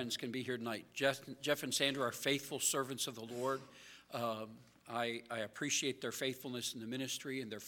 friends 0.00 0.16
can 0.16 0.30
be 0.30 0.42
here 0.42 0.56
tonight. 0.56 0.86
Jeff, 0.94 1.20
Jeff 1.42 1.62
and 1.62 1.74
Sandra 1.74 2.04
are 2.04 2.10
faithful 2.10 2.58
servants 2.58 3.06
of 3.06 3.16
the 3.16 3.34
Lord. 3.38 3.60
Um, 4.14 4.48
I, 4.90 5.20
I 5.30 5.40
appreciate 5.40 6.00
their 6.00 6.10
faithfulness 6.10 6.72
in 6.72 6.80
the 6.80 6.86
ministry 6.86 7.42
and 7.42 7.52
their, 7.52 7.60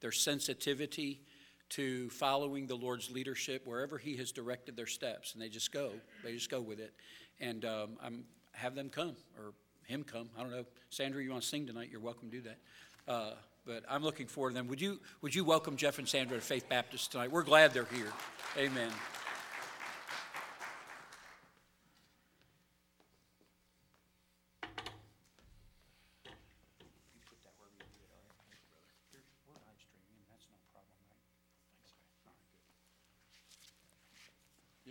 their 0.00 0.12
sensitivity 0.12 1.22
to 1.70 2.08
following 2.10 2.68
the 2.68 2.76
Lord's 2.76 3.10
leadership 3.10 3.66
wherever 3.66 3.98
He 3.98 4.16
has 4.18 4.30
directed 4.30 4.76
their 4.76 4.86
steps, 4.86 5.32
and 5.32 5.42
they 5.42 5.48
just 5.48 5.72
go. 5.72 5.90
They 6.22 6.32
just 6.34 6.52
go 6.52 6.60
with 6.60 6.78
it. 6.78 6.92
And 7.40 7.64
um, 7.64 7.96
I'm 8.00 8.26
have 8.52 8.76
them 8.76 8.88
come 8.88 9.16
or 9.36 9.52
him 9.84 10.04
come. 10.04 10.28
I 10.38 10.42
don't 10.42 10.52
know. 10.52 10.64
Sandra, 10.90 11.20
you 11.20 11.32
want 11.32 11.42
to 11.42 11.48
sing 11.48 11.66
tonight? 11.66 11.88
You're 11.90 12.00
welcome 12.00 12.30
to 12.30 12.36
do 12.36 12.42
that. 12.42 12.58
Uh, 13.12 13.32
but 13.66 13.82
I'm 13.90 14.04
looking 14.04 14.28
forward 14.28 14.50
to 14.50 14.54
them. 14.54 14.68
Would 14.68 14.80
you 14.80 15.00
Would 15.22 15.34
you 15.34 15.42
welcome 15.42 15.76
Jeff 15.76 15.98
and 15.98 16.08
Sandra 16.08 16.36
to 16.36 16.44
Faith 16.44 16.68
Baptist 16.68 17.10
tonight? 17.10 17.32
We're 17.32 17.42
glad 17.42 17.74
they're 17.74 17.88
here. 17.92 18.12
Amen. 18.56 18.92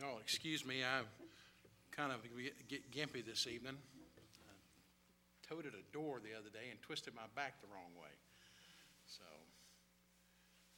Y'all 0.02 0.18
excuse 0.42 0.66
me, 0.66 0.82
I'm 0.84 1.06
kind 1.92 2.12
of 2.12 2.18
get 2.68 2.92
gimpy 2.92 3.24
this 3.24 3.46
evening. 3.46 3.76
I 3.78 5.54
Toted 5.54 5.74
a 5.74 5.94
door 5.94 6.20
the 6.20 6.36
other 6.36 6.50
day 6.50 6.72
and 6.72 6.82
twisted 6.82 7.14
my 7.14 7.22
back 7.36 7.62
the 7.62 7.68
wrong 7.68 7.92
way. 8.02 8.10
So, 9.06 9.22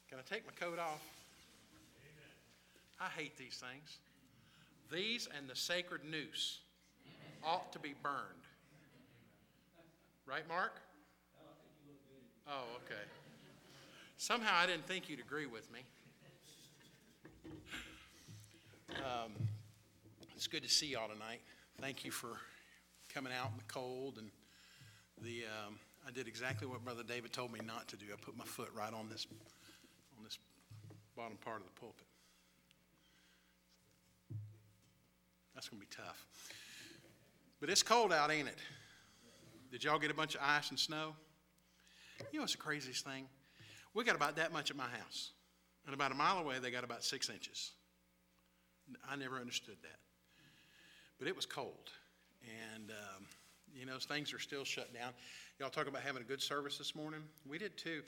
can 0.09 0.17
I 0.19 0.21
take 0.23 0.45
my 0.45 0.51
coat 0.51 0.79
off? 0.79 0.99
I 2.99 3.07
hate 3.17 3.37
these 3.37 3.55
things. 3.55 3.99
These 4.91 5.29
and 5.37 5.49
the 5.49 5.55
sacred 5.55 6.01
noose 6.03 6.59
ought 7.41 7.71
to 7.71 7.79
be 7.79 7.93
burned. 8.03 8.43
Right, 10.25 10.45
Mark? 10.49 10.81
Oh, 12.49 12.65
okay. 12.83 13.01
Somehow 14.17 14.57
I 14.57 14.65
didn't 14.65 14.87
think 14.87 15.07
you'd 15.07 15.21
agree 15.21 15.45
with 15.45 15.71
me. 15.71 15.79
Um, 18.97 19.31
It's 20.43 20.49
good 20.49 20.63
to 20.63 20.69
see 20.69 20.87
y'all 20.87 21.07
tonight. 21.07 21.39
Thank 21.79 22.03
you 22.03 22.11
for 22.11 22.27
coming 23.13 23.31
out 23.31 23.51
in 23.51 23.57
the 23.57 23.73
cold 23.73 24.17
and 24.17 24.29
the, 25.21 25.45
um, 25.45 25.79
I 26.05 26.11
did 26.11 26.27
exactly 26.27 26.67
what 26.67 26.83
Brother 26.83 27.01
David 27.01 27.31
told 27.31 27.53
me 27.53 27.61
not 27.65 27.87
to 27.87 27.95
do. 27.95 28.07
I 28.11 28.17
put 28.21 28.35
my 28.37 28.43
foot 28.43 28.67
right 28.75 28.93
on 28.93 29.07
this, 29.09 29.25
on 30.17 30.23
this 30.25 30.37
bottom 31.15 31.37
part 31.37 31.61
of 31.61 31.67
the 31.67 31.79
pulpit. 31.79 32.05
That's 35.55 35.69
gonna 35.69 35.79
be 35.79 35.87
tough. 35.89 36.25
But 37.61 37.69
it's 37.69 37.81
cold 37.81 38.11
out, 38.11 38.29
ain't 38.29 38.49
it? 38.49 38.57
Did 39.71 39.85
y'all 39.85 39.97
get 39.97 40.11
a 40.11 40.13
bunch 40.13 40.35
of 40.35 40.41
ice 40.43 40.71
and 40.71 40.77
snow? 40.77 41.15
You 42.33 42.39
know 42.39 42.43
what's 42.43 42.51
the 42.51 42.57
craziest 42.57 43.05
thing? 43.05 43.27
We 43.93 44.03
got 44.03 44.17
about 44.17 44.35
that 44.35 44.51
much 44.51 44.71
at 44.71 44.75
my 44.75 44.89
house. 44.89 45.31
And 45.85 45.95
about 45.95 46.11
a 46.11 46.15
mile 46.15 46.39
away, 46.39 46.59
they 46.59 46.69
got 46.69 46.83
about 46.83 47.01
six 47.01 47.29
inches. 47.29 47.71
I 49.09 49.15
never 49.15 49.37
understood 49.37 49.77
that. 49.83 50.02
But 51.23 51.29
it 51.29 51.37
was 51.37 51.45
cold. 51.45 51.89
And, 52.73 52.91
um, 52.91 53.23
you 53.73 53.85
know, 53.85 53.97
things 53.97 54.33
are 54.33 54.39
still 54.39 54.65
shut 54.65 54.93
down. 54.93 55.13
Y'all 55.57 55.69
talk 55.69 55.87
about 55.87 56.01
having 56.01 56.21
a 56.21 56.25
good 56.25 56.41
service 56.41 56.77
this 56.77 56.95
morning. 56.95 57.21
We 57.49 57.57
did 57.57 57.77
too. 57.77 58.01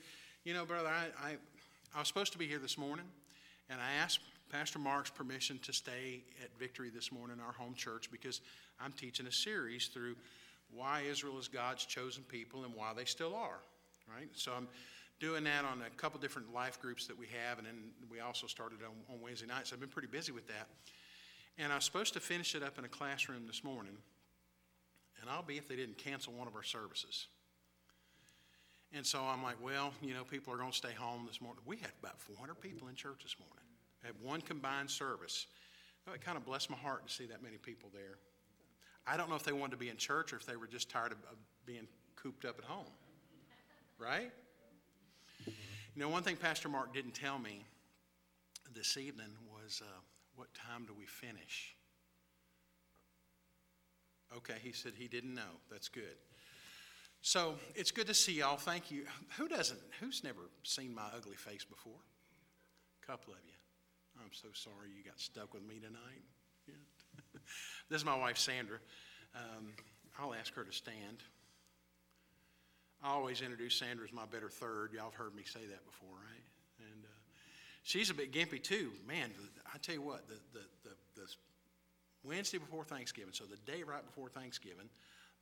You 0.44 0.54
know, 0.54 0.66
brother, 0.66 0.90
I, 0.90 1.30
I, 1.30 1.36
I 1.96 2.00
was 2.00 2.10
supposed 2.10 2.34
to 2.34 2.38
be 2.38 2.46
here 2.46 2.60
this 2.60 2.78
morning, 2.78 3.06
and 3.70 3.80
I 3.80 4.04
asked 4.04 4.20
Pastor 4.52 4.80
Mark's 4.80 5.12
permission 5.12 5.60
to 5.60 5.72
stay 5.72 6.24
at 6.44 6.50
Victory 6.60 6.90
this 6.90 7.10
morning, 7.10 7.38
our 7.40 7.54
home 7.54 7.74
church, 7.74 8.12
because 8.12 8.42
I'm 8.82 8.92
teaching 8.92 9.28
a 9.28 9.32
series 9.32 9.88
through 9.88 10.18
why 10.74 11.04
Israel 11.10 11.40
is 11.40 11.48
God's 11.48 11.86
chosen 11.86 12.22
people 12.24 12.66
and 12.66 12.76
why 12.76 12.92
they 12.94 13.06
still 13.06 13.34
are, 13.34 13.60
right? 14.14 14.28
So 14.34 14.52
I'm 14.52 14.68
doing 15.22 15.46
that 15.46 15.64
on 15.64 15.84
a 15.88 15.90
couple 15.92 16.20
different 16.20 16.54
life 16.54 16.82
groups 16.82 17.08
that 17.08 17.18
we 17.18 17.28
have, 17.28 17.60
and 17.60 17.66
then 17.66 17.78
we 18.12 18.20
also 18.20 18.46
started 18.46 18.80
on, 18.84 19.16
on 19.16 19.22
Wednesday 19.22 19.48
nights. 19.48 19.72
I've 19.72 19.80
been 19.80 19.88
pretty 19.88 20.10
busy 20.10 20.34
with 20.34 20.50
that. 20.50 20.68
And 21.58 21.72
I 21.72 21.76
was 21.76 21.86
supposed 21.86 22.14
to 22.14 22.20
finish 22.20 22.54
it 22.56 22.64
up 22.64 22.78
in 22.78 22.86
a 22.86 22.90
classroom 22.90 23.48
this 23.48 23.64
morning, 23.64 23.98
and 25.22 25.30
I'll 25.30 25.44
be 25.44 25.58
if 25.58 25.68
they 25.68 25.76
didn't 25.76 25.98
cancel 25.98 26.34
one 26.34 26.48
of 26.48 26.56
our 26.56 26.64
services. 26.64 27.28
And 28.94 29.06
so 29.06 29.22
I'm 29.24 29.42
like, 29.42 29.56
well, 29.64 29.94
you 30.02 30.14
know, 30.14 30.24
people 30.24 30.54
are 30.54 30.58
going 30.58 30.72
to 30.72 30.78
stay 30.78 30.94
home 30.94 31.26
this 31.28 31.42
morning. 31.42 31.62
We 31.66 31.78
had 31.78 31.92
about 32.02 32.20
400 32.20 32.56
people 32.56 32.88
in 32.88 32.96
church 32.96 33.24
this 33.24 33.36
morning. 33.40 33.66
We 34.04 34.08
had 34.08 34.16
one 34.22 34.42
combined 34.42 34.90
service. 34.90 35.48
It 36.14 36.22
kind 36.22 36.38
of 36.38 36.46
blessed 36.46 36.70
my 36.70 36.78
heart 36.78 37.08
to 37.08 37.14
see 37.14 37.26
that 37.28 37.42
many 37.42 37.58
people 37.58 37.90
there. 37.94 38.18
I 39.08 39.18
don't 39.18 39.30
know 39.30 39.36
if 39.36 39.44
they 39.44 39.52
wanted 39.52 39.72
to 39.72 39.78
be 39.78 39.90
in 39.90 39.98
church 39.98 40.34
or 40.34 40.36
if 40.38 40.46
they 40.46 40.56
were 40.56 40.68
just 40.68 40.90
tired 40.90 41.12
of, 41.12 41.18
of 41.32 41.38
being 41.66 41.88
cooped 42.16 42.46
up 42.46 42.58
at 42.60 42.66
home. 42.66 42.86
Right? 43.98 44.32
You 45.46 46.02
know, 46.02 46.10
one 46.10 46.24
thing 46.24 46.36
Pastor 46.36 46.70
Mark 46.70 46.94
didn't 46.94 47.14
tell 47.14 47.40
me 47.40 47.64
this 48.74 48.98
evening 48.98 49.30
was 49.64 49.82
uh, 49.84 50.00
what 50.36 50.54
time 50.54 50.86
do 50.86 50.94
we 50.98 51.06
finish? 51.06 51.76
Okay, 54.38 54.56
he 54.62 54.72
said 54.72 54.94
he 54.98 55.08
didn't 55.08 55.34
know. 55.34 55.62
That's 55.70 55.88
good. 55.88 56.18
So 57.22 57.56
it's 57.74 57.92
good 57.92 58.08
to 58.08 58.14
see 58.14 58.34
y'all. 58.34 58.58
Thank 58.58 58.92
you. 58.92 59.06
Who 59.38 59.48
doesn't? 59.48 59.80
Who's 60.00 60.24
never 60.24 60.42
seen 60.64 60.94
my 60.94 61.08
ugly 61.16 61.36
face 61.36 61.66
before? 61.66 62.00
A 63.04 63.06
couple 63.06 63.34
of 63.34 63.40
you. 63.46 63.54
I'm 64.24 64.32
so 64.32 64.50
sorry 64.54 64.90
you 64.96 65.04
got 65.04 65.20
stuck 65.20 65.54
with 65.54 65.64
me 65.64 65.76
tonight. 65.76 66.24
Yeah. 66.68 66.74
this 67.90 68.00
is 68.00 68.06
my 68.06 68.18
wife, 68.18 68.38
Sandra. 68.38 68.78
Um, 69.36 69.74
I'll 70.20 70.34
ask 70.34 70.54
her 70.56 70.64
to 70.64 70.72
stand. 70.72 71.24
I 73.04 73.10
always 73.10 73.42
introduce 73.42 73.76
Sandra 73.76 74.06
as 74.06 74.14
my 74.14 74.26
better 74.26 74.50
third. 74.50 74.92
Y'all 74.94 75.06
have 75.06 75.14
heard 75.14 75.36
me 75.36 75.44
say 75.44 75.60
that 75.60 75.86
before, 75.86 76.16
right? 76.16 76.45
She's 77.86 78.10
a 78.10 78.16
bit 78.16 78.34
gimpy 78.34 78.62
too. 78.62 78.90
Man, 79.08 79.30
I 79.72 79.78
tell 79.78 79.94
you 79.94 80.02
what, 80.02 80.28
the, 80.28 80.34
the, 80.54 80.66
the, 80.84 81.22
the 81.22 81.28
Wednesday 82.24 82.58
before 82.58 82.84
Thanksgiving, 82.84 83.32
so 83.32 83.46
the 83.46 83.72
day 83.72 83.84
right 83.84 84.04
before 84.04 84.28
Thanksgiving, 84.28 84.90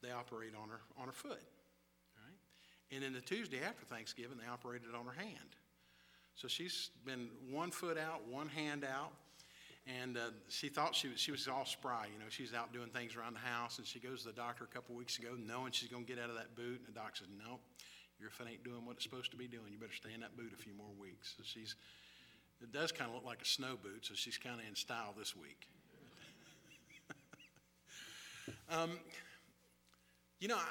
they 0.02 0.12
operate 0.12 0.52
on 0.62 0.68
her 0.68 0.82
on 1.00 1.06
her 1.06 1.14
foot, 1.14 1.40
right? 2.20 2.38
And 2.92 3.02
then 3.02 3.14
the 3.14 3.22
Tuesday 3.22 3.62
after 3.66 3.86
Thanksgiving, 3.86 4.38
they 4.38 4.52
operated 4.52 4.90
on 4.94 5.06
her 5.06 5.14
hand. 5.14 5.56
So 6.36 6.50
she's 6.50 6.90
been 7.06 7.30
one 7.50 7.72
foot 7.72 7.98
out, 7.98 8.28
one 8.28 8.50
hand 8.50 8.84
out, 8.84 9.14
and 9.88 10.18
uh, 10.18 10.32
she 10.50 10.68
thought 10.68 10.96
she 10.96 11.08
was, 11.08 11.22
she 11.22 11.32
was 11.32 11.48
all 11.48 11.64
spry. 11.64 12.08
You 12.12 12.20
know, 12.20 12.28
she's 12.28 12.54
out 12.54 12.74
doing 12.74 12.90
things 12.90 13.16
around 13.16 13.36
the 13.36 13.48
house, 13.48 13.78
and 13.78 13.88
she 13.88 14.00
goes 14.00 14.24
to 14.24 14.28
the 14.28 14.34
doctor 14.34 14.66
a 14.66 14.68
couple 14.68 14.96
weeks 14.96 15.18
ago 15.18 15.30
knowing 15.40 15.72
she's 15.72 15.88
going 15.88 16.04
to 16.04 16.14
get 16.14 16.22
out 16.22 16.30
of 16.30 16.36
that 16.36 16.58
boot. 16.58 16.84
And 16.84 16.88
the 16.88 17.00
doctor 17.00 17.24
says, 17.24 17.28
No, 17.40 17.60
your 18.20 18.32
foot 18.32 18.48
ain't 18.52 18.66
doing 18.66 18.86
what 18.86 18.98
it's 18.98 19.04
supposed 19.04 19.32
to 19.32 19.38
be 19.38 19.48
doing. 19.48 19.72
You 19.72 19.78
better 19.80 19.96
stay 19.96 20.14
in 20.14 20.20
that 20.20 20.36
boot 20.36 20.52
a 20.54 20.62
few 20.62 20.74
more 20.74 20.92
weeks. 21.00 21.36
So 21.38 21.44
she's, 21.46 21.76
it 22.64 22.72
does 22.72 22.92
kind 22.92 23.10
of 23.10 23.16
look 23.16 23.26
like 23.26 23.42
a 23.42 23.46
snow 23.46 23.78
boot, 23.82 24.06
so 24.06 24.14
she's 24.16 24.38
kind 24.38 24.60
of 24.60 24.68
in 24.68 24.76
style 24.76 25.14
this 25.18 25.36
week. 25.36 25.68
um, 28.70 28.92
you 30.40 30.48
know, 30.48 30.56
I, 30.56 30.68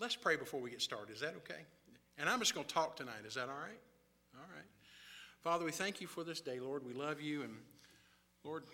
let's 0.00 0.16
pray 0.16 0.36
before 0.36 0.60
we 0.60 0.70
get 0.70 0.82
started. 0.82 1.12
Is 1.12 1.20
that 1.20 1.34
okay? 1.38 1.62
And 2.18 2.28
I'm 2.28 2.38
just 2.38 2.54
going 2.54 2.66
to 2.66 2.74
talk 2.74 2.96
tonight. 2.96 3.24
Is 3.26 3.34
that 3.34 3.48
all 3.48 3.56
right? 3.56 3.80
All 4.34 4.48
right. 4.54 4.66
Father, 5.42 5.64
we 5.64 5.72
thank 5.72 6.00
you 6.00 6.06
for 6.06 6.24
this 6.24 6.40
day, 6.40 6.58
Lord. 6.58 6.84
We 6.84 6.92
love 6.92 7.20
you. 7.20 7.42
And 7.42 7.52
Lord, 8.42 8.64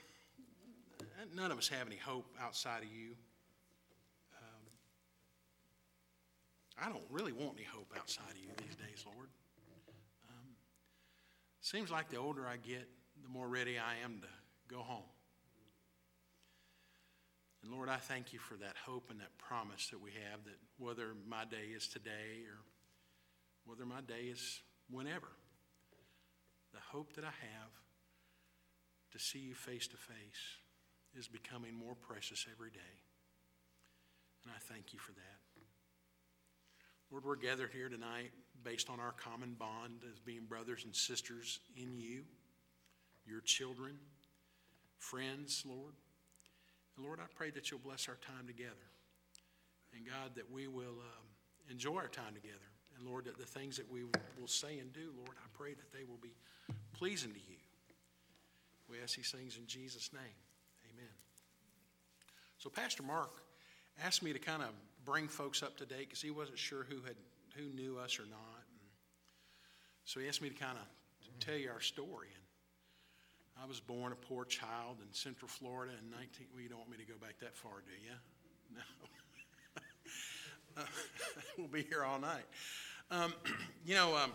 none 1.34 1.50
of 1.50 1.58
us 1.58 1.68
have 1.68 1.86
any 1.86 1.96
hope 1.96 2.26
outside 2.40 2.82
of 2.82 2.88
you. 2.88 3.10
Um, 4.38 4.64
I 6.80 6.88
don't 6.88 7.04
really 7.10 7.32
want 7.32 7.52
any 7.56 7.66
hope 7.66 7.92
outside 7.98 8.30
of 8.30 8.38
you 8.38 8.48
these 8.58 8.76
days, 8.76 9.04
Lord. 9.04 9.28
Seems 11.62 11.92
like 11.92 12.10
the 12.10 12.16
older 12.16 12.46
I 12.46 12.56
get, 12.56 12.88
the 13.22 13.28
more 13.28 13.48
ready 13.48 13.78
I 13.78 14.04
am 14.04 14.20
to 14.20 14.28
go 14.68 14.80
home. 14.80 15.08
And 17.62 17.72
Lord, 17.72 17.88
I 17.88 17.96
thank 17.96 18.32
you 18.32 18.40
for 18.40 18.54
that 18.56 18.74
hope 18.84 19.10
and 19.10 19.20
that 19.20 19.38
promise 19.38 19.86
that 19.90 20.02
we 20.02 20.10
have 20.10 20.44
that 20.44 20.58
whether 20.76 21.14
my 21.28 21.44
day 21.44 21.70
is 21.74 21.86
today 21.86 22.42
or 22.48 22.58
whether 23.64 23.86
my 23.86 24.00
day 24.00 24.26
is 24.32 24.60
whenever, 24.90 25.28
the 26.74 26.80
hope 26.90 27.14
that 27.14 27.24
I 27.24 27.28
have 27.28 27.70
to 29.12 29.20
see 29.20 29.38
you 29.38 29.54
face 29.54 29.86
to 29.86 29.96
face 29.96 30.58
is 31.16 31.28
becoming 31.28 31.74
more 31.74 31.94
precious 31.94 32.44
every 32.52 32.70
day. 32.70 32.98
And 34.42 34.52
I 34.52 34.58
thank 34.72 34.92
you 34.92 34.98
for 34.98 35.12
that. 35.12 35.38
Lord, 37.12 37.24
we're 37.24 37.36
gathered 37.36 37.70
here 37.72 37.88
tonight 37.88 38.32
based 38.64 38.90
on 38.90 39.00
our 39.00 39.12
common 39.12 39.54
bond 39.58 40.02
as 40.10 40.18
being 40.18 40.44
brothers 40.44 40.84
and 40.84 40.94
sisters 40.94 41.60
in 41.76 41.96
you, 41.96 42.22
your 43.26 43.40
children, 43.40 43.94
friends, 44.98 45.64
Lord. 45.66 45.94
And 46.96 47.06
Lord, 47.06 47.20
I 47.20 47.26
pray 47.34 47.50
that 47.50 47.70
you'll 47.70 47.80
bless 47.80 48.08
our 48.08 48.18
time 48.26 48.46
together. 48.46 48.88
And 49.94 50.06
God, 50.06 50.36
that 50.36 50.50
we 50.50 50.68
will 50.68 51.00
um, 51.00 51.26
enjoy 51.70 51.96
our 51.96 52.08
time 52.08 52.34
together. 52.34 52.58
And 52.96 53.06
Lord, 53.06 53.24
that 53.26 53.38
the 53.38 53.46
things 53.46 53.76
that 53.76 53.90
we 53.90 54.04
will 54.04 54.48
say 54.48 54.78
and 54.78 54.92
do, 54.92 55.12
Lord, 55.16 55.36
I 55.38 55.48
pray 55.54 55.74
that 55.74 55.92
they 55.92 56.04
will 56.04 56.20
be 56.22 56.34
pleasing 56.92 57.32
to 57.32 57.38
you. 57.38 57.56
We 58.88 58.96
ask 59.02 59.16
these 59.16 59.30
things 59.30 59.56
in 59.56 59.66
Jesus' 59.66 60.12
name. 60.12 60.36
Amen. 60.92 61.12
So 62.58 62.68
Pastor 62.68 63.02
Mark 63.02 63.30
asked 64.04 64.22
me 64.22 64.32
to 64.32 64.38
kind 64.38 64.62
of 64.62 64.68
bring 65.04 65.28
folks 65.28 65.62
up 65.62 65.76
to 65.78 65.86
date 65.86 66.08
because 66.08 66.22
he 66.22 66.30
wasn't 66.30 66.58
sure 66.58 66.84
who 66.88 66.96
had 67.06 67.16
who 67.56 67.72
knew 67.74 67.98
us 67.98 68.18
or 68.18 68.24
not. 68.24 68.51
So 70.04 70.20
he 70.20 70.28
asked 70.28 70.42
me 70.42 70.48
to 70.48 70.54
kind 70.54 70.76
of 70.76 70.84
tell 71.40 71.56
you 71.56 71.70
our 71.70 71.80
story. 71.80 72.28
And 72.34 73.62
I 73.62 73.66
was 73.66 73.80
born 73.80 74.12
a 74.12 74.16
poor 74.16 74.44
child 74.44 74.98
in 75.00 75.12
Central 75.12 75.48
Florida 75.48 75.92
in 76.02 76.10
19. 76.10 76.46
Well, 76.52 76.62
you 76.62 76.68
don't 76.68 76.78
want 76.78 76.90
me 76.90 76.98
to 76.98 77.06
go 77.06 77.18
back 77.20 77.38
that 77.40 77.54
far, 77.54 77.82
do 77.86 77.92
you? 77.92 78.14
No. 78.74 78.80
we'll 81.58 81.68
be 81.68 81.82
here 81.82 82.04
all 82.04 82.18
night. 82.18 82.46
Um, 83.10 83.34
you 83.84 83.94
know, 83.94 84.16
um, 84.16 84.32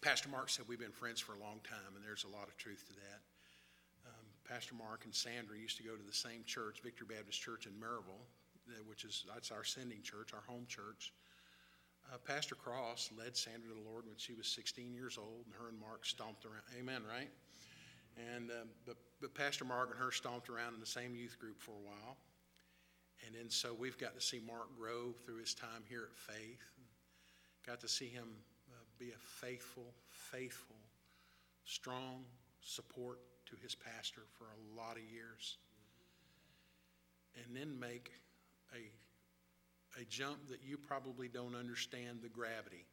Pastor 0.00 0.28
Mark 0.28 0.50
said 0.50 0.66
we've 0.68 0.78
been 0.78 0.92
friends 0.92 1.20
for 1.20 1.32
a 1.32 1.40
long 1.40 1.60
time, 1.64 1.96
and 1.96 2.04
there's 2.04 2.24
a 2.24 2.36
lot 2.36 2.46
of 2.46 2.56
truth 2.56 2.84
to 2.88 2.94
that. 2.94 3.20
Um, 4.06 4.26
Pastor 4.48 4.74
Mark 4.74 5.04
and 5.04 5.14
Sandra 5.14 5.56
used 5.56 5.76
to 5.78 5.82
go 5.82 5.96
to 5.96 6.02
the 6.02 6.12
same 6.12 6.44
church, 6.44 6.80
Victory 6.84 7.06
Baptist 7.08 7.40
Church 7.40 7.66
in 7.66 7.72
Maryville, 7.72 8.28
which 8.86 9.04
is 9.04 9.24
that's 9.32 9.50
our 9.50 9.64
sending 9.64 10.02
church, 10.02 10.34
our 10.34 10.44
home 10.46 10.66
church. 10.68 11.12
Uh, 12.10 12.16
Pastor 12.24 12.54
Cross 12.54 13.10
led 13.18 13.36
Sandra 13.36 13.68
to 13.68 13.74
the 13.74 13.88
Lord 13.88 14.06
when 14.06 14.16
she 14.16 14.32
was 14.32 14.46
16 14.48 14.94
years 14.94 15.18
old, 15.18 15.44
and 15.44 15.54
her 15.54 15.68
and 15.68 15.78
Mark 15.78 16.06
stomped 16.06 16.46
around. 16.46 16.64
Amen, 16.78 17.02
right? 17.06 17.28
And 18.34 18.50
uh, 18.50 18.64
but 18.86 18.96
but 19.20 19.34
Pastor 19.34 19.64
Mark 19.64 19.90
and 19.90 19.98
her 19.98 20.10
stomped 20.10 20.48
around 20.48 20.74
in 20.74 20.80
the 20.80 20.86
same 20.86 21.14
youth 21.14 21.38
group 21.38 21.60
for 21.60 21.72
a 21.72 21.84
while, 21.86 22.16
and 23.26 23.34
then 23.34 23.50
so 23.50 23.74
we've 23.78 23.98
got 23.98 24.14
to 24.14 24.20
see 24.20 24.40
Mark 24.44 24.74
grow 24.78 25.12
through 25.24 25.38
his 25.38 25.52
time 25.52 25.84
here 25.86 26.08
at 26.10 26.16
Faith. 26.16 26.64
Got 27.66 27.80
to 27.80 27.88
see 27.88 28.08
him 28.08 28.28
uh, 28.70 28.84
be 28.98 29.10
a 29.10 29.18
faithful, 29.18 29.92
faithful, 30.08 30.76
strong 31.64 32.24
support 32.62 33.20
to 33.46 33.56
his 33.62 33.74
pastor 33.74 34.22
for 34.38 34.44
a 34.44 34.80
lot 34.80 34.96
of 34.96 35.02
years, 35.12 35.58
and 37.36 37.54
then 37.54 37.78
make 37.78 38.12
a 38.74 38.90
a 40.00 40.04
jump 40.04 40.48
that 40.48 40.60
you 40.62 40.78
probably 40.78 41.28
don't 41.28 41.54
understand 41.54 42.20
the 42.22 42.28
gravity 42.28 42.86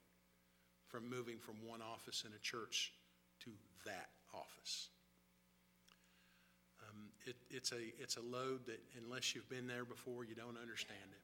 from 0.87 1.09
moving 1.09 1.37
from 1.37 1.55
one 1.65 1.81
office 1.81 2.23
in 2.25 2.31
a 2.33 2.39
church 2.39 2.93
to 3.43 3.51
that 3.85 4.09
office. 4.33 4.89
Um, 6.81 7.09
it, 7.25 7.35
it's, 7.49 7.71
a, 7.71 7.81
it's 7.99 8.17
a 8.17 8.21
load 8.21 8.65
that, 8.67 8.79
unless 9.03 9.35
you've 9.35 9.49
been 9.49 9.67
there 9.67 9.85
before, 9.85 10.25
you 10.25 10.35
don't 10.35 10.57
understand 10.59 11.09
it. 11.11 11.21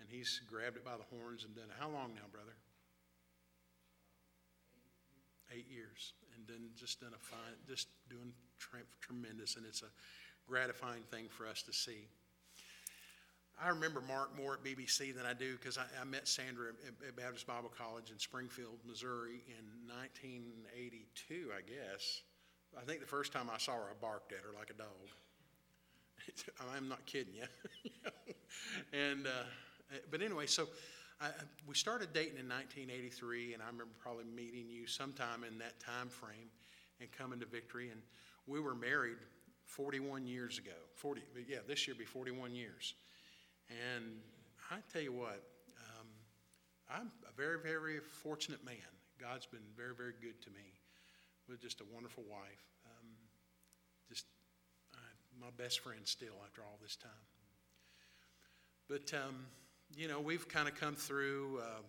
And 0.00 0.08
he's 0.08 0.40
grabbed 0.48 0.76
it 0.76 0.84
by 0.84 0.96
the 0.96 1.16
horns 1.16 1.44
and 1.44 1.54
done. 1.54 1.70
How 1.78 1.88
long 1.88 2.12
now, 2.14 2.26
brother? 2.30 2.54
Eight 5.52 5.66
years. 5.70 6.12
And 6.36 6.46
then 6.46 6.70
just 6.76 7.00
done 7.00 7.12
a 7.14 7.18
fine, 7.18 7.58
just 7.66 7.88
doing 8.08 8.32
tre- 8.58 8.86
tremendous. 9.00 9.56
And 9.56 9.66
it's 9.66 9.82
a 9.82 9.90
gratifying 10.46 11.02
thing 11.10 11.26
for 11.28 11.46
us 11.46 11.62
to 11.62 11.72
see. 11.72 12.06
I 13.62 13.70
remember 13.70 14.00
Mark 14.00 14.36
more 14.36 14.54
at 14.54 14.62
BBC 14.62 15.14
than 15.14 15.26
I 15.26 15.32
do 15.32 15.56
because 15.56 15.78
I, 15.78 15.84
I, 16.00 16.04
met 16.04 16.28
Sandra 16.28 16.68
at, 16.68 17.08
at, 17.08 17.16
Baptist 17.16 17.46
Bible 17.46 17.72
College 17.76 18.10
in 18.10 18.18
Springfield, 18.18 18.78
Missouri 18.86 19.42
in 19.48 19.64
1982, 19.88 21.50
I 21.56 21.60
guess. 21.62 22.22
I 22.78 22.84
think 22.84 23.00
the 23.00 23.06
first 23.06 23.32
time 23.32 23.48
I 23.52 23.58
saw 23.58 23.72
her, 23.72 23.90
I 23.90 23.94
barked 24.00 24.32
at 24.32 24.40
her 24.40 24.52
like 24.56 24.70
a 24.70 24.74
dog. 24.74 24.86
I'm 26.76 26.88
not 26.88 27.04
kidding 27.06 27.34
you. 27.34 28.02
and, 28.92 29.26
uh, 29.26 29.96
but 30.10 30.22
anyway, 30.22 30.46
so 30.46 30.68
I, 31.20 31.30
we 31.66 31.74
started 31.74 32.12
dating 32.12 32.38
in 32.38 32.48
1983, 32.48 33.54
and 33.54 33.62
I 33.62 33.66
remember 33.66 33.94
probably 33.98 34.24
meeting 34.24 34.68
you 34.68 34.86
sometime 34.86 35.42
in 35.42 35.58
that 35.58 35.80
time 35.80 36.08
frame 36.08 36.50
and 37.00 37.10
coming 37.10 37.40
to 37.40 37.46
Victory. 37.46 37.90
And 37.90 38.00
we 38.46 38.60
were 38.60 38.74
married 38.74 39.18
41 39.64 40.26
years 40.26 40.58
ago. 40.58 40.78
40, 40.94 41.22
yeah, 41.48 41.58
this 41.66 41.88
year 41.88 41.96
be 41.98 42.04
41 42.04 42.54
years. 42.54 42.94
And 43.70 44.04
I 44.70 44.76
tell 44.92 45.02
you 45.02 45.12
what, 45.12 45.42
um, 45.78 46.06
I'm 46.90 47.10
a 47.28 47.36
very, 47.36 47.58
very 47.60 48.00
fortunate 48.00 48.64
man. 48.64 48.76
God's 49.20 49.46
been 49.46 49.66
very, 49.76 49.94
very 49.94 50.14
good 50.20 50.40
to 50.42 50.50
me 50.50 50.78
with 51.48 51.60
just 51.60 51.80
a 51.80 51.84
wonderful 51.92 52.24
wife. 52.30 52.64
Um, 52.86 53.08
just 54.08 54.26
uh, 54.94 54.98
my 55.40 55.50
best 55.56 55.80
friend 55.80 56.00
still 56.04 56.34
after 56.44 56.62
all 56.62 56.78
this 56.82 56.96
time. 56.96 57.10
But, 58.88 59.12
um, 59.14 59.46
you 59.96 60.08
know, 60.08 60.20
we've 60.20 60.48
kind 60.48 60.68
of 60.68 60.74
come 60.74 60.94
through. 60.94 61.60
Uh, 61.62 61.82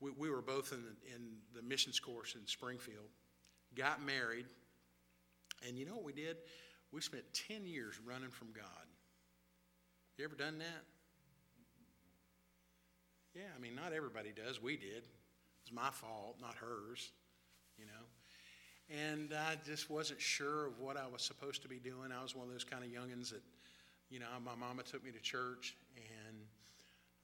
we, 0.00 0.10
we, 0.10 0.30
were 0.30 0.42
both 0.42 0.72
in 0.72 0.82
the, 0.82 1.14
in 1.14 1.30
the 1.54 1.62
missions 1.62 1.98
course 1.98 2.34
in 2.34 2.46
Springfield, 2.46 3.08
got 3.74 4.04
married, 4.04 4.46
and 5.66 5.78
you 5.78 5.86
know 5.86 5.94
what 5.94 6.04
we 6.04 6.12
did? 6.12 6.36
We 6.92 7.00
spent 7.00 7.24
10 7.48 7.66
years 7.66 7.98
running 8.06 8.30
from 8.30 8.48
God. 8.52 8.64
You 10.16 10.24
ever 10.24 10.36
done 10.36 10.58
that? 10.58 10.84
Yeah, 13.34 13.50
I 13.56 13.60
mean, 13.60 13.74
not 13.74 13.92
everybody 13.92 14.30
does. 14.30 14.62
We 14.62 14.76
did. 14.76 15.02
It 15.02 15.64
was 15.64 15.72
my 15.72 15.90
fault, 15.90 16.36
not 16.40 16.54
hers, 16.54 17.10
you 17.76 17.84
know. 17.84 18.06
And 19.10 19.32
I 19.32 19.56
just 19.66 19.90
wasn't 19.90 20.20
sure 20.20 20.66
of 20.66 20.78
what 20.78 20.96
I 20.96 21.06
was 21.10 21.22
supposed 21.22 21.62
to 21.62 21.68
be 21.68 21.78
doing. 21.78 22.12
I 22.16 22.22
was 22.22 22.36
one 22.36 22.46
of 22.46 22.52
those 22.52 22.64
kind 22.64 22.84
of 22.84 22.90
youngins 22.90 23.30
that, 23.30 23.42
you 24.08 24.20
know, 24.20 24.26
my 24.44 24.54
mama 24.54 24.82
took 24.82 25.04
me 25.04 25.10
to 25.10 25.20
church, 25.20 25.76
and 25.96 26.36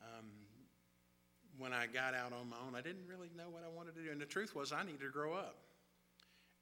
um, 0.02 0.26
when 1.58 1.72
I 1.72 1.86
got 1.86 2.14
out 2.14 2.32
on 2.32 2.48
my 2.48 2.56
own, 2.66 2.74
I 2.74 2.80
didn't 2.80 3.06
really 3.06 3.28
know 3.36 3.50
what 3.50 3.62
I 3.62 3.68
wanted 3.68 3.94
to 3.96 4.02
do. 4.02 4.10
And 4.10 4.20
the 4.20 4.26
truth 4.26 4.56
was, 4.56 4.72
I 4.72 4.82
needed 4.82 5.00
to 5.00 5.10
grow 5.10 5.34
up. 5.34 5.56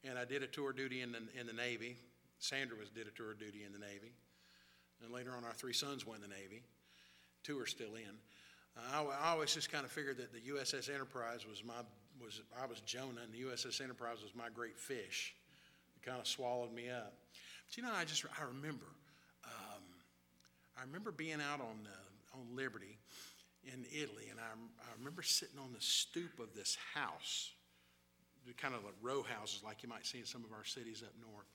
And 0.05 0.19
I 0.19 0.25
did 0.25 0.43
a 0.43 0.47
tour 0.47 0.73
duty 0.73 1.03
in 1.03 1.13
the, 1.13 1.23
in 1.39 1.47
the 1.47 1.53
Navy. 1.53 1.97
Sandra 2.39 2.77
was 2.77 2.91
did 2.91 3.07
a 3.07 3.11
tour 3.11 3.35
duty 3.35 3.65
in 3.65 3.73
the 3.73 3.79
Navy. 3.79 4.13
And 5.03 5.13
later 5.13 5.33
on, 5.37 5.45
our 5.45 5.53
three 5.53 5.73
sons 5.73 6.07
went 6.07 6.23
in 6.23 6.29
the 6.29 6.37
Navy. 6.37 6.63
Two 7.45 7.59
are 7.61 7.67
still 7.67 7.95
in. 7.95 8.19
I, 8.93 9.03
I 9.03 9.31
always 9.31 9.55
just 9.55 9.71
kind 9.71 9.85
of 9.85 9.91
figured 9.91 10.19
that 10.19 10.33
the 10.33 10.41
USS 10.53 10.93
Enterprise 10.93 11.47
was 11.49 11.65
my 11.65 11.75
was 12.23 12.41
I 12.61 12.67
was 12.67 12.81
Jonah 12.81 13.23
and 13.23 13.33
the 13.33 13.49
USS 13.49 13.81
Enterprise 13.81 14.19
was 14.23 14.35
my 14.35 14.49
great 14.55 14.79
fish. 14.79 15.35
It 15.97 16.07
kind 16.07 16.21
of 16.21 16.27
swallowed 16.27 16.73
me 16.73 16.91
up. 16.91 17.15
But 17.67 17.77
you 17.77 17.83
know, 17.83 17.93
I 17.95 18.05
just 18.05 18.25
I 18.41 18.45
remember 18.45 18.87
um, 19.45 19.83
I 20.77 20.83
remember 20.83 21.13
being 21.13 21.41
out 21.41 21.61
on 21.61 21.87
uh, 21.87 22.39
on 22.39 22.57
Liberty 22.57 22.99
in 23.65 23.85
Italy, 23.93 24.29
and 24.31 24.39
I, 24.39 24.53
I 24.83 24.99
remember 24.99 25.23
sitting 25.23 25.59
on 25.59 25.73
the 25.73 25.81
stoop 25.81 26.39
of 26.39 26.55
this 26.55 26.77
house, 26.95 27.53
kind 28.57 28.75
of 28.75 28.85
like 28.85 28.95
row 29.03 29.23
houses 29.23 29.63
like 29.65 29.83
you 29.83 29.89
might 29.89 30.07
see 30.07 30.19
in 30.19 30.25
some 30.25 30.45
of 30.45 30.53
our 30.53 30.65
cities 30.65 31.03
up 31.03 31.13
north. 31.21 31.47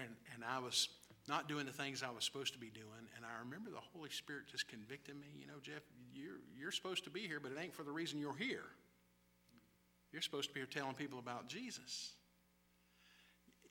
And, 0.00 0.08
and 0.34 0.44
I 0.44 0.58
was 0.58 0.88
not 1.28 1.48
doing 1.48 1.66
the 1.66 1.72
things 1.72 2.02
I 2.02 2.10
was 2.10 2.24
supposed 2.24 2.52
to 2.54 2.58
be 2.58 2.70
doing. 2.70 3.06
And 3.16 3.24
I 3.24 3.44
remember 3.44 3.70
the 3.70 3.84
Holy 3.94 4.10
Spirit 4.10 4.44
just 4.50 4.68
convicting 4.68 5.18
me, 5.20 5.28
you 5.38 5.46
know, 5.46 5.60
Jeff, 5.62 5.82
you're, 6.14 6.40
you're 6.58 6.72
supposed 6.72 7.04
to 7.04 7.10
be 7.10 7.20
here, 7.20 7.38
but 7.40 7.52
it 7.52 7.58
ain't 7.60 7.74
for 7.74 7.84
the 7.84 7.92
reason 7.92 8.18
you're 8.18 8.36
here. 8.36 8.64
You're 10.12 10.22
supposed 10.22 10.48
to 10.48 10.54
be 10.54 10.60
here 10.60 10.68
telling 10.70 10.94
people 10.94 11.18
about 11.18 11.48
Jesus. 11.48 12.12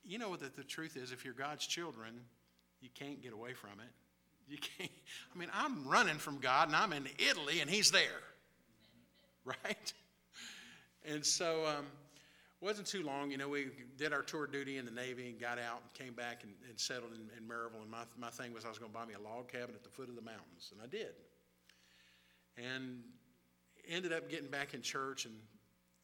You 0.04 0.18
know 0.18 0.36
that 0.36 0.56
the 0.56 0.64
truth 0.64 0.98
is, 0.98 1.12
if 1.12 1.24
you're 1.24 1.34
God's 1.34 1.68
children, 1.68 2.22
you 2.82 2.90
can't 2.96 3.22
get 3.22 3.34
away 3.34 3.54
from 3.54 3.72
it. 3.80 3.92
You 4.48 4.58
can't. 4.58 4.92
I 5.34 5.38
mean, 5.38 5.50
I'm 5.54 5.88
running 5.88 6.18
from 6.18 6.40
God 6.40 6.68
and 6.68 6.76
I'm 6.76 6.94
in 6.94 7.08
Italy 7.20 7.60
and 7.62 7.70
He's 7.70 7.92
there. 7.92 8.22
Right? 9.44 9.94
And 11.04 11.26
so, 11.26 11.66
um, 11.66 11.86
wasn't 12.62 12.86
too 12.86 13.04
long. 13.04 13.32
You 13.32 13.38
know, 13.38 13.50
we 13.50 13.68
did 13.98 14.14
our 14.14 14.22
tour 14.22 14.46
duty 14.46 14.78
in 14.78 14.86
the 14.86 14.92
Navy 14.92 15.30
and 15.30 15.40
got 15.40 15.58
out 15.58 15.82
and 15.82 15.94
came 15.94 16.14
back 16.14 16.44
and, 16.44 16.54
and 16.70 16.80
settled 16.80 17.12
in, 17.14 17.22
in 17.36 17.50
Maryville. 17.50 17.82
And 17.82 17.90
my, 17.90 18.04
my 18.18 18.30
thing 18.30 18.54
was 18.54 18.66
I 18.66 18.70
was 18.70 18.78
going 18.78 18.92
to 18.92 18.98
buy 18.98 19.06
me 19.06 19.16
a 19.16 19.20
log 19.20 19.52
cabin 19.52 19.74
at 19.76 19.84
the 19.84 19.90
foot 19.90 20.10
of 20.10 20.16
the 20.16 20.22
mountains, 20.22 20.72
and 20.72 20.80
I 20.82 20.88
did. 20.88 21.14
And 22.58 23.00
ended 23.90 24.14
up 24.14 24.30
getting 24.30 24.50
back 24.50 24.74
in 24.76 24.82
church 24.82 25.26
and 25.26 25.34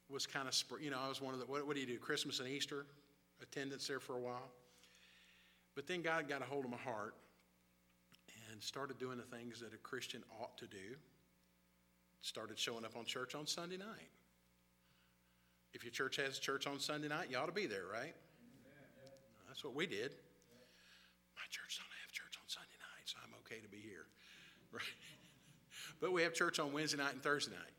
was 0.09 0.25
kind 0.25 0.47
of, 0.47 0.81
you 0.81 0.89
know, 0.89 0.97
I 0.99 1.07
was 1.07 1.21
one 1.21 1.33
of 1.33 1.39
the, 1.39 1.45
what, 1.45 1.67
what 1.67 1.75
do 1.75 1.81
you 1.81 1.87
do, 1.87 1.97
Christmas 1.97 2.39
and 2.39 2.49
Easter? 2.49 2.85
Attendance 3.41 3.87
there 3.87 3.99
for 3.99 4.13
a 4.15 4.19
while. 4.19 4.49
But 5.75 5.85
then 5.85 6.01
God 6.01 6.27
got 6.27 6.41
a 6.41 6.45
hold 6.45 6.65
of 6.65 6.71
my 6.71 6.77
heart 6.77 7.13
and 8.51 8.63
started 8.63 8.97
doing 8.97 9.17
the 9.17 9.37
things 9.37 9.59
that 9.59 9.73
a 9.73 9.77
Christian 9.77 10.23
ought 10.41 10.57
to 10.57 10.65
do. 10.65 10.95
Started 12.21 12.57
showing 12.57 12.83
up 12.83 12.97
on 12.97 13.05
church 13.05 13.35
on 13.35 13.45
Sunday 13.45 13.77
night 13.77 14.09
if 15.77 15.83
your 15.83 15.91
church 15.91 16.15
has 16.15 16.39
church 16.39 16.65
on 16.65 16.79
Sunday 16.79 17.07
night, 17.07 17.27
you 17.29 17.37
ought 17.37 17.45
to 17.45 17.51
be 17.51 17.67
there, 17.67 17.83
right? 17.93 18.15
That's 19.47 19.63
what 19.63 19.75
we 19.75 19.85
did. 19.85 20.09
My 21.35 21.45
church 21.51 21.77
don't 21.77 21.93
have 22.01 22.11
church 22.11 22.33
on 22.41 22.49
Sunday 22.49 22.77
night, 22.81 23.05
so 23.05 23.17
I'm 23.23 23.33
okay 23.45 23.61
to 23.61 23.69
be 23.69 23.77
here. 23.77 24.05
Right? 24.73 24.83
But 26.01 26.11
we 26.11 26.23
have 26.23 26.33
church 26.33 26.59
on 26.59 26.73
Wednesday 26.73 26.97
night 26.97 27.13
and 27.13 27.23
Thursday 27.23 27.53
night. 27.53 27.71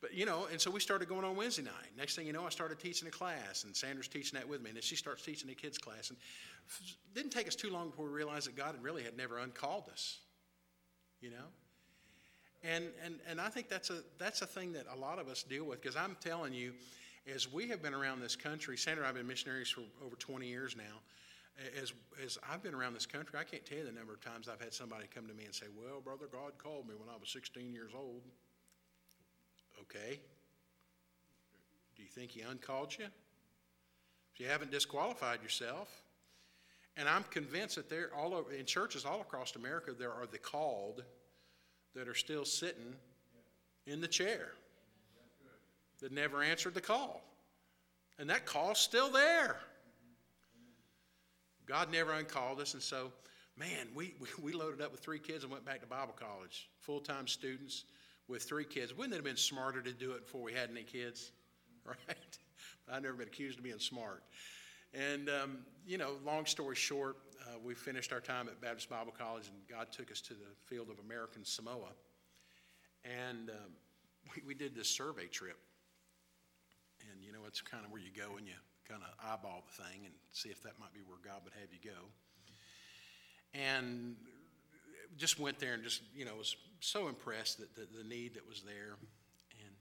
But, 0.00 0.12
you 0.12 0.26
know, 0.26 0.48
and 0.50 0.60
so 0.60 0.70
we 0.70 0.80
started 0.80 1.08
going 1.08 1.24
on 1.24 1.36
Wednesday 1.36 1.62
night. 1.62 1.92
Next 1.96 2.16
thing 2.16 2.26
you 2.26 2.32
know, 2.32 2.44
I 2.44 2.48
started 2.48 2.80
teaching 2.80 3.06
a 3.06 3.10
class, 3.10 3.62
and 3.62 3.76
Sandra's 3.76 4.08
teaching 4.08 4.36
that 4.38 4.48
with 4.48 4.60
me. 4.60 4.70
And 4.70 4.76
then 4.76 4.82
she 4.82 4.96
starts 4.96 5.22
teaching 5.22 5.48
a 5.50 5.54
kids' 5.54 5.78
class. 5.78 6.10
And 6.10 6.18
it 6.80 7.14
didn't 7.14 7.30
take 7.30 7.46
us 7.46 7.54
too 7.54 7.70
long 7.70 7.90
before 7.90 8.06
we 8.06 8.12
realized 8.12 8.48
that 8.48 8.56
God 8.56 8.74
really 8.82 9.04
had 9.04 9.16
never 9.16 9.38
uncalled 9.38 9.84
us, 9.92 10.18
you 11.20 11.30
know? 11.30 11.46
And, 12.64 12.86
and, 13.04 13.20
and 13.28 13.40
I 13.40 13.48
think 13.48 13.68
that's 13.68 13.90
a, 13.90 13.98
that's 14.18 14.42
a 14.42 14.46
thing 14.46 14.72
that 14.72 14.86
a 14.92 14.98
lot 14.98 15.20
of 15.20 15.28
us 15.28 15.44
deal 15.44 15.64
with, 15.64 15.80
because 15.80 15.96
I'm 15.96 16.16
telling 16.20 16.52
you, 16.52 16.72
as 17.26 17.52
we 17.52 17.68
have 17.68 17.82
been 17.82 17.94
around 17.94 18.20
this 18.20 18.34
country, 18.34 18.76
Sandra 18.76 19.02
and 19.02 19.06
I 19.06 19.08
have 19.08 19.16
been 19.16 19.26
missionaries 19.26 19.68
for 19.68 19.82
over 20.04 20.16
20 20.16 20.46
years 20.46 20.76
now. 20.76 21.00
As, 21.80 21.92
as 22.24 22.38
I've 22.50 22.62
been 22.62 22.74
around 22.74 22.94
this 22.94 23.06
country, 23.06 23.38
I 23.38 23.44
can't 23.44 23.64
tell 23.64 23.78
you 23.78 23.84
the 23.84 23.92
number 23.92 24.14
of 24.14 24.20
times 24.20 24.48
I've 24.48 24.60
had 24.60 24.72
somebody 24.72 25.04
come 25.14 25.26
to 25.26 25.34
me 25.34 25.44
and 25.44 25.54
say, 25.54 25.66
well, 25.76 26.00
Brother, 26.00 26.26
God 26.30 26.52
called 26.58 26.88
me 26.88 26.94
when 26.98 27.08
I 27.08 27.18
was 27.20 27.28
16 27.30 27.72
years 27.72 27.92
old. 27.94 28.22
Okay. 29.82 30.18
Do 31.94 32.02
you 32.02 32.08
think 32.08 32.30
he 32.30 32.40
uncalled 32.40 32.96
you? 32.98 33.04
If 34.34 34.40
you 34.40 34.46
haven't 34.46 34.70
disqualified 34.70 35.42
yourself. 35.42 36.02
And 36.96 37.08
I'm 37.08 37.24
convinced 37.30 37.76
that 37.76 37.88
there, 37.88 38.10
all 38.16 38.34
over, 38.34 38.52
in 38.52 38.66
churches 38.66 39.04
all 39.04 39.20
across 39.20 39.56
America, 39.56 39.92
there 39.98 40.12
are 40.12 40.26
the 40.26 40.38
called 40.38 41.04
that 41.94 42.08
are 42.08 42.14
still 42.14 42.44
sitting 42.44 42.94
in 43.86 44.00
the 44.00 44.08
chair 44.08 44.52
that 46.02 46.12
never 46.12 46.42
answered 46.42 46.74
the 46.74 46.80
call. 46.80 47.22
And 48.18 48.28
that 48.28 48.44
call's 48.44 48.78
still 48.78 49.10
there. 49.10 49.56
God 51.66 51.90
never 51.90 52.12
uncalled 52.12 52.60
us, 52.60 52.74
and 52.74 52.82
so, 52.82 53.12
man, 53.56 53.88
we, 53.94 54.14
we, 54.42 54.52
loaded 54.52 54.82
up 54.82 54.90
with 54.90 55.00
three 55.00 55.20
kids 55.20 55.44
and 55.44 55.52
went 55.52 55.64
back 55.64 55.80
to 55.80 55.86
Bible 55.86 56.14
college, 56.18 56.68
full 56.80 57.00
time 57.00 57.26
students 57.26 57.84
with 58.28 58.42
three 58.42 58.64
kids. 58.64 58.94
Wouldn't 58.96 59.14
it 59.14 59.16
have 59.16 59.24
been 59.24 59.36
smarter 59.36 59.80
to 59.80 59.92
do 59.92 60.12
it 60.12 60.26
before 60.26 60.42
we 60.42 60.52
had 60.52 60.70
any 60.70 60.82
kids? 60.82 61.32
Right? 61.84 62.38
I've 62.88 63.02
never 63.02 63.14
been 63.14 63.26
accused 63.26 63.58
of 63.58 63.64
being 63.64 63.80
smart. 63.80 64.22
And, 64.94 65.28
um, 65.28 65.58
you 65.84 65.98
know, 65.98 66.12
long 66.24 66.46
story 66.46 66.76
short, 66.76 67.16
uh, 67.40 67.58
we 67.64 67.74
finished 67.74 68.12
our 68.12 68.20
time 68.20 68.46
at 68.46 68.60
Baptist 68.60 68.88
Bible 68.88 69.12
College, 69.18 69.48
and 69.48 69.56
God 69.68 69.90
took 69.90 70.12
us 70.12 70.20
to 70.20 70.34
the 70.34 70.46
field 70.66 70.90
of 70.90 71.04
American 71.04 71.44
Samoa. 71.44 71.88
And 73.04 73.50
um, 73.50 73.56
we, 74.36 74.42
we 74.48 74.54
did 74.54 74.76
this 74.76 74.88
survey 74.88 75.26
trip. 75.26 75.58
And, 77.12 77.22
you 77.22 77.32
know, 77.32 77.44
it's 77.46 77.60
kind 77.60 77.84
of 77.84 77.92
where 77.92 78.00
you 78.00 78.10
go 78.16 78.36
and 78.36 78.48
you 78.48 78.56
kind 78.88 79.02
of 79.04 79.12
eyeball 79.20 79.62
the 79.68 79.84
thing 79.84 80.04
and 80.04 80.14
see 80.32 80.48
if 80.48 80.62
that 80.64 80.80
might 80.80 80.92
be 80.92 81.00
where 81.06 81.20
God 81.22 81.44
would 81.44 81.52
have 81.54 81.68
you 81.70 81.78
go. 81.84 82.00
And 83.54 84.16
just 85.16 85.38
went 85.38 85.58
there 85.58 85.74
and 85.74 85.84
just, 85.84 86.00
you 86.16 86.24
know, 86.24 86.36
was 86.36 86.56
so 86.80 87.08
impressed 87.08 87.58
that 87.58 87.74
the, 87.74 87.86
the 87.92 88.04
need 88.04 88.34
that 88.34 88.48
was 88.48 88.62
there. 88.62 88.96
And 89.60 89.74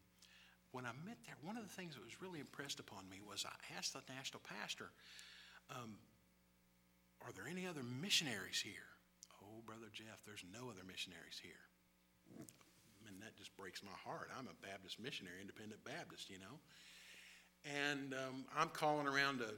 when 0.71 0.85
I 0.85 0.91
met 1.05 1.17
there, 1.25 1.35
one 1.41 1.55
of 1.55 1.63
the 1.63 1.71
things 1.71 1.95
that 1.95 2.03
was 2.03 2.21
really 2.21 2.39
impressed 2.39 2.79
upon 2.79 3.07
me 3.09 3.23
was 3.23 3.45
I 3.47 3.55
asked 3.77 3.93
the 3.93 4.03
national 4.11 4.43
pastor, 4.43 4.91
um, 5.71 5.95
Are 7.25 7.31
there 7.31 7.47
any 7.47 7.65
other 7.65 7.83
missionaries 7.83 8.59
here? 8.59 8.91
Oh, 9.39 9.63
Brother 9.65 9.87
Jeff, 9.93 10.19
there's 10.25 10.43
no 10.51 10.69
other 10.69 10.83
missionaries 10.85 11.39
here. 11.41 11.65
And 13.07 13.19
that 13.23 13.35
just 13.35 13.55
breaks 13.57 13.83
my 13.83 13.95
heart. 14.05 14.29
I'm 14.37 14.47
a 14.47 14.55
Baptist 14.61 14.99
missionary, 14.99 15.41
independent 15.41 15.83
Baptist, 15.83 16.29
you 16.29 16.39
know. 16.39 16.61
And 17.65 18.13
um, 18.13 18.45
I'm 18.57 18.69
calling 18.69 19.07
around 19.07 19.39
to, 19.39 19.53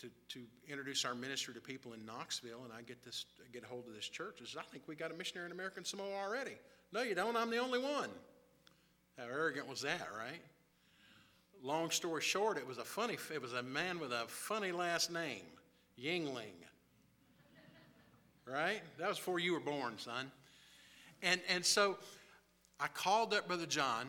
to, 0.00 0.12
to 0.30 0.40
introduce 0.68 1.04
our 1.04 1.14
ministry 1.14 1.54
to 1.54 1.60
people 1.60 1.92
in 1.92 2.04
Knoxville, 2.04 2.62
and 2.64 2.72
I 2.72 2.82
get 2.82 3.04
this, 3.04 3.26
get 3.52 3.62
a 3.62 3.66
hold 3.66 3.86
of 3.86 3.94
this 3.94 4.08
church. 4.08 4.38
I 4.42 4.44
says, 4.44 4.56
I 4.58 4.62
think 4.62 4.84
we 4.88 4.96
got 4.96 5.10
a 5.10 5.14
missionary 5.14 5.46
in 5.46 5.52
American 5.52 5.84
Samoa 5.84 6.14
already. 6.14 6.56
No, 6.92 7.02
you 7.02 7.14
don't. 7.14 7.36
I'm 7.36 7.50
the 7.50 7.58
only 7.58 7.78
one. 7.78 8.10
How 9.18 9.24
arrogant 9.24 9.68
was 9.68 9.82
that, 9.82 10.08
right? 10.18 10.40
Long 11.62 11.90
story 11.90 12.20
short, 12.20 12.58
it 12.58 12.66
was 12.66 12.78
a 12.78 12.84
funny. 12.84 13.16
It 13.32 13.40
was 13.40 13.52
a 13.52 13.62
man 13.62 13.98
with 13.98 14.12
a 14.12 14.24
funny 14.26 14.72
last 14.72 15.10
name, 15.10 15.44
Yingling. 15.98 16.52
Right? 18.46 18.82
That 18.98 19.08
was 19.08 19.16
before 19.16 19.38
you 19.38 19.54
were 19.54 19.60
born, 19.60 19.96
son. 19.96 20.30
And 21.22 21.40
and 21.48 21.64
so, 21.64 21.96
I 22.78 22.88
called 22.88 23.32
up 23.32 23.46
Brother 23.46 23.64
John, 23.64 24.08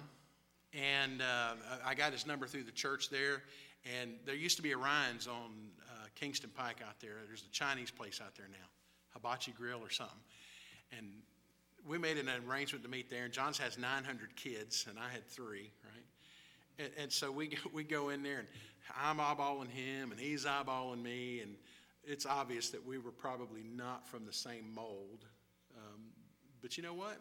and 0.76 1.22
uh, 1.22 1.54
I 1.86 1.96
got 1.96 2.12
his 2.12 2.28
number 2.28 2.48
through 2.48 2.64
the 2.64 2.72
church 2.72 3.10
there. 3.10 3.44
And 4.02 4.16
there 4.26 4.36
used 4.36 4.58
to 4.58 4.64
be 4.64 4.72
a 4.72 4.78
Ryan's 4.78 5.28
on 5.28 5.52
uh, 5.88 6.06
Kingston 6.16 6.50
Pike 6.56 6.82
out 6.86 7.00
there. 7.00 7.18
There's 7.28 7.44
a 7.44 7.52
Chinese 7.52 7.92
place 7.92 8.20
out 8.24 8.36
there 8.36 8.48
now, 8.50 8.68
Hibachi 9.14 9.52
Grill 9.52 9.80
or 9.80 9.92
something. 9.92 10.18
And 10.98 11.08
we 11.88 11.98
made 11.98 12.18
an 12.18 12.30
arrangement 12.48 12.84
to 12.84 12.90
meet 12.90 13.10
there. 13.10 13.26
And 13.26 13.34
John's 13.34 13.60
has 13.60 13.78
900 13.78 14.36
kids, 14.36 14.88
and 14.90 14.98
I 14.98 15.10
had 15.10 15.28
three, 15.28 15.72
right? 15.84 16.06
And, 16.80 17.04
and 17.04 17.12
so 17.12 17.32
we 17.32 17.58
we 17.74 17.84
go 17.84 18.10
in 18.10 18.24
there, 18.24 18.40
and 18.40 18.48
I'm 19.00 19.18
eyeballing 19.18 19.70
him, 19.70 20.12
and 20.12 20.20
he's 20.20 20.46
eyeballing 20.46 21.02
me, 21.02 21.42
and 21.42 21.56
it's 22.04 22.26
obvious 22.26 22.70
that 22.70 22.86
we 22.86 22.98
were 22.98 23.12
probably 23.12 23.64
not 23.64 24.08
from 24.08 24.26
the 24.26 24.34
same 24.34 24.74
mold. 24.74 25.26
Um, 25.78 26.02
but 26.62 26.76
you 26.76 26.84
know 26.84 26.94
what? 26.94 27.20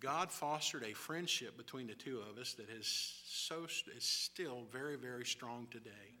God 0.00 0.30
fostered 0.30 0.84
a 0.84 0.92
friendship 0.92 1.56
between 1.56 1.88
the 1.88 1.94
two 1.94 2.20
of 2.30 2.38
us 2.38 2.54
that 2.54 2.70
is 2.70 3.14
so 3.26 3.64
is 3.64 4.04
still 4.04 4.62
very 4.72 4.96
very 4.96 5.24
strong 5.24 5.66
today, 5.70 6.14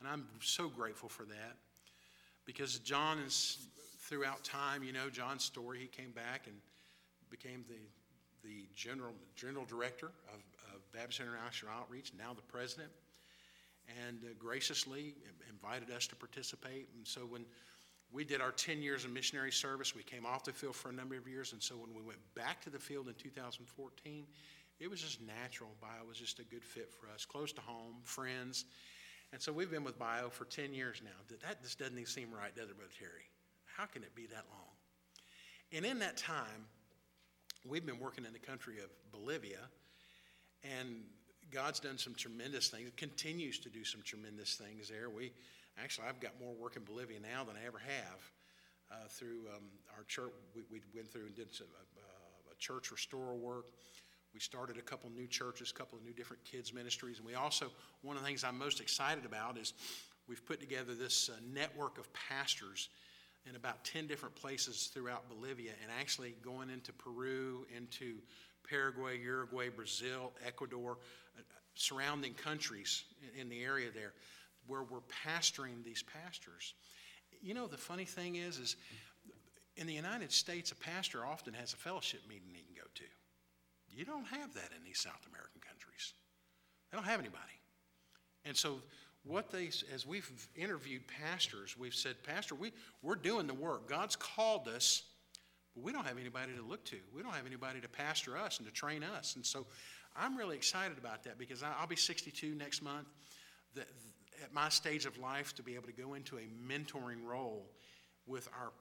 and 0.00 0.08
I'm 0.08 0.26
so 0.40 0.68
grateful 0.68 1.08
for 1.08 1.24
that. 1.24 1.56
Because 2.44 2.78
John 2.80 3.18
is 3.18 3.58
throughout 3.98 4.44
time, 4.44 4.84
you 4.84 4.92
know, 4.92 5.08
John's 5.08 5.42
story. 5.42 5.78
He 5.80 5.86
came 5.86 6.10
back 6.10 6.46
and 6.46 6.56
became 7.30 7.64
the 7.68 8.48
the 8.48 8.66
general 8.76 9.14
general 9.34 9.64
director 9.64 10.12
of, 10.28 10.40
of 10.74 10.92
Baptist 10.92 11.20
International 11.20 11.72
Outreach, 11.72 12.12
now 12.16 12.32
the 12.34 12.42
president, 12.42 12.90
and 14.06 14.18
uh, 14.22 14.34
graciously 14.38 15.14
invited 15.50 15.90
us 15.90 16.06
to 16.06 16.14
participate. 16.16 16.88
And 16.96 17.06
so 17.06 17.20
when 17.22 17.44
we 18.14 18.24
did 18.24 18.40
our 18.40 18.52
10 18.52 18.80
years 18.80 19.04
of 19.04 19.10
missionary 19.10 19.50
service. 19.50 19.94
We 19.94 20.04
came 20.04 20.24
off 20.24 20.44
the 20.44 20.52
field 20.52 20.76
for 20.76 20.88
a 20.88 20.92
number 20.92 21.16
of 21.16 21.26
years, 21.26 21.52
and 21.52 21.60
so 21.60 21.74
when 21.74 21.92
we 21.94 22.02
went 22.02 22.20
back 22.36 22.62
to 22.62 22.70
the 22.70 22.78
field 22.78 23.08
in 23.08 23.14
2014, 23.14 24.24
it 24.78 24.88
was 24.88 25.02
just 25.02 25.20
natural. 25.20 25.70
Bio 25.80 26.06
was 26.06 26.16
just 26.16 26.38
a 26.38 26.44
good 26.44 26.64
fit 26.64 26.92
for 26.92 27.08
us, 27.12 27.24
close 27.24 27.52
to 27.52 27.60
home, 27.60 27.96
friends. 28.04 28.66
And 29.32 29.42
so 29.42 29.52
we've 29.52 29.70
been 29.70 29.82
with 29.82 29.98
Bio 29.98 30.28
for 30.30 30.44
10 30.44 30.72
years 30.72 31.02
now. 31.02 31.36
That 31.42 31.60
just 31.62 31.80
doesn't 31.80 31.94
even 31.94 32.06
seem 32.06 32.28
right, 32.32 32.54
does 32.54 32.70
it, 32.70 32.76
Brother 32.76 32.92
Terry? 32.96 33.24
How 33.76 33.86
can 33.86 34.04
it 34.04 34.14
be 34.14 34.26
that 34.26 34.44
long? 34.48 34.70
And 35.72 35.84
in 35.84 35.98
that 35.98 36.16
time, 36.16 36.68
we've 37.66 37.84
been 37.84 37.98
working 37.98 38.24
in 38.24 38.32
the 38.32 38.38
country 38.38 38.76
of 38.78 38.90
Bolivia, 39.10 39.58
and 40.62 41.02
God's 41.50 41.80
done 41.80 41.98
some 41.98 42.14
tremendous 42.14 42.68
things, 42.68 42.90
continues 42.96 43.58
to 43.58 43.68
do 43.68 43.82
some 43.82 44.02
tremendous 44.02 44.54
things 44.54 44.88
there. 44.88 45.10
We 45.10 45.32
Actually, 45.82 46.08
I've 46.08 46.20
got 46.20 46.32
more 46.40 46.54
work 46.54 46.76
in 46.76 46.84
Bolivia 46.84 47.18
now 47.20 47.44
than 47.44 47.56
I 47.56 47.66
ever 47.66 47.78
have. 47.78 48.20
Uh, 48.90 49.08
through 49.08 49.48
um, 49.54 49.64
our 49.96 50.04
church, 50.04 50.30
we, 50.54 50.62
we, 50.70 50.80
went 50.94 51.10
through 51.10 51.26
and 51.26 51.34
did 51.34 51.52
some, 51.52 51.66
uh, 51.96 52.52
a 52.52 52.54
church 52.58 52.92
restore 52.92 53.34
work. 53.34 53.64
We 54.34 54.40
started 54.40 54.76
a 54.76 54.82
couple 54.82 55.10
new 55.10 55.26
churches, 55.26 55.70
a 55.70 55.74
couple 55.74 55.98
of 55.98 56.04
new 56.04 56.12
different 56.12 56.44
kids 56.44 56.72
ministries, 56.72 57.18
and 57.18 57.26
we 57.26 57.34
also 57.34 57.70
one 58.02 58.16
of 58.16 58.22
the 58.22 58.28
things 58.28 58.44
I'm 58.44 58.58
most 58.58 58.80
excited 58.80 59.24
about 59.24 59.56
is 59.56 59.72
we've 60.28 60.44
put 60.44 60.60
together 60.60 60.94
this 60.94 61.30
uh, 61.30 61.36
network 61.52 61.98
of 61.98 62.08
pastors 62.12 62.90
in 63.48 63.56
about 63.56 63.84
10 63.84 64.06
different 64.06 64.34
places 64.34 64.90
throughout 64.92 65.28
Bolivia 65.28 65.72
and 65.82 65.90
actually 65.98 66.34
going 66.42 66.70
into 66.70 66.92
Peru, 66.92 67.66
into 67.74 68.16
Paraguay, 68.68 69.18
Uruguay, 69.18 69.68
Brazil, 69.70 70.32
Ecuador, 70.46 70.98
uh, 71.38 71.42
surrounding 71.74 72.34
countries 72.34 73.04
in, 73.34 73.42
in 73.42 73.48
the 73.48 73.62
area 73.62 73.88
there 73.94 74.12
where 74.66 74.82
we're 74.82 75.00
pastoring 75.26 75.84
these 75.84 76.02
pastors. 76.02 76.74
You 77.42 77.54
know, 77.54 77.66
the 77.66 77.76
funny 77.78 78.04
thing 78.04 78.36
is, 78.36 78.58
is 78.58 78.76
in 79.76 79.86
the 79.86 79.92
United 79.92 80.32
States, 80.32 80.72
a 80.72 80.76
pastor 80.76 81.26
often 81.26 81.54
has 81.54 81.72
a 81.72 81.76
fellowship 81.76 82.20
meeting 82.28 82.48
he 82.52 82.62
can 82.62 82.74
go 82.74 82.88
to. 82.94 83.04
You 83.90 84.04
don't 84.04 84.26
have 84.26 84.54
that 84.54 84.70
in 84.76 84.84
these 84.84 84.98
South 84.98 85.26
American 85.28 85.60
countries. 85.60 86.14
They 86.90 86.96
don't 86.96 87.06
have 87.06 87.20
anybody. 87.20 87.42
And 88.44 88.56
so, 88.56 88.80
what 89.24 89.50
they, 89.50 89.70
as 89.92 90.06
we've 90.06 90.30
interviewed 90.54 91.02
pastors, 91.06 91.76
we've 91.78 91.94
said, 91.94 92.16
Pastor, 92.24 92.54
we, 92.54 92.72
we're 93.02 93.14
doing 93.14 93.46
the 93.46 93.54
work. 93.54 93.88
God's 93.88 94.16
called 94.16 94.68
us, 94.68 95.02
but 95.74 95.82
we 95.82 95.92
don't 95.92 96.06
have 96.06 96.18
anybody 96.18 96.52
to 96.54 96.62
look 96.62 96.84
to. 96.86 96.96
We 97.14 97.22
don't 97.22 97.32
have 97.32 97.46
anybody 97.46 97.80
to 97.80 97.88
pastor 97.88 98.36
us 98.36 98.58
and 98.58 98.66
to 98.66 98.72
train 98.72 99.02
us. 99.02 99.36
And 99.36 99.46
so, 99.46 99.66
I'm 100.16 100.36
really 100.36 100.56
excited 100.56 100.98
about 100.98 101.24
that 101.24 101.38
because 101.38 101.62
I'll 101.62 101.86
be 101.86 101.96
62 101.96 102.54
next 102.54 102.82
month. 102.82 103.06
The, 103.74 103.82
at 104.42 104.52
my 104.52 104.68
stage 104.68 105.06
of 105.06 105.18
life 105.18 105.54
to 105.56 105.62
be 105.62 105.74
able 105.74 105.86
to 105.86 105.92
go 105.92 106.14
into 106.14 106.38
a 106.38 106.48
mentoring 106.68 107.24
role 107.24 107.66
with 108.26 108.48
our, 108.58 108.72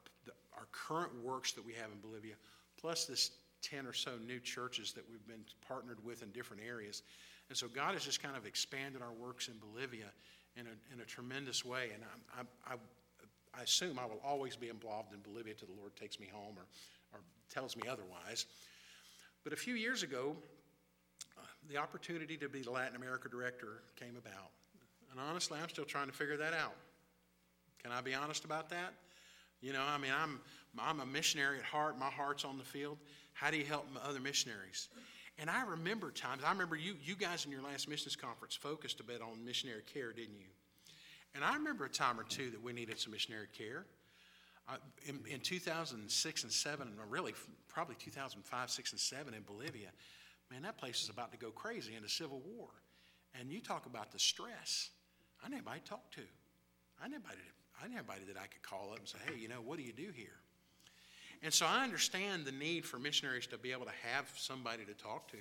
our 0.56 0.68
current 0.72 1.12
works 1.24 1.52
that 1.54 1.66
we 1.66 1.74
have 1.74 1.92
in 1.92 2.00
Bolivia, 2.00 2.36
plus 2.80 3.06
this 3.06 3.32
10 3.62 3.86
or 3.86 3.94
so 3.94 4.12
new 4.28 4.40
churches 4.40 4.94
that 4.94 5.04
we've 5.10 5.26
been 5.28 5.44
partnered 5.66 6.04
with 6.04 6.22
in 6.22 6.30
different 6.32 6.62
areas. 6.66 7.04
And 7.50 7.58
so 7.58 7.68
God 7.68 7.94
has 7.94 8.04
just 8.04 8.22
kind 8.22 8.36
of 8.36 8.46
expanded 8.46 9.02
our 9.02 9.12
works 9.12 9.48
in 9.48 9.56
Bolivia 9.58 10.12
in 10.56 10.68
a, 10.68 10.94
in 10.94 11.00
a 11.02 11.06
tremendous 11.06 11.66
way. 11.66 11.90
And 11.94 12.04
I, 12.38 12.74
I, 12.74 12.76
I, 13.58 13.64
assume 13.64 14.00
I 14.00 14.06
will 14.06 14.22
always 14.24 14.56
be 14.56 14.70
involved 14.70 15.14
in 15.14 15.20
Bolivia 15.22 15.54
till 15.54 15.68
the 15.68 15.80
Lord 15.80 15.96
takes 15.96 16.20
me 16.20 16.28
home 16.32 16.56
or, 16.58 16.66
or 17.14 17.22
tells 17.50 17.76
me 17.76 17.84
otherwise. 17.90 18.46
But 19.44 19.54
a 19.54 19.56
few 19.56 19.76
years 19.76 20.04
ago, 20.04 20.36
uh, 21.38 21.42
the 21.70 21.78
opportunity 21.78 22.38
to 22.38 22.50
be 22.50 22.62
the 22.62 22.72
Latin 22.72 22.96
America 22.96 23.30
director 23.30 23.84
came 23.96 24.16
about. 24.16 24.52
And 25.14 25.22
honestly, 25.22 25.60
I'm 25.62 25.70
still 25.70 25.86
trying 25.86 26.08
to 26.08 26.14
figure 26.14 26.38
that 26.38 26.54
out. 26.54 26.74
Can 27.84 27.92
I 27.92 28.02
be 28.02 28.16
honest 28.16 28.46
about 28.46 28.70
that? 28.72 28.94
You 29.62 29.72
know, 29.72 29.84
I 29.88 30.00
mean, 30.00 30.12
I'm, 30.12 30.40
I'm 30.80 31.02
a 31.02 31.06
missionary 31.06 31.60
at 31.60 31.64
heart. 31.64 32.00
My 32.00 32.10
heart's 32.10 32.44
on 32.44 32.58
the 32.58 32.64
field. 32.64 32.98
How 33.34 33.52
do 33.52 33.58
you 33.58 33.64
help 33.64 33.86
other 34.04 34.20
missionaries? 34.20 34.90
And 35.38 35.52
I 35.52 35.64
remember 35.66 36.10
times, 36.10 36.42
I 36.44 36.52
remember 36.52 36.76
you, 36.76 36.96
you 37.04 37.16
guys 37.16 37.46
in 37.46 37.52
your 37.52 37.62
last 37.62 37.88
missions 37.88 38.16
conference 38.16 38.56
focused 38.56 39.00
a 39.02 39.04
bit 39.04 39.22
on 39.22 39.46
missionary 39.46 39.84
care, 39.94 40.12
didn't 40.14 40.40
you? 40.40 40.48
And 41.36 41.44
I 41.44 41.54
remember 41.54 41.86
a 41.86 41.90
time 41.90 42.20
or 42.20 42.24
two 42.24 42.50
that 42.50 42.64
we 42.64 42.74
needed 42.74 43.00
some 43.00 43.12
missionary 43.12 43.48
care. 43.56 43.86
Uh, 44.68 44.78
in, 45.06 45.20
in 45.30 45.42
2006 45.42 46.44
and 46.44 46.52
7, 46.52 46.88
and 46.88 47.12
really 47.12 47.34
probably 47.68 47.96
2005, 48.00 48.70
6, 48.70 48.92
and 48.92 49.00
7 49.00 49.34
in 49.34 49.42
Bolivia, 49.44 49.90
man, 50.50 50.64
that 50.64 50.78
place 50.78 51.04
is 51.04 51.10
about 51.10 51.32
to 51.34 51.38
go 51.38 51.52
crazy 51.52 51.96
into 51.96 52.10
civil 52.10 52.42
war. 52.58 52.70
And 53.40 53.52
you 53.52 53.60
talk 53.60 53.86
about 53.86 54.12
the 54.12 54.20
stress. 54.20 54.90
I 55.44 55.50
didn't 55.50 55.60
have 55.60 55.68
anybody 55.68 55.82
to 55.82 55.90
talk 55.90 56.12
to. 56.12 56.22
I 57.04 57.10
didn't 57.10 57.26
I 57.28 57.84
didn't 57.84 57.98
have 57.98 58.10
anybody 58.10 58.34
that 58.34 58.40
I 58.42 58.48
could 58.48 58.64
call 58.64 58.92
up 58.94 59.00
and 59.00 59.08
say, 59.08 59.18
hey, 59.26 59.38
you 59.38 59.50
know, 59.50 59.62
what 59.64 59.78
do 59.78 59.84
you 59.84 59.94
do 59.94 60.10
here? 60.16 60.40
And 61.42 61.54
so 61.54 61.66
I 61.66 61.84
understand 61.84 62.46
the 62.46 62.54
need 62.54 62.86
for 62.86 62.98
missionaries 62.98 63.48
to 63.48 63.58
be 63.58 63.74
able 63.74 63.86
to 63.86 63.92
have 64.08 64.32
somebody 64.38 64.86
to 64.86 64.94
talk 64.94 65.28
to. 65.32 65.38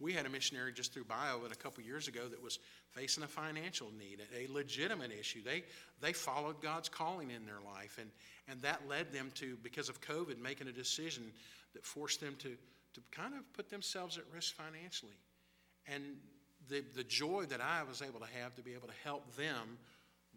We 0.00 0.12
had 0.12 0.26
a 0.26 0.30
missionary 0.30 0.72
just 0.72 0.92
through 0.92 1.04
Bio 1.04 1.40
a 1.50 1.54
couple 1.54 1.84
years 1.84 2.08
ago 2.08 2.26
that 2.28 2.42
was 2.42 2.58
facing 2.92 3.22
a 3.22 3.28
financial 3.28 3.88
need, 3.98 4.22
a 4.36 4.50
legitimate 4.52 5.12
issue. 5.12 5.42
They, 5.44 5.62
they 6.00 6.12
followed 6.12 6.60
God's 6.62 6.88
calling 6.88 7.30
in 7.30 7.44
their 7.44 7.60
life, 7.64 7.98
and, 8.00 8.10
and 8.48 8.60
that 8.62 8.88
led 8.88 9.12
them 9.12 9.30
to, 9.34 9.56
because 9.62 9.88
of 9.88 10.00
COVID, 10.00 10.40
making 10.40 10.66
a 10.68 10.72
decision 10.72 11.24
that 11.74 11.84
forced 11.84 12.20
them 12.20 12.34
to, 12.38 12.56
to 12.94 13.00
kind 13.12 13.34
of 13.34 13.40
put 13.52 13.70
themselves 13.70 14.18
at 14.18 14.24
risk 14.34 14.54
financially. 14.54 15.16
And 15.86 16.02
the, 16.68 16.84
the 16.94 17.04
joy 17.04 17.44
that 17.48 17.60
I 17.60 17.82
was 17.82 18.02
able 18.02 18.20
to 18.20 18.42
have 18.42 18.54
to 18.56 18.62
be 18.62 18.72
able 18.72 18.88
to 18.88 18.94
help 19.04 19.34
them 19.36 19.78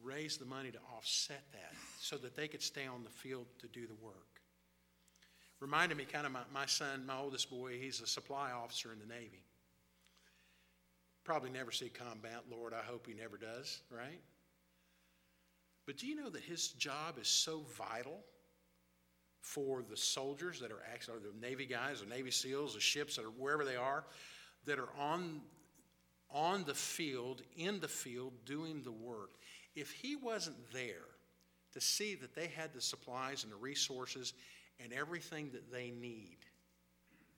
raise 0.03 0.37
the 0.37 0.45
money 0.45 0.71
to 0.71 0.79
offset 0.95 1.43
that 1.53 1.73
so 1.99 2.17
that 2.17 2.35
they 2.35 2.47
could 2.47 2.61
stay 2.61 2.85
on 2.85 3.03
the 3.03 3.09
field 3.09 3.45
to 3.59 3.67
do 3.67 3.87
the 3.87 3.95
work 3.95 4.37
reminded 5.59 5.97
me 5.97 6.05
kind 6.05 6.25
of 6.25 6.31
my, 6.31 6.41
my 6.53 6.65
son, 6.65 7.05
my 7.05 7.17
oldest 7.17 7.49
boy, 7.49 7.77
he's 7.79 8.01
a 8.01 8.07
supply 8.07 8.51
officer 8.51 8.91
in 8.91 8.99
the 8.99 9.05
Navy. 9.05 9.41
Probably 11.23 11.49
never 11.49 11.71
see 11.71 11.89
combat, 11.89 12.43
Lord, 12.49 12.73
I 12.73 12.83
hope 12.83 13.07
he 13.07 13.13
never 13.13 13.37
does, 13.37 13.81
right? 13.89 14.21
But 15.85 15.97
do 15.97 16.07
you 16.07 16.15
know 16.15 16.29
that 16.29 16.41
his 16.43 16.69
job 16.69 17.17
is 17.19 17.27
so 17.27 17.63
vital 17.77 18.19
for 19.41 19.83
the 19.89 19.97
soldiers 19.97 20.59
that 20.59 20.71
are 20.71 20.81
actually, 20.93 21.17
or 21.17 21.19
the 21.19 21.47
Navy 21.47 21.65
guys, 21.65 22.01
or 22.01 22.05
Navy 22.05 22.31
SEALs, 22.31 22.75
the 22.75 22.79
ships, 22.79 23.17
or 23.17 23.23
wherever 23.23 23.65
they 23.65 23.75
are, 23.75 24.03
that 24.65 24.79
are 24.79 24.89
on, 24.99 25.41
on 26.31 26.63
the 26.65 26.73
field, 26.73 27.41
in 27.55 27.79
the 27.79 27.87
field, 27.87 28.33
doing 28.45 28.83
the 28.83 28.91
work? 28.91 29.31
If 29.75 29.91
he 29.91 30.15
wasn't 30.15 30.57
there 30.73 31.07
to 31.73 31.81
see 31.81 32.15
that 32.15 32.35
they 32.35 32.47
had 32.47 32.73
the 32.73 32.81
supplies 32.81 33.43
and 33.43 33.51
the 33.51 33.57
resources 33.57 34.33
and 34.83 34.93
everything 34.93 35.49
that 35.53 35.71
they 35.71 35.91
need, 35.91 36.37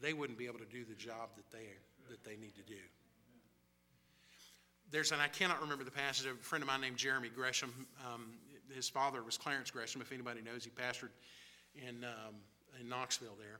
they 0.02 0.14
wouldn't 0.14 0.38
be 0.38 0.46
able 0.46 0.60
to 0.60 0.66
do 0.66 0.86
the 0.86 0.96
job 0.96 1.30
that 1.36 1.52
they, 1.52 1.66
that 2.10 2.24
they 2.24 2.38
need 2.38 2.56
to 2.56 2.64
do. 2.64 2.80
There's, 4.92 5.12
and 5.12 5.22
I 5.22 5.28
cannot 5.28 5.62
remember 5.62 5.84
the 5.84 5.92
passage, 5.92 6.26
a 6.26 6.34
friend 6.44 6.64
of 6.64 6.68
mine 6.68 6.82
named 6.82 6.98
Jeremy 6.98 7.30
Gresham, 7.30 7.86
um, 8.12 8.32
his 8.74 8.90
father 8.90 9.24
was 9.24 9.38
Clarence 9.38 9.70
Gresham, 9.72 10.02
if 10.02 10.12
anybody 10.12 10.42
knows, 10.42 10.64
he 10.64 10.70
pastored 10.70 11.10
in, 11.76 12.04
um, 12.04 12.36
in 12.80 12.90
Knoxville 12.90 13.36
there. 13.38 13.60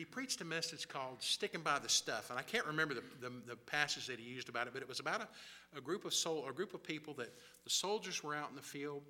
He 0.00 0.06
preached 0.06 0.40
a 0.40 0.46
message 0.46 0.88
called 0.88 1.18
Sticking 1.20 1.60
by 1.60 1.78
the 1.78 1.88
Stuff, 1.90 2.30
and 2.30 2.38
I 2.38 2.42
can't 2.42 2.64
remember 2.64 2.94
the, 2.94 3.02
the, 3.20 3.30
the 3.46 3.54
passage 3.54 4.06
that 4.06 4.18
he 4.18 4.24
used 4.24 4.48
about 4.48 4.66
it, 4.66 4.72
but 4.72 4.80
it 4.80 4.88
was 4.88 4.98
about 4.98 5.20
a, 5.20 5.76
a 5.76 5.80
group 5.82 6.06
of 6.06 6.14
soul, 6.14 6.46
a 6.48 6.54
group 6.54 6.72
of 6.72 6.82
people 6.82 7.12
that 7.18 7.28
the 7.64 7.68
soldiers 7.68 8.24
were 8.24 8.34
out 8.34 8.48
in 8.48 8.56
the 8.56 8.62
field, 8.62 9.02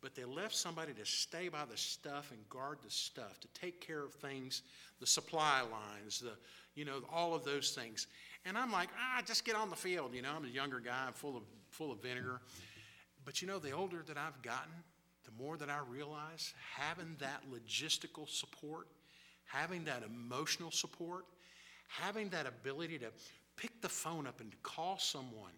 but 0.00 0.14
they 0.14 0.24
left 0.24 0.54
somebody 0.54 0.92
to 0.92 1.04
stay 1.04 1.48
by 1.48 1.64
the 1.68 1.76
stuff 1.76 2.30
and 2.30 2.48
guard 2.48 2.78
the 2.84 2.90
stuff, 2.92 3.40
to 3.40 3.48
take 3.60 3.84
care 3.84 4.04
of 4.04 4.12
things, 4.12 4.62
the 5.00 5.06
supply 5.08 5.62
lines, 5.62 6.20
the, 6.20 6.34
you 6.76 6.84
know, 6.84 7.00
all 7.12 7.34
of 7.34 7.44
those 7.44 7.72
things. 7.72 8.06
And 8.44 8.56
I'm 8.56 8.70
like, 8.70 8.90
ah, 8.96 9.22
just 9.26 9.44
get 9.44 9.56
on 9.56 9.68
the 9.68 9.74
field. 9.74 10.14
You 10.14 10.22
know, 10.22 10.30
I'm 10.36 10.44
a 10.44 10.48
younger 10.48 10.78
guy, 10.78 11.08
full 11.12 11.36
of, 11.36 11.42
full 11.70 11.90
of 11.90 12.00
vinegar. 12.00 12.40
But 13.24 13.42
you 13.42 13.48
know, 13.48 13.58
the 13.58 13.72
older 13.72 14.04
that 14.06 14.16
I've 14.16 14.40
gotten, 14.42 14.70
the 15.24 15.42
more 15.42 15.56
that 15.56 15.70
I 15.70 15.80
realize 15.90 16.54
having 16.76 17.16
that 17.18 17.42
logistical 17.52 18.28
support, 18.28 18.86
having 19.46 19.84
that 19.84 20.02
emotional 20.02 20.70
support, 20.70 21.24
having 21.88 22.28
that 22.30 22.46
ability 22.46 22.98
to 22.98 23.06
pick 23.56 23.80
the 23.80 23.88
phone 23.88 24.26
up 24.26 24.40
and 24.40 24.52
call 24.62 24.98
someone 24.98 25.52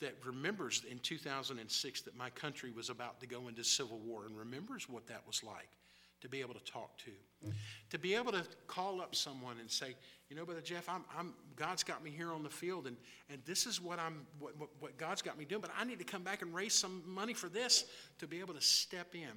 that 0.00 0.14
remembers 0.24 0.82
in 0.88 0.98
2006 1.00 2.02
that 2.02 2.16
my 2.16 2.30
country 2.30 2.70
was 2.70 2.90
about 2.90 3.20
to 3.20 3.26
go 3.26 3.48
into 3.48 3.64
civil 3.64 3.98
war 3.98 4.26
and 4.26 4.36
remembers 4.36 4.88
what 4.88 5.06
that 5.06 5.22
was 5.26 5.42
like 5.42 5.70
to 6.20 6.28
be 6.28 6.40
able 6.40 6.54
to 6.54 6.64
talk 6.64 6.96
to. 6.98 7.10
To 7.90 7.98
be 7.98 8.14
able 8.14 8.32
to 8.32 8.44
call 8.66 9.00
up 9.00 9.14
someone 9.14 9.56
and 9.60 9.70
say, 9.70 9.94
you 10.28 10.36
know, 10.36 10.44
Brother 10.44 10.60
Jeff, 10.60 10.88
I'm, 10.88 11.04
I'm, 11.16 11.32
God's 11.56 11.82
got 11.82 12.02
me 12.02 12.10
here 12.10 12.32
on 12.32 12.42
the 12.42 12.50
field, 12.50 12.86
and, 12.86 12.96
and 13.30 13.40
this 13.46 13.66
is 13.66 13.80
what, 13.80 13.98
I'm, 13.98 14.26
what, 14.38 14.58
what, 14.58 14.68
what 14.80 14.98
God's 14.98 15.22
got 15.22 15.38
me 15.38 15.44
doing, 15.44 15.60
but 15.60 15.70
I 15.78 15.84
need 15.84 15.98
to 15.98 16.04
come 16.04 16.22
back 16.22 16.42
and 16.42 16.52
raise 16.52 16.74
some 16.74 17.02
money 17.06 17.34
for 17.34 17.48
this 17.48 17.84
to 18.18 18.26
be 18.26 18.40
able 18.40 18.54
to 18.54 18.60
step 18.60 19.14
in 19.14 19.30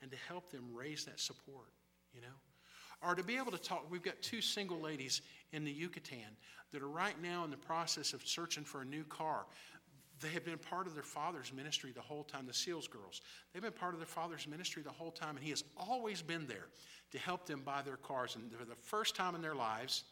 and 0.00 0.10
to 0.10 0.16
help 0.28 0.50
them 0.50 0.64
raise 0.72 1.04
that 1.04 1.18
support, 1.18 1.72
you 2.14 2.20
know? 2.20 2.28
Or 3.02 3.14
to 3.14 3.22
be 3.22 3.36
able 3.36 3.52
to 3.52 3.58
talk, 3.58 3.86
we've 3.90 4.02
got 4.02 4.20
two 4.22 4.40
single 4.40 4.80
ladies 4.80 5.22
in 5.52 5.64
the 5.64 5.70
Yucatan 5.70 6.36
that 6.72 6.82
are 6.82 6.88
right 6.88 7.20
now 7.22 7.44
in 7.44 7.50
the 7.50 7.56
process 7.56 8.12
of 8.12 8.26
searching 8.26 8.64
for 8.64 8.82
a 8.82 8.84
new 8.84 9.04
car. 9.04 9.46
They 10.20 10.28
have 10.30 10.44
been 10.44 10.58
part 10.58 10.88
of 10.88 10.94
their 10.94 11.04
father's 11.04 11.52
ministry 11.52 11.92
the 11.92 12.00
whole 12.00 12.24
time, 12.24 12.46
the 12.46 12.54
SEALs 12.54 12.88
girls. 12.88 13.20
They've 13.52 13.62
been 13.62 13.70
part 13.72 13.94
of 13.94 14.00
their 14.00 14.06
father's 14.06 14.48
ministry 14.48 14.82
the 14.82 14.90
whole 14.90 15.12
time, 15.12 15.36
and 15.36 15.44
he 15.44 15.50
has 15.50 15.62
always 15.76 16.22
been 16.22 16.46
there 16.48 16.66
to 17.12 17.18
help 17.18 17.46
them 17.46 17.62
buy 17.64 17.82
their 17.82 17.96
cars. 17.96 18.34
And 18.34 18.52
for 18.52 18.64
the 18.64 18.74
first 18.74 19.14
time 19.14 19.36
in 19.36 19.42
their 19.42 19.54
lives, 19.54 20.04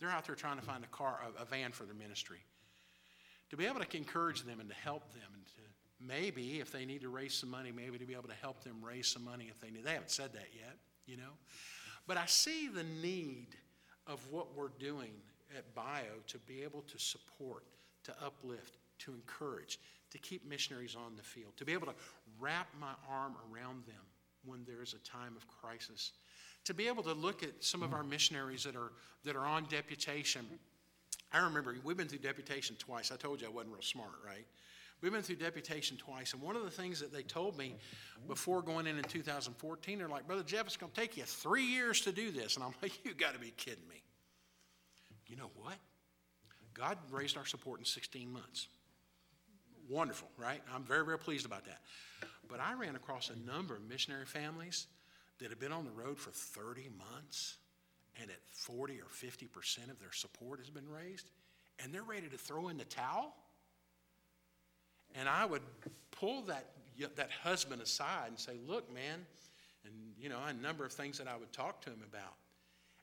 they're 0.00 0.10
out 0.10 0.26
there 0.26 0.34
trying 0.34 0.58
to 0.58 0.64
find 0.64 0.82
a 0.82 0.88
car, 0.88 1.20
a, 1.38 1.42
a 1.42 1.44
van 1.44 1.70
for 1.70 1.84
their 1.84 1.94
ministry. 1.94 2.40
To 3.50 3.56
be 3.56 3.66
able 3.66 3.78
to 3.80 3.96
encourage 3.96 4.42
them 4.42 4.58
and 4.58 4.68
to 4.68 4.74
help 4.74 5.12
them, 5.12 5.30
and 5.32 5.46
to 5.46 5.52
maybe 6.00 6.58
if 6.58 6.72
they 6.72 6.84
need 6.84 7.02
to 7.02 7.08
raise 7.08 7.34
some 7.34 7.50
money, 7.50 7.70
maybe 7.70 7.98
to 7.98 8.06
be 8.06 8.14
able 8.14 8.28
to 8.28 8.34
help 8.34 8.64
them 8.64 8.84
raise 8.84 9.06
some 9.06 9.24
money 9.24 9.46
if 9.48 9.60
they 9.60 9.70
need. 9.70 9.84
They 9.84 9.92
haven't 9.92 10.10
said 10.10 10.32
that 10.32 10.48
yet, 10.52 10.76
you 11.06 11.16
know. 11.16 11.30
But 12.06 12.16
I 12.16 12.26
see 12.26 12.68
the 12.68 12.84
need 12.84 13.48
of 14.06 14.26
what 14.30 14.56
we're 14.56 14.68
doing 14.78 15.12
at 15.56 15.74
Bio 15.74 16.20
to 16.26 16.38
be 16.38 16.62
able 16.62 16.82
to 16.82 16.98
support, 16.98 17.64
to 18.04 18.14
uplift, 18.24 18.78
to 19.00 19.12
encourage, 19.12 19.78
to 20.10 20.18
keep 20.18 20.48
missionaries 20.48 20.94
on 20.96 21.16
the 21.16 21.22
field, 21.22 21.52
to 21.56 21.64
be 21.64 21.72
able 21.72 21.86
to 21.86 21.94
wrap 22.38 22.68
my 22.78 22.92
arm 23.10 23.34
around 23.50 23.84
them 23.86 24.02
when 24.44 24.64
there's 24.66 24.94
a 24.94 24.98
time 24.98 25.34
of 25.36 25.46
crisis, 25.48 26.12
to 26.64 26.74
be 26.74 26.86
able 26.86 27.02
to 27.02 27.12
look 27.12 27.42
at 27.42 27.52
some 27.60 27.82
of 27.82 27.92
our 27.94 28.02
missionaries 28.02 28.64
that 28.64 28.76
are, 28.76 28.92
that 29.24 29.36
are 29.36 29.46
on 29.46 29.64
deputation. 29.64 30.46
I 31.32 31.38
remember 31.38 31.74
we've 31.82 31.96
been 31.96 32.08
through 32.08 32.18
deputation 32.18 32.76
twice. 32.78 33.10
I 33.10 33.16
told 33.16 33.40
you 33.40 33.46
I 33.46 33.50
wasn't 33.50 33.72
real 33.72 33.82
smart, 33.82 34.12
right? 34.24 34.46
We've 35.00 35.12
been 35.12 35.22
through 35.22 35.36
deputation 35.36 35.96
twice, 35.96 36.32
and 36.32 36.40
one 36.40 36.56
of 36.56 36.62
the 36.62 36.70
things 36.70 37.00
that 37.00 37.12
they 37.12 37.22
told 37.22 37.58
me 37.58 37.76
before 38.26 38.62
going 38.62 38.86
in 38.86 38.96
in 38.96 39.04
2014, 39.04 39.98
they're 39.98 40.08
like, 40.08 40.26
Brother 40.26 40.42
Jeff, 40.42 40.66
it's 40.66 40.76
going 40.76 40.92
to 40.92 41.00
take 41.00 41.16
you 41.16 41.24
three 41.24 41.64
years 41.64 42.00
to 42.02 42.12
do 42.12 42.30
this. 42.30 42.56
And 42.56 42.64
I'm 42.64 42.72
like, 42.80 43.04
you 43.04 43.12
got 43.14 43.34
to 43.34 43.40
be 43.40 43.52
kidding 43.56 43.86
me. 43.88 44.02
You 45.26 45.36
know 45.36 45.50
what? 45.56 45.74
God 46.72 46.98
raised 47.10 47.36
our 47.36 47.46
support 47.46 47.80
in 47.80 47.84
16 47.84 48.32
months. 48.32 48.68
Wonderful, 49.88 50.28
right? 50.38 50.60
I'm 50.74 50.84
very, 50.84 51.04
very 51.04 51.18
pleased 51.18 51.46
about 51.46 51.64
that. 51.66 51.80
But 52.48 52.60
I 52.60 52.74
ran 52.74 52.96
across 52.96 53.30
a 53.30 53.38
number 53.46 53.76
of 53.76 53.82
missionary 53.88 54.26
families 54.26 54.86
that 55.38 55.50
have 55.50 55.60
been 55.60 55.72
on 55.72 55.84
the 55.84 55.90
road 55.90 56.18
for 56.18 56.30
30 56.30 56.88
months, 56.96 57.58
and 58.20 58.30
at 58.30 58.38
40 58.52 59.00
or 59.00 59.06
50% 59.06 59.90
of 59.90 59.98
their 59.98 60.12
support 60.12 60.60
has 60.60 60.70
been 60.70 60.88
raised, 60.88 61.30
and 61.82 61.92
they're 61.92 62.02
ready 62.02 62.28
to 62.28 62.38
throw 62.38 62.68
in 62.68 62.76
the 62.76 62.84
towel. 62.84 63.34
And 65.14 65.28
I 65.28 65.44
would 65.44 65.62
pull 66.10 66.42
that, 66.42 66.66
that 67.16 67.30
husband 67.30 67.82
aside 67.82 68.28
and 68.28 68.38
say, 68.38 68.58
Look, 68.66 68.92
man, 68.92 69.26
and 69.84 69.94
you 70.18 70.28
know, 70.28 70.38
a 70.46 70.52
number 70.52 70.84
of 70.84 70.92
things 70.92 71.18
that 71.18 71.28
I 71.28 71.36
would 71.36 71.52
talk 71.52 71.80
to 71.82 71.90
him 71.90 72.02
about, 72.08 72.34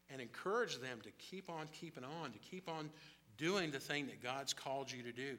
and 0.09 0.21
encourage 0.21 0.79
them 0.79 0.99
to 1.03 1.11
keep 1.11 1.49
on 1.49 1.67
keeping 1.71 2.03
on, 2.03 2.31
to 2.31 2.39
keep 2.39 2.69
on 2.69 2.89
doing 3.37 3.71
the 3.71 3.79
thing 3.79 4.07
that 4.07 4.21
God's 4.21 4.53
called 4.53 4.91
you 4.91 5.03
to 5.03 5.11
do. 5.11 5.37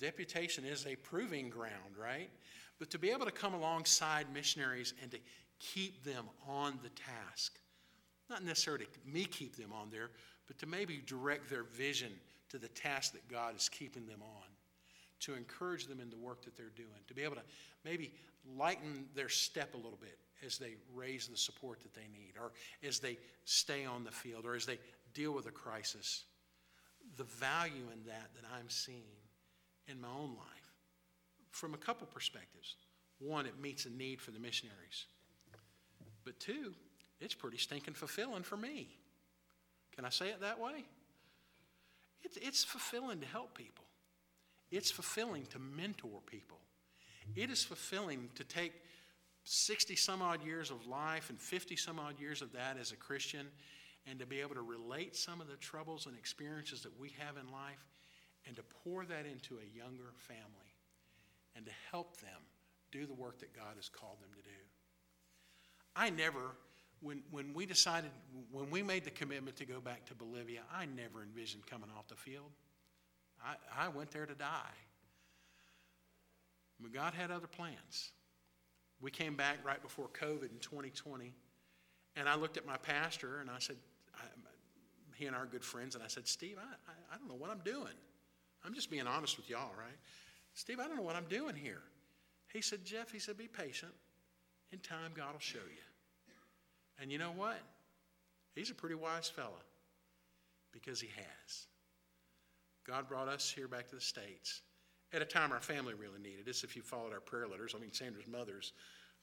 Deputation 0.00 0.64
is 0.64 0.86
a 0.86 0.96
proving 0.96 1.48
ground, 1.48 1.96
right? 2.00 2.28
But 2.78 2.90
to 2.90 2.98
be 2.98 3.10
able 3.10 3.26
to 3.26 3.32
come 3.32 3.54
alongside 3.54 4.26
missionaries 4.34 4.94
and 5.00 5.10
to 5.12 5.18
keep 5.60 6.02
them 6.04 6.24
on 6.48 6.78
the 6.82 6.88
task, 6.88 7.58
not 8.28 8.42
necessarily 8.42 8.86
me 9.06 9.24
keep 9.24 9.56
them 9.56 9.72
on 9.72 9.90
there, 9.90 10.10
but 10.48 10.58
to 10.58 10.66
maybe 10.66 11.00
direct 11.06 11.48
their 11.48 11.62
vision 11.62 12.10
to 12.48 12.58
the 12.58 12.68
task 12.68 13.12
that 13.12 13.28
God 13.28 13.56
is 13.56 13.68
keeping 13.68 14.06
them 14.06 14.20
on, 14.22 14.48
to 15.22 15.34
encourage 15.34 15.86
them 15.86 16.00
in 16.00 16.10
the 16.10 16.16
work 16.16 16.44
that 16.44 16.56
they're 16.56 16.72
doing, 16.76 16.88
to 17.08 17.14
be 17.14 17.22
able 17.22 17.36
to 17.36 17.42
maybe 17.84 18.12
lighten 18.58 19.06
their 19.14 19.28
step 19.28 19.74
a 19.74 19.76
little 19.76 19.98
bit 20.00 20.18
as 20.44 20.58
they 20.58 20.74
raise 20.94 21.28
the 21.28 21.36
support 21.36 21.80
that 21.80 21.94
they 21.94 22.08
need, 22.12 22.34
or 22.40 22.52
as 22.86 22.98
they 22.98 23.16
stay 23.44 23.84
on 23.84 24.04
the 24.04 24.10
field, 24.10 24.44
or 24.44 24.54
as 24.54 24.66
they 24.66 24.78
deal 25.14 25.32
with 25.32 25.46
a 25.46 25.50
crisis. 25.50 26.24
The 27.16 27.24
value 27.24 27.84
in 27.92 28.04
that 28.06 28.30
that 28.34 28.44
I'm 28.58 28.68
seeing 28.68 29.02
in 29.88 30.00
my 30.00 30.08
own 30.08 30.30
life 30.30 30.72
from 31.50 31.74
a 31.74 31.78
couple 31.78 32.06
perspectives. 32.06 32.76
One, 33.18 33.46
it 33.46 33.60
meets 33.60 33.86
a 33.86 33.90
need 33.90 34.20
for 34.20 34.32
the 34.32 34.40
missionaries. 34.40 35.06
But 36.24 36.38
two, 36.40 36.72
it's 37.20 37.34
pretty 37.34 37.58
stinking 37.58 37.94
fulfilling 37.94 38.42
for 38.42 38.56
me. 38.56 38.88
Can 39.94 40.04
I 40.04 40.08
say 40.08 40.28
it 40.28 40.40
that 40.40 40.58
way? 40.58 40.84
It's, 42.22 42.36
it's 42.36 42.64
fulfilling 42.64 43.20
to 43.20 43.26
help 43.26 43.56
people, 43.56 43.84
it's 44.72 44.90
fulfilling 44.90 45.46
to 45.46 45.58
mentor 45.58 46.20
people, 46.26 46.58
It 47.36 47.50
is 47.50 47.62
fulfilling 47.62 48.30
to 48.34 48.42
take 48.42 48.72
60 49.44 49.94
some 49.96 50.22
odd 50.22 50.44
years 50.44 50.70
of 50.70 50.86
life 50.86 51.30
and 51.30 51.38
50 51.38 51.76
some 51.76 52.00
odd 52.00 52.18
years 52.18 52.42
of 52.42 52.52
that 52.52 52.76
as 52.80 52.90
a 52.90 52.96
Christian 52.96 53.46
and 54.06 54.18
to 54.18 54.26
be 54.26 54.40
able 54.40 54.54
to 54.54 54.62
relate 54.62 55.14
some 55.14 55.40
of 55.40 55.48
the 55.48 55.56
troubles 55.56 56.06
and 56.06 56.16
experiences 56.16 56.82
that 56.82 56.98
we 56.98 57.14
have 57.18 57.36
in 57.36 57.52
life 57.52 57.84
and 58.46 58.56
to 58.56 58.62
pour 58.82 59.04
that 59.04 59.26
into 59.26 59.58
a 59.58 59.76
younger 59.76 60.12
family 60.18 60.72
and 61.54 61.66
to 61.66 61.72
help 61.90 62.16
them 62.20 62.40
do 62.90 63.06
the 63.06 63.14
work 63.14 63.38
that 63.40 63.54
God 63.54 63.76
has 63.76 63.88
called 63.88 64.20
them 64.20 64.30
to 64.34 64.42
do. 64.42 64.56
I 65.94 66.10
never, 66.10 66.56
when, 67.00 67.22
when 67.30 67.52
we 67.52 67.66
decided, 67.66 68.10
when 68.50 68.70
we 68.70 68.82
made 68.82 69.04
the 69.04 69.10
commitment 69.10 69.56
to 69.56 69.64
go 69.64 69.80
back 69.80 70.06
to 70.06 70.14
Bolivia, 70.14 70.62
I 70.74 70.86
never 70.86 71.22
envisioned 71.22 71.66
coming 71.66 71.90
off 71.96 72.08
the 72.08 72.16
field. 72.16 72.50
I, 73.44 73.86
I 73.86 73.88
went 73.88 74.10
there 74.10 74.26
to 74.26 74.34
die. 74.34 74.76
But 76.80 76.92
God 76.92 77.14
had 77.14 77.30
other 77.30 77.46
plans. 77.46 78.10
We 79.00 79.10
came 79.10 79.36
back 79.36 79.58
right 79.64 79.82
before 79.82 80.08
COVID 80.08 80.50
in 80.50 80.58
2020, 80.60 81.32
and 82.16 82.28
I 82.28 82.36
looked 82.36 82.56
at 82.56 82.66
my 82.66 82.76
pastor 82.76 83.40
and 83.40 83.50
I 83.50 83.58
said, 83.58 83.76
I, 84.14 84.24
he 85.16 85.26
and 85.26 85.36
are 85.36 85.46
good 85.46 85.64
friends, 85.64 85.94
and 85.94 86.02
I 86.02 86.08
said, 86.08 86.26
Steve, 86.26 86.56
I, 86.58 86.90
I, 86.90 87.14
I 87.14 87.18
don't 87.18 87.28
know 87.28 87.34
what 87.34 87.50
I'm 87.50 87.62
doing. 87.64 87.94
I'm 88.64 88.74
just 88.74 88.90
being 88.90 89.06
honest 89.06 89.36
with 89.36 89.50
y'all, 89.50 89.72
right? 89.78 89.96
Steve, 90.54 90.78
I 90.80 90.86
don't 90.86 90.96
know 90.96 91.02
what 91.02 91.16
I'm 91.16 91.26
doing 91.28 91.56
here. 91.56 91.82
He 92.52 92.60
said, 92.60 92.84
Jeff, 92.84 93.10
he 93.10 93.18
said, 93.18 93.38
be 93.38 93.48
patient. 93.48 93.92
In 94.72 94.78
time, 94.78 95.12
God 95.14 95.32
will 95.32 95.40
show 95.40 95.58
you. 95.58 96.34
And 97.00 97.10
you 97.10 97.18
know 97.18 97.32
what? 97.32 97.58
He's 98.54 98.70
a 98.70 98.74
pretty 98.74 98.94
wise 98.94 99.28
fella 99.28 99.50
because 100.72 101.00
he 101.00 101.08
has. 101.16 101.66
God 102.86 103.08
brought 103.08 103.28
us 103.28 103.50
here 103.50 103.68
back 103.68 103.88
to 103.88 103.94
the 103.94 104.00
States 104.00 104.62
at 105.12 105.22
a 105.22 105.24
time 105.24 105.52
our 105.52 105.60
family 105.60 105.94
really 105.94 106.20
needed 106.20 106.48
us. 106.48 106.64
If 106.64 106.74
you 106.74 106.82
followed 106.82 107.12
our 107.12 107.20
prayer 107.20 107.46
letters, 107.46 107.74
I 107.76 107.80
mean, 107.80 107.92
Sandra's 107.92 108.26
mother's 108.26 108.72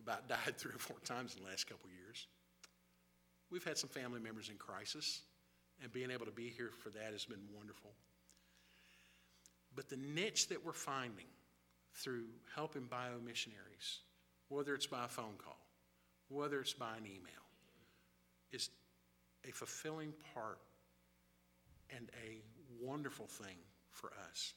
about 0.01 0.27
died 0.29 0.57
three 0.57 0.73
or 0.73 0.79
four 0.79 0.97
times 1.03 1.35
in 1.35 1.43
the 1.43 1.49
last 1.49 1.67
couple 1.67 1.89
years. 1.89 2.27
We've 3.51 3.63
had 3.63 3.77
some 3.77 3.89
family 3.89 4.19
members 4.19 4.49
in 4.49 4.55
crisis, 4.55 5.21
and 5.81 5.91
being 5.91 6.11
able 6.11 6.25
to 6.25 6.31
be 6.31 6.49
here 6.49 6.69
for 6.83 6.89
that 6.89 7.11
has 7.11 7.25
been 7.25 7.41
wonderful. 7.55 7.91
But 9.75 9.89
the 9.89 9.97
niche 9.97 10.47
that 10.49 10.63
we're 10.63 10.73
finding 10.73 11.25
through 11.95 12.25
helping 12.53 12.83
bio 12.83 13.19
missionaries, 13.25 13.99
whether 14.49 14.75
it's 14.75 14.85
by 14.85 15.05
a 15.05 15.07
phone 15.07 15.35
call, 15.43 15.57
whether 16.27 16.59
it's 16.59 16.73
by 16.73 16.97
an 16.97 17.05
email, 17.05 17.31
is 18.51 18.69
a 19.47 19.51
fulfilling 19.51 20.13
part 20.33 20.59
and 21.95 22.09
a 22.23 22.41
wonderful 22.81 23.27
thing 23.27 23.57
for 23.91 24.11
us. 24.29 24.53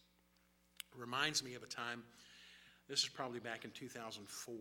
Reminds 0.96 1.42
me 1.42 1.54
of 1.54 1.62
a 1.62 1.66
time, 1.66 2.02
this 2.88 3.02
is 3.02 3.08
probably 3.08 3.40
back 3.40 3.64
in 3.64 3.70
2004, 3.70 4.54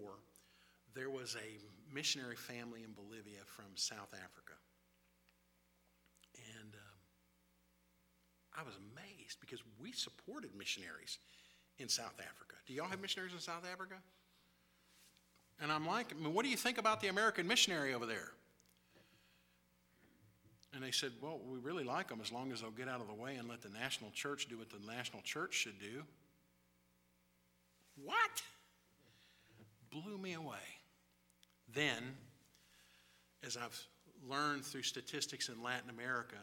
there 0.94 1.10
was 1.10 1.36
a 1.36 1.94
missionary 1.94 2.36
family 2.36 2.84
in 2.84 2.94
Bolivia 2.94 3.40
from 3.46 3.66
South 3.76 4.14
Africa. 4.14 4.54
And 6.60 6.74
um, 6.76 7.00
I 8.60 8.64
was 8.64 8.76
amazed 8.76 9.40
because 9.40 9.62
we 9.80 9.92
supported 9.92 10.52
missionaries 10.58 11.18
in 11.80 11.90
South 11.90 12.20
Africa. 12.20 12.56
Do 12.68 12.74
y'all 12.74 12.88
have 12.88 13.02
missionaries 13.02 13.34
in 13.34 13.40
South 13.40 13.66
Africa? 13.72 13.96
And 15.62 15.72
I'm 15.72 15.86
like, 15.86 16.14
I 16.18 16.22
mean, 16.22 16.34
what 16.34 16.44
do 16.44 16.50
you 16.50 16.58
think 16.58 16.78
about 16.78 17.02
the 17.02 17.08
American 17.08 17.48
missionary 17.48 17.94
over 17.94 18.06
there? 18.06 18.32
And 20.74 20.82
they 20.82 20.92
said, 20.92 21.12
well, 21.22 21.40
we 21.46 21.60
really 21.60 21.84
like 21.84 22.08
them 22.08 22.20
as 22.22 22.32
long 22.32 22.52
as 22.52 22.62
they'll 22.62 22.72
get 22.72 22.88
out 22.88 23.02
of 23.02 23.08
the 23.08 23.14
way 23.14 23.36
and 23.36 23.50
let 23.50 23.62
the 23.62 23.70
national 23.70 24.12
church 24.12 24.48
do 24.48 24.58
what 24.58 24.70
the 24.70 24.80
national 24.88 25.22
church 25.22 25.54
should 25.54 25.80
do. 25.80 26.04
What? 28.04 28.42
Blew 29.92 30.18
me 30.18 30.34
away. 30.34 30.56
Then, 31.74 32.16
as 33.46 33.58
I've 33.58 33.78
learned 34.30 34.64
through 34.64 34.84
statistics 34.84 35.50
in 35.50 35.62
Latin 35.62 35.90
America, 35.90 36.38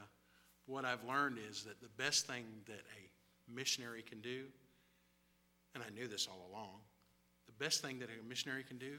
what 0.66 0.84
I've 0.84 1.04
learned 1.04 1.38
is 1.48 1.64
that 1.64 1.80
the 1.80 1.88
best 1.96 2.26
thing 2.26 2.44
that 2.66 2.74
a 2.74 3.54
missionary 3.54 4.02
can 4.02 4.20
do, 4.20 4.44
and 5.74 5.82
I 5.82 5.88
knew 5.98 6.06
this 6.06 6.28
all 6.30 6.50
along, 6.52 6.80
the 7.46 7.64
best 7.64 7.80
thing 7.80 7.98
that 8.00 8.08
a 8.08 8.28
missionary 8.28 8.62
can 8.62 8.76
do 8.76 8.98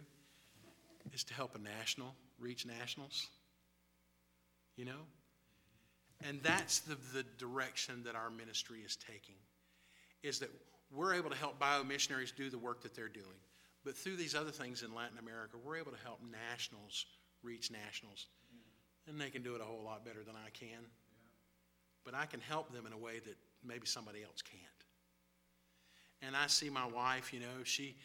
is 1.13 1.23
to 1.25 1.33
help 1.35 1.55
a 1.55 1.59
national 1.59 2.15
reach 2.39 2.65
nationals. 2.65 3.27
You 4.75 4.85
know? 4.85 5.01
And 6.27 6.41
that's 6.43 6.79
the, 6.79 6.97
the 7.13 7.23
direction 7.37 8.03
that 8.03 8.15
our 8.15 8.29
ministry 8.29 8.79
is 8.79 8.97
taking, 8.97 9.35
is 10.21 10.39
that 10.39 10.49
we're 10.91 11.13
able 11.13 11.29
to 11.29 11.35
help 11.35 11.59
bio 11.59 11.83
missionaries 11.83 12.31
do 12.31 12.49
the 12.49 12.57
work 12.57 12.81
that 12.81 12.95
they're 12.95 13.07
doing. 13.07 13.25
But 13.85 13.95
through 13.95 14.17
these 14.17 14.35
other 14.35 14.51
things 14.51 14.83
in 14.83 14.93
Latin 14.93 15.17
America, 15.17 15.55
we're 15.63 15.77
able 15.77 15.91
to 15.91 16.03
help 16.03 16.19
nationals 16.29 17.05
reach 17.43 17.71
nationals. 17.71 18.27
And 19.07 19.19
they 19.19 19.29
can 19.29 19.41
do 19.41 19.55
it 19.55 19.61
a 19.61 19.63
whole 19.63 19.83
lot 19.83 20.03
better 20.03 20.23
than 20.25 20.35
I 20.35 20.49
can. 20.49 20.83
But 22.03 22.13
I 22.13 22.25
can 22.25 22.41
help 22.41 22.73
them 22.73 22.85
in 22.85 22.93
a 22.93 22.97
way 22.97 23.19
that 23.19 23.37
maybe 23.63 23.85
somebody 23.85 24.23
else 24.23 24.41
can't. 24.41 24.63
And 26.21 26.35
I 26.35 26.47
see 26.47 26.69
my 26.69 26.85
wife, 26.85 27.33
you 27.33 27.39
know, 27.39 27.63
she, 27.63 27.95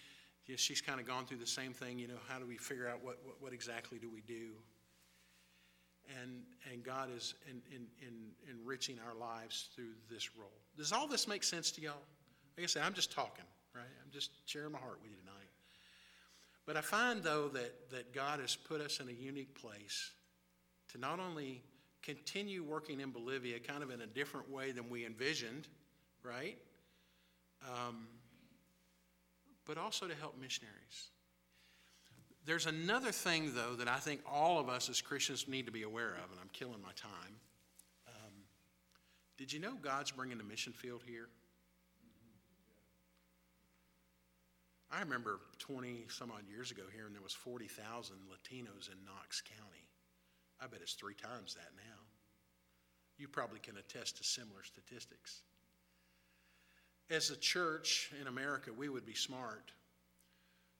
she's 0.56 0.80
kind 0.80 1.00
of 1.00 1.06
gone 1.06 1.26
through 1.26 1.38
the 1.38 1.46
same 1.46 1.72
thing. 1.72 1.98
You 1.98 2.08
know, 2.08 2.20
how 2.28 2.38
do 2.38 2.46
we 2.46 2.56
figure 2.56 2.88
out 2.88 3.02
what, 3.02 3.18
what, 3.24 3.36
what 3.40 3.52
exactly 3.52 3.98
do 3.98 4.08
we 4.08 4.20
do? 4.20 4.52
And, 6.22 6.42
and 6.70 6.84
God 6.84 7.08
is 7.16 7.34
in, 7.48 7.62
in, 7.74 7.86
in 8.06 8.14
enriching 8.50 8.98
our 9.06 9.14
lives 9.14 9.68
through 9.74 9.92
this 10.10 10.36
role. 10.36 10.60
Does 10.76 10.92
all 10.92 11.06
this 11.06 11.26
make 11.26 11.42
sense 11.42 11.70
to 11.72 11.80
y'all? 11.80 12.02
Like 12.56 12.64
I 12.64 12.66
said, 12.66 12.82
I'm 12.84 12.92
just 12.92 13.10
talking, 13.10 13.44
right? 13.74 13.84
I'm 14.04 14.10
just 14.10 14.30
sharing 14.44 14.72
my 14.72 14.78
heart 14.78 14.98
with 15.00 15.10
you 15.10 15.16
tonight. 15.16 15.48
But 16.66 16.76
I 16.76 16.82
find, 16.82 17.22
though, 17.22 17.48
that, 17.48 17.90
that 17.90 18.14
God 18.14 18.40
has 18.40 18.54
put 18.54 18.80
us 18.80 19.00
in 19.00 19.08
a 19.08 19.12
unique 19.12 19.54
place 19.54 20.10
to 20.92 20.98
not 20.98 21.20
only 21.20 21.62
continue 22.02 22.62
working 22.62 23.00
in 23.00 23.10
Bolivia 23.10 23.58
kind 23.58 23.82
of 23.82 23.90
in 23.90 24.02
a 24.02 24.06
different 24.06 24.50
way 24.50 24.72
than 24.72 24.90
we 24.90 25.06
envisioned, 25.06 25.68
right? 26.22 26.58
Um, 27.62 28.06
but 29.66 29.78
also 29.78 30.06
to 30.06 30.14
help 30.14 30.38
missionaries. 30.40 31.10
There's 32.46 32.66
another 32.66 33.10
thing, 33.10 33.52
though, 33.54 33.74
that 33.76 33.88
I 33.88 33.96
think 33.96 34.20
all 34.30 34.58
of 34.60 34.68
us 34.68 34.90
as 34.90 35.00
Christians 35.00 35.48
need 35.48 35.64
to 35.64 35.72
be 35.72 35.82
aware 35.82 36.10
of, 36.10 36.30
and 36.30 36.38
I'm 36.40 36.50
killing 36.52 36.82
my 36.82 36.92
time. 36.94 37.36
Um, 38.06 38.32
did 39.38 39.50
you 39.50 39.60
know 39.60 39.74
God's 39.80 40.10
bringing 40.10 40.36
the 40.36 40.44
mission 40.44 40.72
field 40.74 41.02
here? 41.06 41.28
I 44.92 45.00
remember 45.00 45.40
20 45.58 46.04
some 46.08 46.30
odd 46.30 46.46
years 46.48 46.70
ago 46.70 46.82
here, 46.94 47.06
and 47.06 47.14
there 47.14 47.22
was 47.22 47.32
40,000 47.32 48.14
Latinos 48.30 48.92
in 48.92 49.04
Knox 49.04 49.40
County. 49.40 49.88
I 50.60 50.66
bet 50.66 50.80
it's 50.82 50.94
three 50.94 51.14
times 51.14 51.54
that 51.54 51.70
now. 51.76 52.00
You 53.16 53.26
probably 53.26 53.58
can 53.58 53.76
attest 53.78 54.18
to 54.18 54.24
similar 54.24 54.62
statistics. 54.62 55.42
As 57.10 57.30
a 57.30 57.36
church 57.36 58.12
in 58.20 58.26
America, 58.26 58.70
we 58.72 58.88
would 58.88 59.06
be 59.06 59.14
smart 59.14 59.72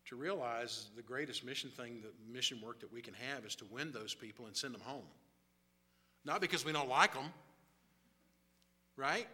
to 0.07 0.17
realize 0.17 0.89
the 0.97 1.03
greatest 1.03 1.45
mission 1.45 1.71
thing, 1.71 2.03
the 2.03 2.33
mission 2.33 2.61
work 2.61 2.81
that 2.81 2.93
we 2.93 3.01
can 3.01 3.15
have 3.15 3.45
is 3.45 3.55
to 3.57 3.65
win 3.71 3.93
those 3.93 4.15
people 4.15 4.47
and 4.47 4.57
send 4.57 4.75
them 4.75 4.83
home. 4.83 5.07
Not 6.25 6.41
because 6.41 6.65
we 6.65 6.73
don't 6.73 6.89
like 6.89 7.15
them, 7.15 7.33
right? 8.97 9.27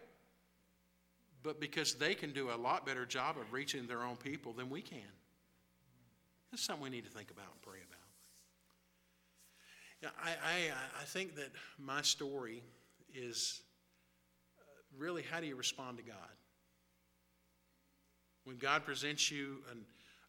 but 1.43 1.59
because 1.59 1.95
they 1.95 2.13
can 2.13 2.31
do 2.31 2.51
a 2.51 2.55
lot 2.55 2.85
better 2.85 3.05
job 3.05 3.37
of 3.37 3.51
reaching 3.51 3.87
their 3.87 4.03
own 4.03 4.15
people 4.15 4.53
than 4.53 4.69
we 4.69 4.81
can. 4.81 4.99
That's 6.51 6.63
something 6.63 6.83
we 6.83 6.89
need 6.89 7.05
to 7.05 7.11
think 7.11 7.31
about 7.31 7.45
and 7.51 7.61
pray 7.61 7.79
about. 7.87 7.97
Yeah, 10.01 10.09
I, 10.23 10.31
I, 10.31 11.01
I 11.01 11.05
think 11.05 11.35
that 11.35 11.51
my 11.79 12.01
story 12.01 12.63
is 13.13 13.61
uh, 14.59 14.63
really 14.97 15.23
how 15.23 15.39
do 15.39 15.47
you 15.47 15.55
respond 15.55 15.97
to 15.97 16.03
God? 16.03 16.15
When 18.43 18.57
God 18.57 18.83
presents 18.83 19.31
you 19.31 19.59
an, 19.71 19.85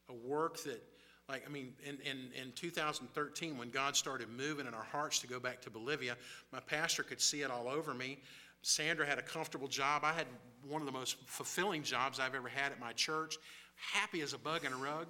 a 0.08 0.14
work 0.14 0.62
that, 0.64 0.82
like, 1.28 1.44
I 1.46 1.50
mean, 1.50 1.72
in, 1.84 1.98
in, 2.00 2.30
in 2.40 2.52
2013, 2.52 3.56
when 3.56 3.70
God 3.70 3.96
started 3.96 4.28
moving 4.28 4.66
in 4.66 4.74
our 4.74 4.84
hearts 4.84 5.18
to 5.20 5.26
go 5.26 5.40
back 5.40 5.60
to 5.62 5.70
Bolivia, 5.70 6.16
my 6.52 6.60
pastor 6.60 7.02
could 7.02 7.20
see 7.20 7.42
it 7.42 7.50
all 7.50 7.68
over 7.68 7.94
me. 7.94 8.18
Sandra 8.62 9.06
had 9.06 9.18
a 9.18 9.22
comfortable 9.22 9.68
job. 9.68 10.02
I 10.04 10.12
had 10.12 10.26
one 10.68 10.80
of 10.80 10.86
the 10.86 10.92
most 10.92 11.16
fulfilling 11.26 11.82
jobs 11.82 12.20
I've 12.20 12.34
ever 12.34 12.48
had 12.48 12.72
at 12.72 12.80
my 12.80 12.92
church, 12.92 13.36
happy 13.76 14.20
as 14.20 14.32
a 14.32 14.38
bug 14.38 14.64
in 14.64 14.72
a 14.72 14.76
rug. 14.76 15.06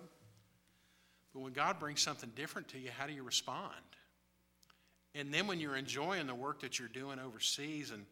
But 1.35 1.41
when 1.41 1.53
God 1.53 1.79
brings 1.79 2.01
something 2.01 2.31
different 2.35 2.69
to 2.69 2.79
you, 2.79 2.91
how 2.97 3.07
do 3.07 3.13
you 3.13 3.23
respond? 3.23 3.75
And 5.15 5.33
then 5.33 5.47
when 5.47 5.61
you're 5.61 5.77
enjoying 5.77 6.27
the 6.27 6.35
work 6.35 6.61
that 6.61 6.79
you're 6.79 6.89
doing 6.89 7.19
overseas 7.19 7.91
and 7.91 8.07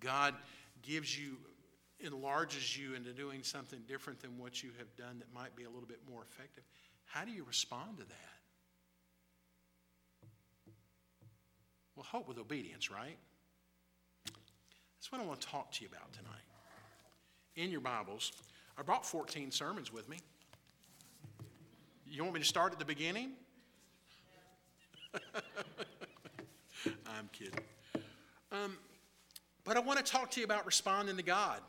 God 0.00 0.34
gives 0.82 1.18
you, 1.18 1.36
enlarges 2.04 2.76
you 2.76 2.94
into 2.94 3.12
doing 3.12 3.42
something 3.42 3.80
different 3.88 4.20
than 4.20 4.38
what 4.38 4.62
you 4.62 4.70
have 4.78 4.94
done 4.96 5.18
that 5.18 5.32
might 5.34 5.56
be 5.56 5.64
a 5.64 5.70
little 5.70 5.88
bit 5.88 6.00
more 6.08 6.22
effective, 6.22 6.64
how 7.06 7.24
do 7.24 7.30
you 7.30 7.44
respond 7.44 7.98
to 7.98 8.04
that? 8.04 8.34
Well, 11.96 12.04
hope 12.04 12.28
with 12.28 12.38
obedience, 12.38 12.90
right? 12.90 13.16
That's 14.24 15.12
what 15.12 15.20
I 15.20 15.24
want 15.24 15.40
to 15.40 15.46
talk 15.46 15.70
to 15.72 15.82
you 15.82 15.88
about 15.88 16.12
tonight. 16.12 16.32
In 17.56 17.70
your 17.70 17.80
Bibles, 17.80 18.32
I 18.76 18.82
brought 18.82 19.06
14 19.06 19.50
sermons 19.50 19.92
with 19.92 20.08
me. 20.08 20.18
You 22.06 22.22
want 22.22 22.34
me 22.34 22.40
to 22.40 22.46
start 22.46 22.72
at 22.72 22.78
the 22.78 22.84
beginning? 22.84 23.32
I'm 27.06 27.28
kidding. 27.32 27.60
Um, 28.50 28.76
but 29.64 29.76
I 29.76 29.80
want 29.80 30.04
to 30.04 30.04
talk 30.04 30.30
to 30.32 30.40
you 30.40 30.44
about 30.44 30.66
responding 30.66 31.16
to 31.16 31.22
God. 31.22 31.60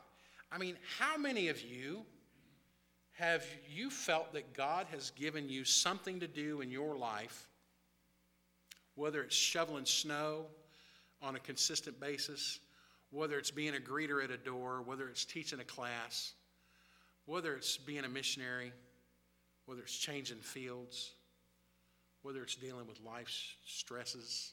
I 0.50 0.58
mean, 0.58 0.76
how 0.98 1.16
many 1.16 1.48
of 1.48 1.60
you 1.62 2.04
have 3.18 3.44
you 3.66 3.88
felt 3.88 4.34
that 4.34 4.52
God 4.52 4.86
has 4.90 5.10
given 5.12 5.48
you 5.48 5.64
something 5.64 6.20
to 6.20 6.28
do 6.28 6.60
in 6.60 6.70
your 6.70 6.96
life, 6.98 7.48
whether 8.94 9.22
it's 9.22 9.34
shoveling 9.34 9.86
snow 9.86 10.44
on 11.22 11.34
a 11.34 11.38
consistent 11.38 11.98
basis, 11.98 12.60
whether 13.10 13.38
it's 13.38 13.50
being 13.50 13.74
a 13.74 13.78
greeter 13.78 14.22
at 14.22 14.30
a 14.30 14.36
door, 14.36 14.82
whether 14.82 15.08
it's 15.08 15.24
teaching 15.24 15.60
a 15.60 15.64
class, 15.64 16.34
whether 17.24 17.54
it's 17.54 17.78
being 17.78 18.04
a 18.04 18.08
missionary, 18.08 18.70
whether 19.64 19.80
it's 19.80 19.96
changing 19.96 20.38
fields, 20.38 21.12
whether 22.20 22.42
it's 22.42 22.56
dealing 22.56 22.86
with 22.86 23.00
life's 23.00 23.54
stresses? 23.64 24.52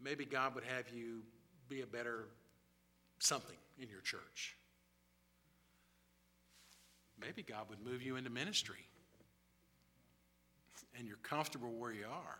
Maybe 0.00 0.24
God 0.24 0.56
would 0.56 0.64
have 0.64 0.88
you 0.92 1.22
be 1.68 1.82
a 1.82 1.86
better 1.86 2.26
something 3.18 3.56
in 3.80 3.88
your 3.88 4.00
church. 4.00 4.56
Maybe 7.20 7.42
God 7.42 7.68
would 7.68 7.84
move 7.84 8.02
you 8.02 8.16
into 8.16 8.30
ministry 8.30 8.86
and 10.98 11.06
you're 11.06 11.16
comfortable 11.18 11.70
where 11.70 11.92
you 11.92 12.04
are. 12.04 12.38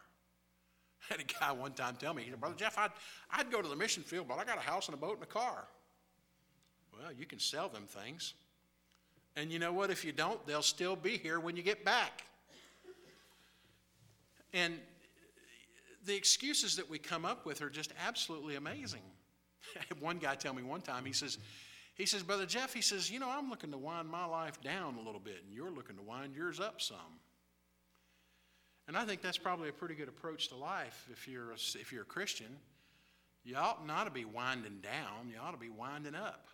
I 1.10 1.14
had 1.14 1.20
a 1.20 1.24
guy 1.24 1.52
one 1.52 1.72
time 1.72 1.96
tell 1.98 2.12
me, 2.14 2.22
he 2.22 2.30
said, 2.30 2.40
Brother 2.40 2.56
Jeff, 2.56 2.76
I'd, 2.78 2.90
I'd 3.30 3.50
go 3.50 3.62
to 3.62 3.68
the 3.68 3.76
mission 3.76 4.02
field, 4.02 4.26
but 4.28 4.38
I 4.38 4.44
got 4.44 4.58
a 4.58 4.62
house 4.62 4.86
and 4.86 4.94
a 4.94 4.98
boat 4.98 5.14
and 5.14 5.22
a 5.22 5.26
car. 5.26 5.64
Well, 6.92 7.12
you 7.12 7.26
can 7.26 7.38
sell 7.38 7.68
them 7.68 7.84
things. 7.86 8.34
And 9.36 9.52
you 9.52 9.58
know 9.58 9.72
what? 9.72 9.90
If 9.90 10.04
you 10.04 10.12
don't, 10.12 10.44
they'll 10.46 10.62
still 10.62 10.96
be 10.96 11.16
here 11.16 11.38
when 11.38 11.56
you 11.56 11.62
get 11.62 11.84
back. 11.84 12.24
And 14.52 14.74
the 16.06 16.16
excuses 16.16 16.76
that 16.76 16.88
we 16.88 16.98
come 16.98 17.24
up 17.24 17.46
with 17.46 17.62
are 17.62 17.70
just 17.70 17.92
absolutely 18.04 18.56
amazing. 18.56 19.02
One 20.00 20.18
guy 20.18 20.34
tell 20.34 20.54
me 20.54 20.62
one 20.62 20.80
time, 20.80 21.04
he 21.04 21.12
says, 21.12 21.38
he 21.94 22.06
says, 22.06 22.22
Brother 22.22 22.46
Jeff, 22.46 22.72
he 22.72 22.80
says, 22.80 23.10
you 23.10 23.18
know, 23.18 23.28
I'm 23.28 23.50
looking 23.50 23.72
to 23.72 23.78
wind 23.78 24.08
my 24.08 24.24
life 24.24 24.60
down 24.60 24.96
a 24.96 25.02
little 25.02 25.20
bit, 25.20 25.42
and 25.44 25.52
you're 25.52 25.70
looking 25.70 25.96
to 25.96 26.02
wind 26.02 26.34
yours 26.36 26.60
up 26.60 26.80
some. 26.80 27.18
And 28.86 28.96
I 28.96 29.04
think 29.04 29.20
that's 29.20 29.36
probably 29.36 29.68
a 29.68 29.72
pretty 29.72 29.94
good 29.94 30.08
approach 30.08 30.48
to 30.48 30.56
life 30.56 31.08
if 31.12 31.28
you're 31.28 31.50
a, 31.50 31.56
if 31.74 31.92
you're 31.92 32.02
a 32.02 32.06
Christian. 32.06 32.46
You 33.44 33.56
ought 33.56 33.86
not 33.86 34.04
to 34.04 34.10
be 34.10 34.24
winding 34.24 34.80
down, 34.80 35.28
you 35.28 35.36
ought 35.42 35.52
to 35.52 35.58
be 35.58 35.70
winding 35.70 36.14
up. 36.14 36.48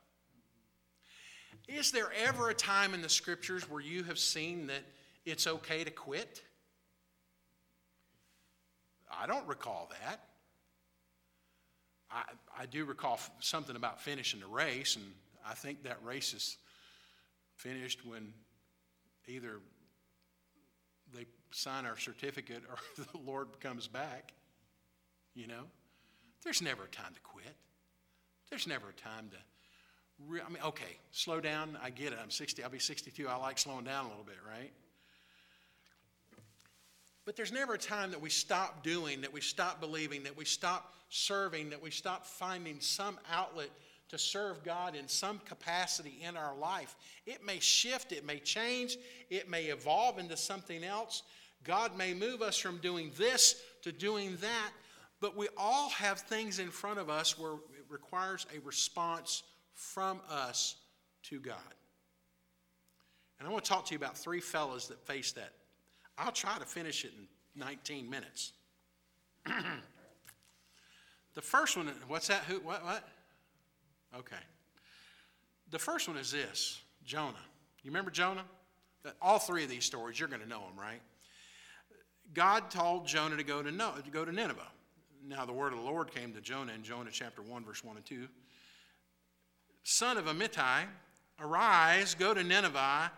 Is 1.68 1.92
there 1.92 2.10
ever 2.24 2.50
a 2.50 2.54
time 2.54 2.94
in 2.94 3.02
the 3.02 3.08
scriptures 3.08 3.68
where 3.70 3.80
you 3.80 4.02
have 4.04 4.18
seen 4.18 4.66
that 4.66 4.82
it's 5.24 5.46
okay 5.46 5.84
to 5.84 5.90
quit? 5.90 6.42
I 9.10 9.26
don't 9.26 9.46
recall 9.46 9.90
that. 10.02 10.20
I, 12.14 12.22
I 12.62 12.66
do 12.66 12.84
recall 12.84 13.18
something 13.40 13.74
about 13.74 14.00
finishing 14.00 14.40
the 14.40 14.46
race, 14.46 14.96
and 14.96 15.04
I 15.46 15.54
think 15.54 15.82
that 15.82 15.98
race 16.04 16.32
is 16.32 16.56
finished 17.56 18.06
when 18.06 18.32
either 19.26 19.60
they 21.12 21.26
sign 21.50 21.86
our 21.86 21.98
certificate 21.98 22.62
or 22.68 22.76
the 23.12 23.18
Lord 23.18 23.60
comes 23.60 23.88
back. 23.88 24.32
You 25.34 25.48
know? 25.48 25.64
There's 26.44 26.62
never 26.62 26.84
a 26.84 26.88
time 26.88 27.12
to 27.14 27.20
quit. 27.20 27.56
There's 28.50 28.66
never 28.66 28.90
a 28.90 28.92
time 28.92 29.30
to. 29.30 29.36
Re- 30.28 30.42
I 30.46 30.48
mean, 30.48 30.62
okay, 30.62 30.98
slow 31.10 31.40
down. 31.40 31.76
I 31.82 31.90
get 31.90 32.12
it. 32.12 32.18
I'm 32.22 32.30
60. 32.30 32.62
I'll 32.62 32.70
be 32.70 32.78
62. 32.78 33.26
I 33.26 33.34
like 33.36 33.58
slowing 33.58 33.84
down 33.84 34.04
a 34.04 34.08
little 34.08 34.24
bit, 34.24 34.36
right? 34.48 34.70
But 37.24 37.36
there's 37.36 37.52
never 37.52 37.74
a 37.74 37.78
time 37.78 38.10
that 38.10 38.20
we 38.20 38.30
stop 38.30 38.82
doing, 38.82 39.22
that 39.22 39.32
we 39.32 39.40
stop 39.40 39.80
believing, 39.80 40.22
that 40.24 40.36
we 40.36 40.44
stop 40.44 40.92
serving, 41.08 41.70
that 41.70 41.82
we 41.82 41.90
stop 41.90 42.26
finding 42.26 42.80
some 42.80 43.18
outlet 43.32 43.70
to 44.08 44.18
serve 44.18 44.62
God 44.62 44.94
in 44.94 45.08
some 45.08 45.40
capacity 45.46 46.20
in 46.22 46.36
our 46.36 46.54
life. 46.56 46.96
It 47.26 47.44
may 47.44 47.58
shift, 47.60 48.12
it 48.12 48.26
may 48.26 48.38
change, 48.38 48.98
it 49.30 49.48
may 49.48 49.64
evolve 49.64 50.18
into 50.18 50.36
something 50.36 50.84
else. 50.84 51.22
God 51.64 51.96
may 51.96 52.12
move 52.12 52.42
us 52.42 52.58
from 52.58 52.76
doing 52.78 53.10
this 53.16 53.56
to 53.82 53.90
doing 53.90 54.36
that, 54.42 54.70
but 55.20 55.36
we 55.36 55.48
all 55.56 55.88
have 55.90 56.20
things 56.20 56.58
in 56.58 56.70
front 56.70 56.98
of 56.98 57.08
us 57.08 57.38
where 57.38 57.54
it 57.54 57.86
requires 57.88 58.46
a 58.54 58.60
response 58.60 59.42
from 59.72 60.20
us 60.28 60.76
to 61.22 61.40
God. 61.40 61.56
And 63.38 63.48
I 63.48 63.50
want 63.50 63.64
to 63.64 63.68
talk 63.68 63.86
to 63.86 63.94
you 63.94 63.98
about 63.98 64.18
three 64.18 64.40
fellows 64.40 64.88
that 64.88 65.00
face 65.06 65.32
that 65.32 65.52
I'll 66.16 66.32
try 66.32 66.58
to 66.58 66.64
finish 66.64 67.04
it 67.04 67.12
in 67.18 67.26
19 67.60 68.08
minutes. 68.08 68.52
the 71.34 71.42
first 71.42 71.76
one, 71.76 71.90
what's 72.08 72.28
that? 72.28 72.44
Who, 72.44 72.60
what, 72.60 72.84
what? 72.84 73.08
Okay. 74.16 74.36
The 75.70 75.78
first 75.78 76.08
one 76.08 76.16
is 76.16 76.30
this 76.30 76.80
Jonah. 77.04 77.34
You 77.82 77.90
remember 77.90 78.10
Jonah? 78.10 78.44
Uh, 79.04 79.10
all 79.20 79.38
three 79.38 79.64
of 79.64 79.70
these 79.70 79.84
stories, 79.84 80.18
you're 80.18 80.28
going 80.28 80.40
to 80.40 80.48
know 80.48 80.60
them, 80.60 80.78
right? 80.78 81.00
God 82.32 82.70
told 82.70 83.06
Jonah 83.06 83.36
to 83.36 83.44
go 83.44 83.62
to, 83.62 83.70
no, 83.70 83.92
to 84.02 84.10
go 84.10 84.24
to 84.24 84.32
Nineveh. 84.32 84.68
Now, 85.26 85.44
the 85.44 85.52
word 85.52 85.72
of 85.72 85.78
the 85.78 85.84
Lord 85.84 86.14
came 86.14 86.32
to 86.34 86.40
Jonah 86.40 86.72
in 86.72 86.82
Jonah 86.82 87.10
chapter 87.12 87.42
1, 87.42 87.64
verse 87.64 87.84
1 87.84 87.96
and 87.96 88.04
2. 88.04 88.28
Son 89.82 90.16
of 90.16 90.26
Amittai, 90.26 90.84
arise, 91.40 92.14
go 92.14 92.32
to 92.32 92.42
Nineveh 92.42 93.10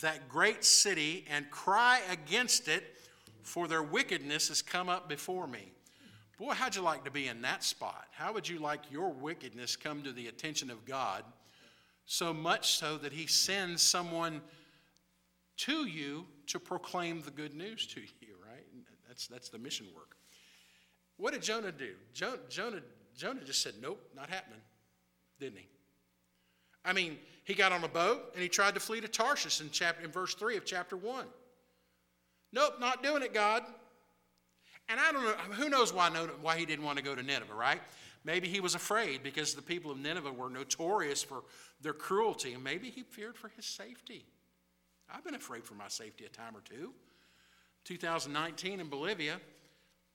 that 0.00 0.28
great 0.28 0.64
city 0.64 1.26
and 1.30 1.50
cry 1.50 2.00
against 2.10 2.68
it, 2.68 2.96
for 3.42 3.66
their 3.66 3.82
wickedness 3.82 4.48
has 4.48 4.62
come 4.62 4.88
up 4.88 5.08
before 5.08 5.46
me. 5.46 5.72
Boy, 6.38 6.54
how'd 6.54 6.74
you 6.74 6.82
like 6.82 7.04
to 7.04 7.10
be 7.10 7.26
in 7.28 7.42
that 7.42 7.62
spot? 7.62 8.06
How 8.12 8.32
would 8.32 8.48
you 8.48 8.58
like 8.58 8.90
your 8.90 9.10
wickedness 9.10 9.76
come 9.76 10.02
to 10.02 10.12
the 10.12 10.28
attention 10.28 10.70
of 10.70 10.84
God 10.84 11.24
so 12.06 12.32
much 12.32 12.72
so 12.72 12.96
that 12.98 13.12
He 13.12 13.26
sends 13.26 13.82
someone 13.82 14.40
to 15.58 15.86
you 15.86 16.26
to 16.46 16.58
proclaim 16.58 17.20
the 17.20 17.30
good 17.30 17.54
news 17.54 17.86
to 17.88 18.00
you, 18.00 18.34
right? 18.48 18.64
That's, 19.06 19.26
that's 19.26 19.50
the 19.50 19.58
mission 19.58 19.86
work. 19.94 20.16
What 21.18 21.34
did 21.34 21.42
Jonah 21.42 21.72
do? 21.72 21.90
Jonah, 22.14 22.38
Jonah, 22.48 22.80
Jonah 23.16 23.44
just 23.44 23.62
said, 23.62 23.74
Nope, 23.82 24.00
not 24.16 24.30
happening, 24.30 24.60
didn't 25.38 25.58
he? 25.58 25.68
I 26.84 26.94
mean, 26.94 27.18
he 27.50 27.56
got 27.56 27.72
on 27.72 27.82
a 27.82 27.88
boat 27.88 28.30
and 28.34 28.42
he 28.42 28.48
tried 28.48 28.74
to 28.74 28.80
flee 28.80 29.00
to 29.00 29.08
Tarshish 29.08 29.60
in, 29.60 29.70
chapter, 29.72 30.04
in 30.04 30.12
verse 30.12 30.34
3 30.36 30.56
of 30.56 30.64
chapter 30.64 30.96
1. 30.96 31.26
Nope, 32.52 32.74
not 32.78 33.02
doing 33.02 33.24
it, 33.24 33.34
God. 33.34 33.64
And 34.88 35.00
I 35.00 35.10
don't 35.10 35.24
know, 35.24 35.32
who 35.56 35.68
knows 35.68 35.92
why, 35.92 36.10
why 36.40 36.56
he 36.58 36.64
didn't 36.64 36.84
want 36.84 36.98
to 36.98 37.04
go 37.04 37.12
to 37.12 37.22
Nineveh, 37.24 37.52
right? 37.52 37.80
Maybe 38.24 38.46
he 38.46 38.60
was 38.60 38.76
afraid 38.76 39.24
because 39.24 39.54
the 39.54 39.62
people 39.62 39.90
of 39.90 39.98
Nineveh 39.98 40.30
were 40.30 40.48
notorious 40.48 41.24
for 41.24 41.42
their 41.80 41.92
cruelty, 41.92 42.52
and 42.52 42.62
maybe 42.62 42.88
he 42.88 43.02
feared 43.02 43.36
for 43.36 43.48
his 43.56 43.66
safety. 43.66 44.24
I've 45.12 45.24
been 45.24 45.34
afraid 45.34 45.64
for 45.64 45.74
my 45.74 45.88
safety 45.88 46.26
a 46.26 46.28
time 46.28 46.56
or 46.56 46.60
two. 46.60 46.92
2019 47.84 48.78
in 48.78 48.88
Bolivia, 48.88 49.40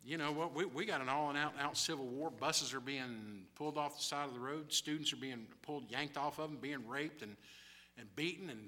you 0.06 0.18
know 0.18 0.32
what, 0.32 0.54
we, 0.54 0.66
we 0.66 0.86
got 0.86 1.02
an 1.02 1.10
all 1.10 1.36
out, 1.36 1.54
out 1.60 1.78
civil 1.78 2.06
war. 2.06 2.30
Buses 2.30 2.74
are 2.76 2.80
being 2.80 3.46
pulled 3.56 3.76
off 3.76 3.98
the 3.98 4.04
side 4.04 4.28
of 4.28 4.36
the 4.36 4.40
road. 4.40 4.72
Students 4.72 5.12
are 5.14 5.18
being 5.18 5.48
pulled, 5.64 5.90
yanked 5.90 6.16
off 6.16 6.38
of 6.38 6.52
them, 6.52 6.60
being 6.62 6.88
raped 6.88 7.24
and, 7.24 7.36
and 7.98 8.16
beaten. 8.16 8.52
And 8.52 8.60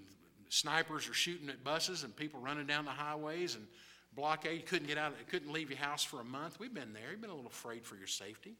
snipers 0.50 1.08
are 1.08 1.14
shooting 1.14 1.50
at 1.50 1.64
buses 1.64 2.04
and 2.04 2.16
people 2.16 2.40
running 2.40 2.66
down 2.66 2.86
the 2.86 2.92
highways 2.92 3.54
and 3.54 3.68
blockade. 4.16 4.66
Couldn't 4.66 4.88
get 4.88 4.98
out, 4.98 5.14
couldn't 5.30 5.52
leave 5.52 5.70
your 5.70 5.78
house 5.78 6.04
for 6.04 6.20
a 6.20 6.24
month. 6.24 6.60
We've 6.60 6.74
been 6.74 6.94
there. 6.94 7.12
You've 7.12 7.22
been 7.22 7.30
a 7.30 7.36
little 7.36 7.52
afraid 7.52 7.86
for 7.86 7.96
your 7.96 8.08
safety. 8.08 8.56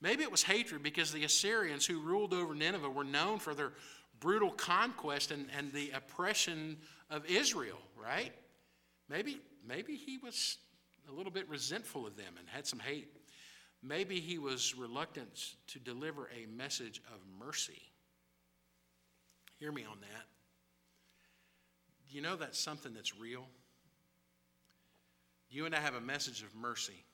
Maybe 0.00 0.22
it 0.22 0.30
was 0.30 0.42
hatred 0.42 0.82
because 0.82 1.12
the 1.12 1.24
Assyrians 1.24 1.84
who 1.84 2.00
ruled 2.00 2.32
over 2.32 2.54
Nineveh 2.54 2.88
were 2.88 3.04
known 3.04 3.40
for 3.40 3.54
their 3.54 3.72
brutal 4.20 4.50
conquest 4.50 5.32
and, 5.32 5.46
and 5.56 5.70
the 5.72 5.90
oppression 5.90 6.78
of 7.10 7.26
Israel, 7.26 7.78
right? 8.02 8.32
Maybe, 9.10 9.40
maybe 9.66 9.96
he 9.96 10.16
was 10.16 10.56
a 11.08 11.12
little 11.12 11.32
bit 11.32 11.48
resentful 11.48 12.06
of 12.06 12.16
them 12.16 12.34
and 12.38 12.48
had 12.48 12.66
some 12.66 12.78
hate. 12.78 13.08
Maybe 13.82 14.20
he 14.20 14.38
was 14.38 14.74
reluctant 14.76 15.54
to 15.68 15.78
deliver 15.78 16.28
a 16.28 16.46
message 16.46 17.00
of 17.12 17.20
mercy. 17.38 17.80
Hear 19.58 19.72
me 19.72 19.84
on 19.84 20.00
that. 20.00 20.26
You 22.10 22.22
know 22.22 22.36
that's 22.36 22.58
something 22.58 22.94
that's 22.94 23.18
real? 23.18 23.46
You 25.50 25.66
and 25.66 25.74
I 25.74 25.80
have 25.80 25.94
a 25.94 26.00
message 26.00 26.42
of 26.42 26.54
mercy. 26.54 27.04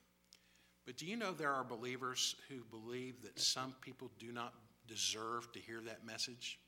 But 0.86 0.96
do 0.96 1.06
you 1.06 1.16
know 1.16 1.32
there 1.32 1.52
are 1.52 1.64
believers 1.64 2.36
who 2.48 2.56
believe 2.70 3.22
that 3.22 3.40
some 3.40 3.74
people 3.80 4.10
do 4.18 4.32
not 4.32 4.54
deserve 4.86 5.50
to 5.52 5.58
hear 5.58 5.80
that 5.86 6.04
message? 6.04 6.58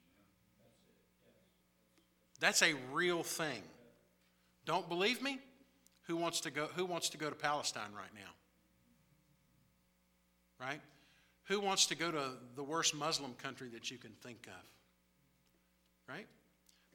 That's 2.41 2.63
a 2.63 2.75
real 2.93 3.23
thing. 3.23 3.63
Don't 4.65 4.89
believe 4.89 5.23
me? 5.23 5.39
Who 6.07 6.17
wants 6.17 6.41
to 6.43 6.51
go, 6.51 6.69
who 6.75 6.85
wants 6.85 7.09
to, 7.11 7.19
go 7.19 7.29
to 7.29 7.35
Palestine 7.35 7.93
right 7.95 8.15
now? 8.15 8.31
Right? 10.65 10.81
Who 11.45 11.61
wants 11.61 11.87
to 11.87 11.97
go 11.97 12.11
to 12.11 12.31
the 12.55 12.63
worst 12.63 12.95
Muslim 12.95 13.35
country 13.35 13.69
that 13.71 13.91
you 13.91 13.99
can 13.99 14.13
think 14.23 14.47
of? 14.47 16.15
Right? 16.15 16.27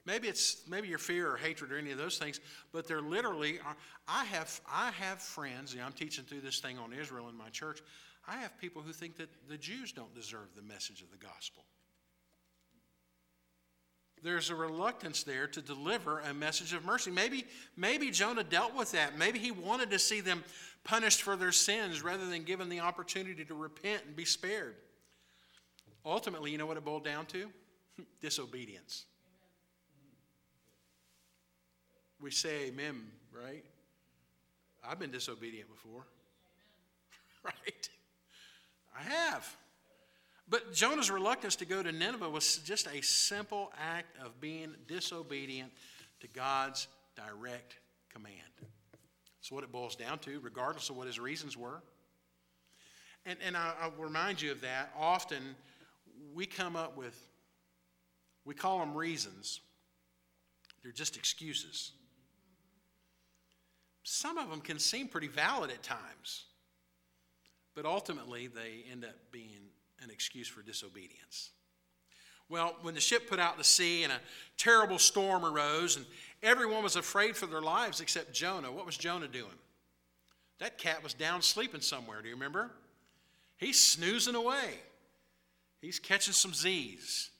Maybe 0.04 0.28
it's 0.28 0.62
maybe 0.68 0.88
your 0.88 0.98
fear 0.98 1.30
or 1.30 1.36
hatred 1.36 1.70
or 1.70 1.78
any 1.78 1.92
of 1.92 1.98
those 1.98 2.18
things, 2.18 2.40
but 2.72 2.88
they're 2.88 3.00
literally. 3.00 3.60
I 4.08 4.24
have 4.24 4.60
I 4.70 4.90
have 4.92 5.20
friends. 5.20 5.76
I'm 5.82 5.92
teaching 5.92 6.24
through 6.24 6.40
this 6.40 6.58
thing 6.58 6.78
on 6.78 6.92
Israel 6.92 7.28
in 7.28 7.36
my 7.36 7.50
church. 7.50 7.80
I 8.26 8.36
have 8.36 8.58
people 8.60 8.82
who 8.82 8.92
think 8.92 9.16
that 9.16 9.28
the 9.48 9.56
Jews 9.56 9.92
don't 9.92 10.14
deserve 10.14 10.48
the 10.56 10.62
message 10.62 11.02
of 11.02 11.10
the 11.10 11.18
gospel. 11.24 11.64
There's 14.22 14.50
a 14.50 14.54
reluctance 14.54 15.24
there 15.24 15.48
to 15.48 15.60
deliver 15.60 16.20
a 16.20 16.32
message 16.32 16.72
of 16.72 16.84
mercy. 16.84 17.10
Maybe 17.10 17.44
maybe 17.76 18.10
Jonah 18.10 18.44
dealt 18.44 18.74
with 18.74 18.92
that. 18.92 19.18
Maybe 19.18 19.40
he 19.40 19.50
wanted 19.50 19.90
to 19.90 19.98
see 19.98 20.20
them 20.20 20.44
punished 20.84 21.22
for 21.22 21.34
their 21.34 21.52
sins 21.52 22.02
rather 22.02 22.26
than 22.26 22.44
given 22.44 22.68
the 22.68 22.80
opportunity 22.80 23.44
to 23.44 23.54
repent 23.54 24.02
and 24.06 24.14
be 24.14 24.24
spared. 24.24 24.76
Ultimately, 26.04 26.50
you 26.52 26.58
know 26.58 26.66
what 26.66 26.76
it 26.76 26.84
boiled 26.84 27.04
down 27.04 27.26
to? 27.26 27.50
Disobedience. 28.20 29.06
We 32.20 32.30
say 32.30 32.66
amen, 32.66 33.02
right? 33.32 33.64
I've 34.88 35.00
been 35.00 35.10
disobedient 35.10 35.68
before. 35.68 36.06
right? 37.44 37.88
I 38.96 39.02
have. 39.02 39.56
But 40.48 40.61
Jonah's 40.72 41.10
reluctance 41.10 41.56
to 41.56 41.64
go 41.64 41.82
to 41.82 41.92
Nineveh 41.92 42.28
was 42.28 42.58
just 42.58 42.86
a 42.86 43.02
simple 43.02 43.72
act 43.78 44.16
of 44.24 44.40
being 44.40 44.74
disobedient 44.86 45.70
to 46.20 46.28
God's 46.28 46.88
direct 47.16 47.76
command. 48.12 48.36
That's 49.38 49.50
what 49.50 49.64
it 49.64 49.72
boils 49.72 49.96
down 49.96 50.18
to, 50.20 50.40
regardless 50.40 50.88
of 50.90 50.96
what 50.96 51.06
his 51.06 51.18
reasons 51.18 51.56
were. 51.56 51.82
And, 53.26 53.38
and 53.44 53.56
I, 53.56 53.90
will 53.96 54.04
remind 54.04 54.40
you 54.40 54.52
of 54.52 54.60
that. 54.62 54.92
Often 54.98 55.42
we 56.34 56.46
come 56.46 56.76
up 56.76 56.96
with, 56.96 57.16
we 58.44 58.54
call 58.54 58.78
them 58.80 58.94
reasons, 58.94 59.60
they're 60.82 60.92
just 60.92 61.16
excuses. 61.16 61.92
Some 64.02 64.38
of 64.38 64.50
them 64.50 64.60
can 64.60 64.78
seem 64.78 65.06
pretty 65.06 65.28
valid 65.28 65.70
at 65.70 65.82
times, 65.82 66.44
but 67.74 67.84
ultimately 67.84 68.48
they 68.48 68.84
end 68.90 69.04
up 69.04 69.14
being 69.30 69.70
an 70.02 70.10
excuse 70.10 70.48
for 70.48 70.62
disobedience. 70.62 71.50
Well, 72.48 72.76
when 72.82 72.94
the 72.94 73.00
ship 73.00 73.28
put 73.28 73.38
out 73.38 73.56
to 73.58 73.64
sea 73.64 74.04
and 74.04 74.12
a 74.12 74.20
terrible 74.58 74.98
storm 74.98 75.44
arose 75.44 75.96
and 75.96 76.04
everyone 76.42 76.82
was 76.82 76.96
afraid 76.96 77.36
for 77.36 77.46
their 77.46 77.62
lives 77.62 78.00
except 78.00 78.34
Jonah, 78.34 78.70
what 78.70 78.84
was 78.84 78.96
Jonah 78.96 79.28
doing? 79.28 79.46
That 80.58 80.78
cat 80.78 81.02
was 81.02 81.14
down 81.14 81.42
sleeping 81.42 81.80
somewhere, 81.80 82.20
do 82.20 82.28
you 82.28 82.34
remember? 82.34 82.70
He's 83.56 83.80
snoozing 83.80 84.34
away. 84.34 84.74
He's 85.80 85.98
catching 85.98 86.34
some 86.34 86.52
Z's. 86.52 87.30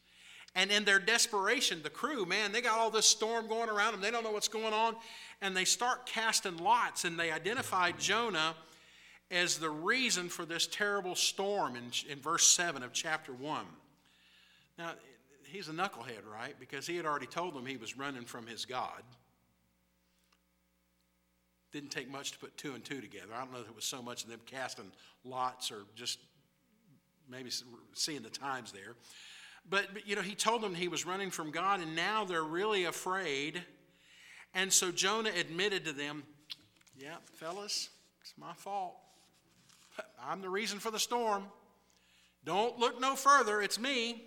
And 0.54 0.70
in 0.70 0.84
their 0.84 0.98
desperation, 0.98 1.80
the 1.82 1.90
crew, 1.90 2.26
man, 2.26 2.52
they 2.52 2.60
got 2.60 2.78
all 2.78 2.90
this 2.90 3.06
storm 3.06 3.48
going 3.48 3.70
around 3.70 3.92
them. 3.92 4.00
They 4.00 4.10
don't 4.10 4.24
know 4.24 4.32
what's 4.32 4.48
going 4.48 4.72
on 4.74 4.96
and 5.40 5.56
they 5.56 5.64
start 5.64 6.06
casting 6.06 6.56
lots 6.56 7.04
and 7.04 7.18
they 7.18 7.30
identify 7.30 7.90
Jonah 7.92 8.54
as 9.32 9.58
the 9.58 9.70
reason 9.70 10.28
for 10.28 10.44
this 10.44 10.66
terrible 10.66 11.14
storm 11.14 11.76
in, 11.76 11.84
in 12.08 12.18
verse 12.20 12.46
7 12.48 12.82
of 12.82 12.92
chapter 12.92 13.32
1. 13.32 13.64
Now, 14.78 14.92
he's 15.46 15.68
a 15.68 15.72
knucklehead, 15.72 16.26
right? 16.30 16.54
Because 16.60 16.86
he 16.86 16.96
had 16.96 17.06
already 17.06 17.26
told 17.26 17.54
them 17.54 17.66
he 17.66 17.76
was 17.76 17.96
running 17.96 18.24
from 18.24 18.46
his 18.46 18.64
God. 18.64 19.02
Didn't 21.72 21.90
take 21.90 22.10
much 22.10 22.32
to 22.32 22.38
put 22.38 22.56
two 22.56 22.74
and 22.74 22.84
two 22.84 23.00
together. 23.00 23.32
I 23.34 23.40
don't 23.40 23.52
know 23.52 23.60
if 23.60 23.68
it 23.68 23.74
was 23.74 23.84
so 23.84 24.02
much 24.02 24.24
of 24.24 24.30
them 24.30 24.40
casting 24.46 24.92
lots 25.24 25.72
or 25.72 25.84
just 25.94 26.18
maybe 27.28 27.50
seeing 27.94 28.22
the 28.22 28.30
times 28.30 28.72
there. 28.72 28.94
But, 29.68 29.94
but, 29.94 30.06
you 30.06 30.16
know, 30.16 30.22
he 30.22 30.34
told 30.34 30.60
them 30.62 30.74
he 30.74 30.88
was 30.88 31.06
running 31.06 31.30
from 31.30 31.50
God, 31.50 31.80
and 31.80 31.96
now 31.96 32.24
they're 32.24 32.42
really 32.42 32.84
afraid 32.84 33.62
and 34.54 34.72
so 34.72 34.92
Jonah 34.92 35.30
admitted 35.38 35.84
to 35.86 35.92
them, 35.92 36.24
Yeah, 36.96 37.16
fellas, 37.34 37.90
it's 38.20 38.34
my 38.36 38.52
fault. 38.52 38.96
I'm 40.22 40.40
the 40.40 40.48
reason 40.48 40.78
for 40.78 40.90
the 40.90 40.98
storm. 40.98 41.44
Don't 42.44 42.78
look 42.78 43.00
no 43.00 43.14
further, 43.14 43.62
it's 43.62 43.78
me. 43.78 44.24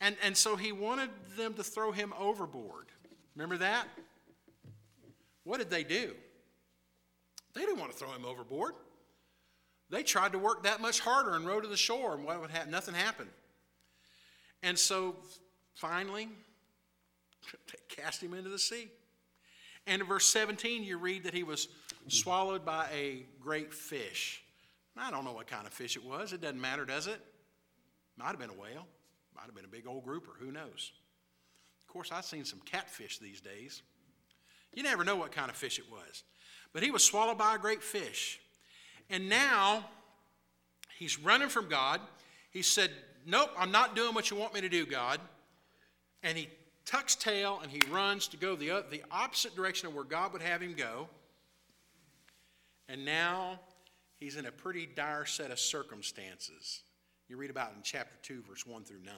And, 0.00 0.16
and 0.22 0.36
so 0.36 0.56
he 0.56 0.72
wanted 0.72 1.10
them 1.36 1.54
to 1.54 1.64
throw 1.64 1.92
him 1.92 2.14
overboard. 2.18 2.86
Remember 3.34 3.58
that? 3.58 3.86
What 5.44 5.58
did 5.58 5.70
they 5.70 5.82
do? 5.82 6.14
They 7.54 7.62
didn't 7.62 7.78
want 7.78 7.90
to 7.92 7.98
throw 7.98 8.12
him 8.12 8.24
overboard. 8.24 8.74
They 9.90 10.02
tried 10.02 10.32
to 10.32 10.38
work 10.38 10.64
that 10.64 10.80
much 10.80 11.00
harder 11.00 11.34
and 11.34 11.46
row 11.46 11.60
to 11.60 11.66
the 11.66 11.76
shore, 11.76 12.14
and 12.14 12.24
what 12.24 12.40
would 12.40 12.50
happen? 12.50 12.70
Nothing 12.70 12.94
happened. 12.94 13.30
And 14.62 14.78
so 14.78 15.16
finally, 15.74 16.28
they 17.52 18.02
cast 18.02 18.22
him 18.22 18.34
into 18.34 18.50
the 18.50 18.58
sea. 18.58 18.88
And 19.86 20.02
in 20.02 20.06
verse 20.06 20.26
17, 20.26 20.84
you 20.84 20.98
read 20.98 21.24
that 21.24 21.32
he 21.32 21.42
was 21.42 21.68
swallowed 22.10 22.64
by 22.64 22.86
a 22.94 23.26
great 23.40 23.72
fish. 23.72 24.42
I 24.96 25.10
don't 25.10 25.24
know 25.24 25.32
what 25.32 25.46
kind 25.46 25.66
of 25.66 25.72
fish 25.72 25.96
it 25.96 26.04
was. 26.04 26.32
It 26.32 26.40
doesn't 26.40 26.60
matter, 26.60 26.84
does 26.84 27.06
it? 27.06 27.20
Might 28.16 28.28
have 28.28 28.38
been 28.38 28.50
a 28.50 28.54
whale. 28.54 28.86
Might 29.34 29.44
have 29.46 29.54
been 29.54 29.64
a 29.64 29.68
big 29.68 29.86
old 29.86 30.04
grouper. 30.04 30.32
Who 30.40 30.50
knows? 30.50 30.92
Of 31.86 31.92
course, 31.92 32.10
I've 32.10 32.24
seen 32.24 32.44
some 32.44 32.60
catfish 32.64 33.18
these 33.18 33.40
days. 33.40 33.82
You 34.74 34.82
never 34.82 35.04
know 35.04 35.16
what 35.16 35.32
kind 35.32 35.50
of 35.50 35.56
fish 35.56 35.78
it 35.78 35.90
was. 35.90 36.24
But 36.72 36.82
he 36.82 36.90
was 36.90 37.04
swallowed 37.04 37.38
by 37.38 37.54
a 37.54 37.58
great 37.58 37.82
fish. 37.82 38.40
And 39.08 39.28
now 39.28 39.84
he's 40.98 41.18
running 41.18 41.48
from 41.48 41.68
God. 41.68 42.00
He 42.50 42.62
said, 42.62 42.90
Nope, 43.24 43.50
I'm 43.56 43.70
not 43.70 43.94
doing 43.94 44.14
what 44.14 44.30
you 44.30 44.36
want 44.36 44.54
me 44.54 44.60
to 44.60 44.68
do, 44.68 44.84
God. 44.84 45.20
And 46.22 46.36
he 46.36 46.48
tucks 46.84 47.14
tail 47.14 47.60
and 47.62 47.70
he 47.70 47.80
runs 47.90 48.26
to 48.28 48.36
go 48.36 48.56
the, 48.56 48.84
the 48.90 49.02
opposite 49.10 49.54
direction 49.54 49.86
of 49.86 49.94
where 49.94 50.04
God 50.04 50.32
would 50.32 50.42
have 50.42 50.62
him 50.62 50.74
go. 50.74 51.08
And 52.88 53.04
now 53.04 53.60
he's 54.16 54.36
in 54.36 54.46
a 54.46 54.52
pretty 54.52 54.86
dire 54.86 55.26
set 55.26 55.50
of 55.50 55.58
circumstances. 55.58 56.82
You 57.28 57.36
read 57.36 57.50
about 57.50 57.72
in 57.76 57.82
chapter 57.82 58.16
2, 58.22 58.42
verse 58.48 58.66
1 58.66 58.84
through 58.84 59.02
9. 59.04 59.14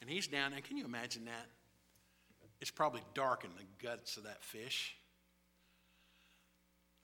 And 0.00 0.10
he's 0.10 0.26
down, 0.26 0.52
and 0.52 0.64
can 0.64 0.76
you 0.76 0.84
imagine 0.84 1.26
that? 1.26 1.46
It's 2.60 2.70
probably 2.70 3.02
dark 3.14 3.44
in 3.44 3.50
the 3.56 3.86
guts 3.86 4.16
of 4.16 4.24
that 4.24 4.42
fish. 4.42 4.96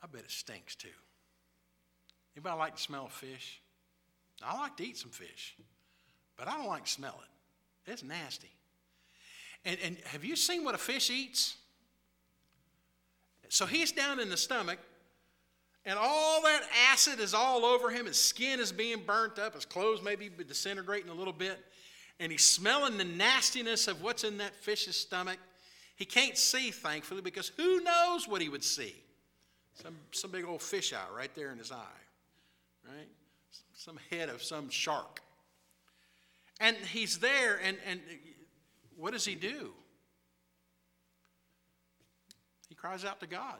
I 0.02 0.06
bet 0.06 0.22
it 0.22 0.30
stinks 0.30 0.74
too. 0.74 0.88
Anybody 2.36 2.58
like 2.58 2.76
to 2.76 2.82
smell 2.82 3.08
fish? 3.08 3.60
I 4.42 4.56
like 4.56 4.76
to 4.76 4.84
eat 4.84 4.96
some 4.96 5.10
fish, 5.10 5.56
but 6.36 6.46
I 6.46 6.56
don't 6.56 6.68
like 6.68 6.84
to 6.84 6.90
smell 6.90 7.20
it. 7.22 7.90
It's 7.90 8.04
nasty. 8.04 8.50
And, 9.64 9.78
and 9.82 9.96
have 10.04 10.24
you 10.24 10.36
seen 10.36 10.64
what 10.64 10.74
a 10.74 10.78
fish 10.78 11.10
eats? 11.10 11.56
So 13.48 13.66
he's 13.66 13.92
down 13.92 14.20
in 14.20 14.28
the 14.28 14.36
stomach, 14.36 14.78
and 15.88 15.98
all 15.98 16.42
that 16.42 16.60
acid 16.92 17.18
is 17.18 17.32
all 17.32 17.64
over 17.64 17.88
him. 17.88 18.04
His 18.04 18.22
skin 18.22 18.60
is 18.60 18.70
being 18.70 18.98
burnt 19.06 19.38
up, 19.38 19.54
his 19.54 19.64
clothes 19.64 20.02
may 20.02 20.16
be 20.16 20.28
disintegrating 20.28 21.08
a 21.08 21.14
little 21.14 21.32
bit, 21.32 21.58
and 22.20 22.30
he's 22.30 22.44
smelling 22.44 22.98
the 22.98 23.04
nastiness 23.04 23.88
of 23.88 24.02
what's 24.02 24.22
in 24.22 24.36
that 24.36 24.54
fish's 24.54 24.96
stomach. 24.96 25.38
He 25.96 26.04
can't 26.04 26.36
see, 26.36 26.70
thankfully, 26.70 27.22
because 27.22 27.52
who 27.56 27.80
knows 27.80 28.28
what 28.28 28.42
he 28.42 28.50
would 28.50 28.62
see? 28.62 28.94
Some, 29.82 29.96
some 30.12 30.30
big 30.30 30.44
old 30.44 30.60
fish 30.60 30.92
eye 30.92 31.16
right 31.16 31.34
there 31.34 31.52
in 31.52 31.58
his 31.58 31.72
eye, 31.72 32.00
right? 32.86 33.08
Some 33.72 33.98
head 34.10 34.28
of 34.28 34.42
some 34.42 34.68
shark. 34.68 35.22
And 36.60 36.76
he's 36.76 37.16
there, 37.18 37.58
and, 37.64 37.78
and 37.88 38.00
what 38.94 39.14
does 39.14 39.24
he 39.24 39.34
do? 39.34 39.72
He 42.68 42.74
cries 42.74 43.06
out 43.06 43.20
to 43.20 43.26
God, 43.26 43.56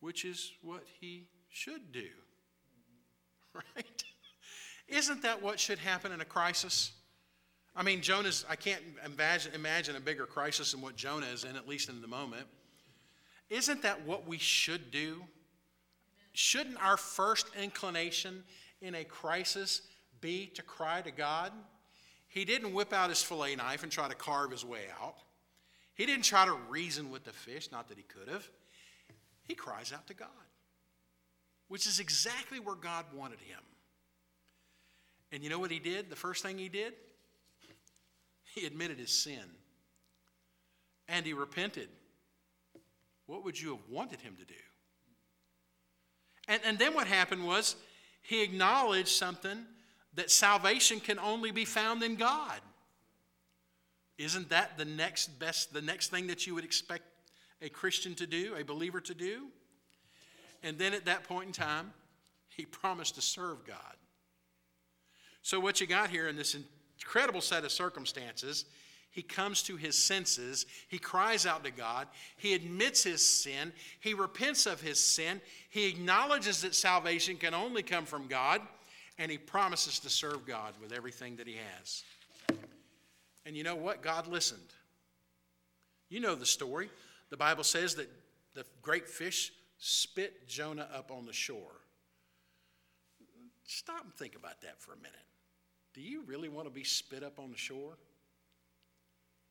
which 0.00 0.24
is 0.24 0.52
what 0.62 0.84
he 1.00 1.26
should 1.48 1.92
do. 1.92 2.08
Right? 3.52 4.04
Isn't 4.86 5.22
that 5.22 5.42
what 5.42 5.58
should 5.58 5.78
happen 5.78 6.12
in 6.12 6.20
a 6.20 6.24
crisis? 6.24 6.92
I 7.74 7.82
mean, 7.82 8.00
Jonah's, 8.00 8.44
I 8.48 8.54
can't 8.54 8.82
imagine, 9.04 9.54
imagine 9.54 9.96
a 9.96 10.00
bigger 10.00 10.26
crisis 10.26 10.72
than 10.72 10.80
what 10.80 10.94
Jonah 10.94 11.26
is 11.26 11.44
in, 11.44 11.56
at 11.56 11.66
least 11.66 11.88
in 11.88 12.00
the 12.00 12.08
moment. 12.08 12.46
Isn't 13.48 13.82
that 13.82 14.06
what 14.06 14.26
we 14.26 14.38
should 14.38 14.90
do? 14.92 15.22
Shouldn't 16.32 16.80
our 16.82 16.96
first 16.96 17.46
inclination 17.60 18.44
in 18.80 18.94
a 18.94 19.04
crisis 19.04 19.82
be 20.20 20.46
to 20.54 20.62
cry 20.62 21.02
to 21.02 21.10
God? 21.10 21.52
He 22.28 22.44
didn't 22.44 22.72
whip 22.72 22.92
out 22.92 23.08
his 23.08 23.22
fillet 23.22 23.56
knife 23.56 23.82
and 23.82 23.90
try 23.90 24.08
to 24.08 24.14
carve 24.14 24.52
his 24.52 24.64
way 24.64 24.82
out. 25.02 25.16
He 25.94 26.06
didn't 26.06 26.24
try 26.24 26.46
to 26.46 26.54
reason 26.68 27.10
with 27.10 27.24
the 27.24 27.32
fish, 27.32 27.70
not 27.72 27.88
that 27.88 27.96
he 27.96 28.04
could 28.04 28.28
have. 28.28 28.48
He 29.50 29.56
cries 29.56 29.92
out 29.92 30.06
to 30.06 30.14
God, 30.14 30.28
which 31.66 31.84
is 31.84 31.98
exactly 31.98 32.60
where 32.60 32.76
God 32.76 33.04
wanted 33.12 33.40
him. 33.40 33.58
And 35.32 35.42
you 35.42 35.50
know 35.50 35.58
what 35.58 35.72
he 35.72 35.80
did? 35.80 36.08
The 36.08 36.14
first 36.14 36.44
thing 36.44 36.56
he 36.56 36.68
did? 36.68 36.92
He 38.44 38.64
admitted 38.64 39.00
his 39.00 39.10
sin 39.10 39.42
and 41.08 41.26
he 41.26 41.32
repented. 41.32 41.88
What 43.26 43.44
would 43.44 43.60
you 43.60 43.70
have 43.70 43.80
wanted 43.90 44.20
him 44.20 44.36
to 44.38 44.44
do? 44.44 44.54
And, 46.46 46.62
and 46.64 46.78
then 46.78 46.94
what 46.94 47.08
happened 47.08 47.44
was 47.44 47.74
he 48.22 48.44
acknowledged 48.44 49.08
something 49.08 49.66
that 50.14 50.30
salvation 50.30 51.00
can 51.00 51.18
only 51.18 51.50
be 51.50 51.64
found 51.64 52.04
in 52.04 52.14
God. 52.14 52.60
Isn't 54.16 54.50
that 54.50 54.78
the 54.78 54.84
next 54.84 55.40
best, 55.40 55.74
the 55.74 55.82
next 55.82 56.12
thing 56.12 56.28
that 56.28 56.46
you 56.46 56.54
would 56.54 56.64
expect 56.64 57.02
a 57.62 57.68
Christian 57.68 58.14
to 58.16 58.26
do, 58.26 58.54
a 58.58 58.64
believer 58.64 59.00
to 59.00 59.14
do? 59.14 59.46
And 60.62 60.78
then 60.78 60.92
at 60.92 61.06
that 61.06 61.24
point 61.24 61.46
in 61.46 61.52
time, 61.52 61.92
he 62.48 62.64
promised 62.66 63.14
to 63.14 63.22
serve 63.22 63.64
God. 63.64 63.96
So, 65.42 65.58
what 65.58 65.80
you 65.80 65.86
got 65.86 66.10
here 66.10 66.28
in 66.28 66.36
this 66.36 66.54
incredible 66.98 67.40
set 67.40 67.64
of 67.64 67.72
circumstances, 67.72 68.66
he 69.10 69.22
comes 69.22 69.62
to 69.64 69.76
his 69.76 69.96
senses. 69.96 70.66
He 70.88 70.98
cries 70.98 71.46
out 71.46 71.64
to 71.64 71.70
God. 71.70 72.06
He 72.36 72.54
admits 72.54 73.02
his 73.02 73.24
sin. 73.24 73.72
He 74.00 74.14
repents 74.14 74.66
of 74.66 74.80
his 74.80 75.02
sin. 75.02 75.40
He 75.70 75.88
acknowledges 75.88 76.62
that 76.62 76.74
salvation 76.74 77.36
can 77.36 77.54
only 77.54 77.82
come 77.82 78.04
from 78.04 78.28
God. 78.28 78.60
And 79.18 79.30
he 79.30 79.38
promises 79.38 79.98
to 80.00 80.10
serve 80.10 80.46
God 80.46 80.74
with 80.80 80.92
everything 80.92 81.36
that 81.36 81.46
he 81.46 81.56
has. 81.76 82.04
And 83.44 83.56
you 83.56 83.64
know 83.64 83.74
what? 83.74 84.02
God 84.02 84.26
listened. 84.28 84.60
You 86.08 86.20
know 86.20 86.34
the 86.34 86.46
story. 86.46 86.88
The 87.30 87.36
Bible 87.36 87.64
says 87.64 87.94
that 87.94 88.08
the 88.54 88.64
great 88.82 89.08
fish 89.08 89.52
spit 89.78 90.48
Jonah 90.48 90.88
up 90.94 91.10
on 91.10 91.26
the 91.26 91.32
shore. 91.32 91.80
Stop 93.64 94.04
and 94.04 94.14
think 94.14 94.34
about 94.34 94.60
that 94.62 94.80
for 94.80 94.92
a 94.92 94.96
minute. 94.96 95.14
Do 95.94 96.00
you 96.00 96.22
really 96.26 96.48
want 96.48 96.66
to 96.66 96.72
be 96.72 96.84
spit 96.84 97.22
up 97.22 97.38
on 97.38 97.50
the 97.50 97.56
shore 97.56 97.96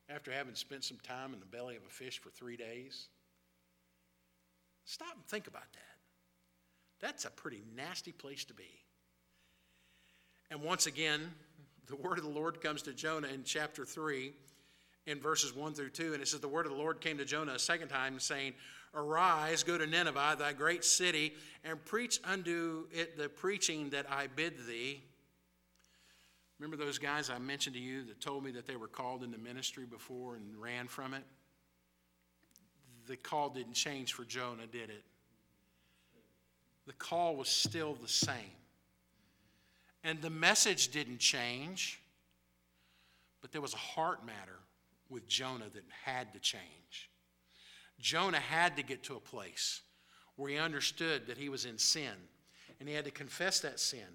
after 0.08 0.30
having 0.30 0.54
spent 0.54 0.84
some 0.84 0.98
time 1.02 1.32
in 1.32 1.40
the 1.40 1.46
belly 1.46 1.76
of 1.76 1.82
a 1.84 1.90
fish 1.90 2.20
for 2.20 2.30
three 2.30 2.56
days? 2.56 3.08
Stop 4.84 5.14
and 5.14 5.24
think 5.24 5.46
about 5.46 5.72
that. 5.72 7.00
That's 7.00 7.24
a 7.24 7.30
pretty 7.30 7.62
nasty 7.74 8.12
place 8.12 8.44
to 8.44 8.54
be. 8.54 8.68
And 10.50 10.60
once 10.62 10.86
again, 10.86 11.32
the 11.86 11.96
word 11.96 12.18
of 12.18 12.24
the 12.24 12.30
Lord 12.30 12.60
comes 12.60 12.82
to 12.82 12.92
Jonah 12.92 13.28
in 13.28 13.44
chapter 13.44 13.84
3 13.84 14.32
in 15.10 15.20
verses 15.20 15.54
1 15.54 15.74
through 15.74 15.90
2. 15.90 16.14
And 16.14 16.22
it 16.22 16.28
says, 16.28 16.40
The 16.40 16.48
word 16.48 16.66
of 16.66 16.72
the 16.72 16.78
Lord 16.78 17.00
came 17.00 17.18
to 17.18 17.24
Jonah 17.24 17.54
a 17.54 17.58
second 17.58 17.88
time, 17.88 18.18
saying, 18.18 18.54
Arise, 18.94 19.62
go 19.62 19.78
to 19.78 19.86
Nineveh, 19.86 20.36
thy 20.38 20.52
great 20.52 20.84
city, 20.84 21.34
and 21.64 21.84
preach 21.84 22.18
unto 22.24 22.86
it 22.92 23.16
the 23.16 23.28
preaching 23.28 23.90
that 23.90 24.10
I 24.10 24.26
bid 24.28 24.66
thee. 24.66 25.02
Remember 26.58 26.76
those 26.76 26.98
guys 26.98 27.30
I 27.30 27.38
mentioned 27.38 27.74
to 27.76 27.80
you 27.80 28.04
that 28.04 28.20
told 28.20 28.44
me 28.44 28.50
that 28.52 28.66
they 28.66 28.76
were 28.76 28.88
called 28.88 29.22
into 29.22 29.38
ministry 29.38 29.86
before 29.86 30.34
and 30.34 30.60
ran 30.60 30.88
from 30.88 31.14
it? 31.14 31.22
The 33.06 33.16
call 33.16 33.50
didn't 33.50 33.74
change 33.74 34.12
for 34.12 34.24
Jonah, 34.24 34.66
did 34.66 34.90
it? 34.90 35.02
The 36.86 36.92
call 36.94 37.36
was 37.36 37.48
still 37.48 37.94
the 37.94 38.08
same. 38.08 38.34
And 40.02 40.20
the 40.20 40.30
message 40.30 40.88
didn't 40.88 41.18
change, 41.18 42.00
but 43.40 43.52
there 43.52 43.60
was 43.60 43.74
a 43.74 43.78
heart 43.78 44.24
matter 44.24 44.59
with 45.10 45.28
Jonah 45.28 45.68
that 45.74 45.84
had 46.04 46.32
to 46.32 46.40
change. 46.40 47.10
Jonah 47.98 48.40
had 48.40 48.76
to 48.76 48.82
get 48.82 49.02
to 49.04 49.16
a 49.16 49.20
place 49.20 49.82
where 50.36 50.50
he 50.50 50.56
understood 50.56 51.26
that 51.26 51.36
he 51.36 51.50
was 51.50 51.66
in 51.66 51.76
sin, 51.76 52.14
and 52.78 52.88
he 52.88 52.94
had 52.94 53.04
to 53.04 53.10
confess 53.10 53.60
that 53.60 53.78
sin 53.78 54.06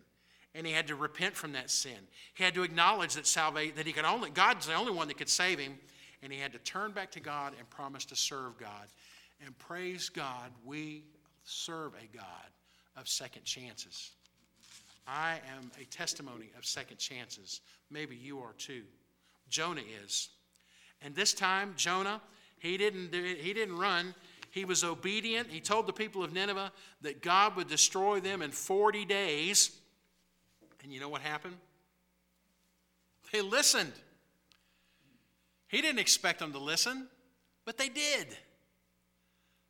and 0.55 0.65
he 0.65 0.71
had 0.71 0.87
to 0.87 0.95
repent 0.95 1.35
from 1.35 1.51
that 1.51 1.69
sin. 1.69 2.07
He 2.33 2.43
had 2.43 2.55
to 2.55 2.63
acknowledge 2.63 3.13
that 3.15 3.27
salvation 3.27 3.75
that 3.75 3.85
he 3.85 3.91
could 3.91 4.05
only 4.05 4.29
God's 4.29 4.65
the 4.65 4.73
only 4.73 4.93
one 4.93 5.09
that 5.09 5.17
could 5.17 5.29
save 5.29 5.59
him, 5.59 5.77
and 6.23 6.31
he 6.31 6.39
had 6.39 6.53
to 6.53 6.59
turn 6.59 6.91
back 6.91 7.11
to 7.11 7.19
God 7.19 7.53
and 7.59 7.69
promise 7.69 8.05
to 8.05 8.15
serve 8.15 8.57
God. 8.57 8.87
And 9.45 9.55
praise 9.59 10.07
God, 10.07 10.49
we 10.63 11.03
serve 11.43 11.91
a 11.95 12.17
God 12.17 12.25
of 12.95 13.09
second 13.09 13.43
chances. 13.43 14.11
I 15.05 15.39
am 15.55 15.69
a 15.79 15.85
testimony 15.85 16.49
of 16.57 16.65
second 16.65 16.97
chances. 16.97 17.59
Maybe 17.91 18.15
you 18.15 18.39
are 18.39 18.53
too. 18.57 18.83
Jonah 19.49 19.83
is. 20.03 20.29
And 21.01 21.15
this 21.15 21.33
time, 21.33 21.73
Jonah, 21.75 22.21
he 22.59 22.77
didn't, 22.77 23.13
he 23.13 23.53
didn't 23.53 23.77
run. 23.77 24.15
He 24.51 24.65
was 24.65 24.83
obedient. 24.83 25.49
He 25.49 25.59
told 25.59 25.87
the 25.87 25.93
people 25.93 26.23
of 26.23 26.33
Nineveh 26.33 26.71
that 27.01 27.21
God 27.21 27.55
would 27.57 27.67
destroy 27.67 28.19
them 28.19 28.41
in 28.41 28.51
40 28.51 29.05
days. 29.05 29.71
And 30.81 30.93
you 30.93 30.99
know 30.99 31.09
what 31.09 31.21
happened? 31.21 31.57
They 33.31 33.41
listened. 33.41 33.91
He 35.67 35.81
didn't 35.81 35.99
expect 35.99 36.39
them 36.39 36.53
to 36.53 36.59
listen, 36.59 37.07
but 37.65 37.77
they 37.77 37.89
did. 37.89 38.27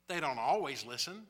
They 0.07 0.19
don't 0.19 0.37
always 0.37 0.85
listen. 0.85 1.23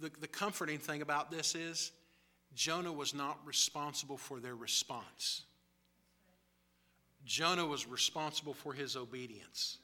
The, 0.00 0.10
the 0.20 0.28
comforting 0.28 0.78
thing 0.78 1.02
about 1.02 1.30
this 1.32 1.56
is 1.56 1.90
Jonah 2.54 2.92
was 2.92 3.12
not 3.12 3.38
responsible 3.44 4.16
for 4.16 4.38
their 4.38 4.54
response. 4.54 5.42
Jonah 7.24 7.66
was 7.66 7.86
responsible 7.86 8.54
for 8.54 8.72
his 8.72 8.96
obedience. 8.96 9.78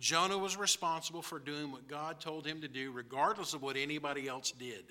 Jonah 0.00 0.38
was 0.38 0.56
responsible 0.56 1.22
for 1.22 1.38
doing 1.38 1.72
what 1.72 1.88
God 1.88 2.20
told 2.20 2.46
him 2.46 2.60
to 2.60 2.68
do, 2.68 2.92
regardless 2.92 3.54
of 3.54 3.62
what 3.62 3.76
anybody 3.76 4.28
else 4.28 4.52
did. 4.52 4.84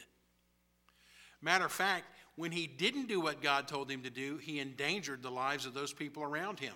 Matter 1.42 1.66
of 1.66 1.72
fact, 1.72 2.06
when 2.36 2.52
he 2.52 2.68
didn't 2.68 3.08
do 3.08 3.20
what 3.20 3.42
God 3.42 3.68
told 3.68 3.90
him 3.90 4.04
to 4.04 4.10
do, 4.10 4.38
he 4.38 4.60
endangered 4.60 5.24
the 5.24 5.32
lives 5.32 5.66
of 5.66 5.74
those 5.74 5.94
people 5.94 6.24
around 6.24 6.60
him. 6.60 6.74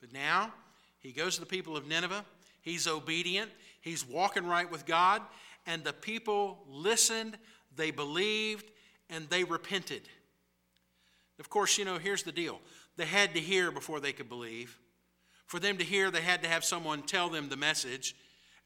But 0.00 0.12
now, 0.12 0.52
he 0.98 1.12
goes 1.12 1.34
to 1.34 1.40
the 1.40 1.46
people 1.46 1.76
of 1.76 1.86
Nineveh. 1.86 2.24
He's 2.60 2.86
obedient. 2.86 3.50
He's 3.80 4.06
walking 4.06 4.46
right 4.46 4.70
with 4.70 4.84
God. 4.84 5.22
And 5.66 5.84
the 5.84 5.92
people 5.92 6.64
listened, 6.68 7.38
they 7.76 7.90
believed, 7.90 8.70
and 9.08 9.28
they 9.28 9.44
repented. 9.44 10.02
Of 11.38 11.50
course, 11.50 11.78
you 11.78 11.84
know, 11.84 11.98
here's 11.98 12.22
the 12.22 12.32
deal 12.32 12.60
they 12.96 13.06
had 13.06 13.34
to 13.34 13.40
hear 13.40 13.70
before 13.70 14.00
they 14.00 14.12
could 14.12 14.28
believe. 14.28 14.78
For 15.46 15.58
them 15.58 15.76
to 15.78 15.84
hear, 15.84 16.10
they 16.10 16.22
had 16.22 16.42
to 16.42 16.48
have 16.48 16.64
someone 16.64 17.02
tell 17.02 17.28
them 17.28 17.48
the 17.48 17.56
message. 17.56 18.16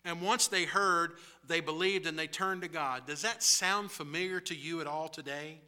And 0.05 0.23
once 0.23 0.47
they 0.47 0.64
heard, 0.64 1.12
they 1.47 1.61
believed 1.61 2.07
and 2.07 2.19
they 2.19 2.29
turned 2.29 2.62
to 2.62 2.69
God. 2.69 3.07
Does 3.07 3.23
that 3.23 3.43
sound 3.43 3.91
familiar 3.91 4.41
to 4.41 4.55
you 4.55 4.81
at 4.81 4.87
all 4.87 5.09
today? 5.09 5.61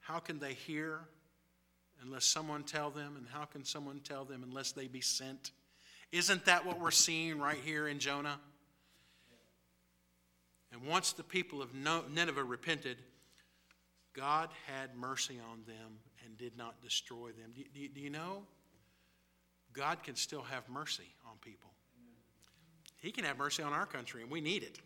How 0.00 0.20
can 0.20 0.38
they 0.38 0.54
hear 0.54 1.00
unless 2.02 2.24
someone 2.24 2.62
tell 2.62 2.90
them? 2.90 3.16
And 3.16 3.26
how 3.28 3.46
can 3.46 3.64
someone 3.64 4.00
tell 4.00 4.24
them 4.24 4.44
unless 4.44 4.72
they 4.72 4.86
be 4.86 5.00
sent? 5.00 5.50
Isn't 6.12 6.44
that 6.44 6.64
what 6.64 6.78
we're 6.78 6.92
seeing 6.92 7.40
right 7.40 7.58
here 7.64 7.88
in 7.88 7.98
Jonah? 7.98 8.38
And 10.72 10.82
once 10.82 11.12
the 11.12 11.24
people 11.24 11.60
of 11.62 11.74
Nineveh 11.74 12.44
repented, 12.44 12.98
God 14.16 14.48
had 14.66 14.96
mercy 14.96 15.38
on 15.52 15.60
them 15.66 15.98
and 16.24 16.36
did 16.38 16.56
not 16.56 16.80
destroy 16.82 17.28
them. 17.28 17.52
Do, 17.54 17.62
do, 17.74 17.88
do 17.88 18.00
you 18.00 18.10
know? 18.10 18.42
God 19.74 20.02
can 20.02 20.16
still 20.16 20.42
have 20.42 20.68
mercy 20.70 21.14
on 21.26 21.36
people. 21.42 21.70
He 22.96 23.10
can 23.12 23.24
have 23.24 23.36
mercy 23.36 23.62
on 23.62 23.74
our 23.74 23.84
country, 23.84 24.22
and 24.22 24.30
we 24.30 24.40
need 24.40 24.62
it. 24.62 24.80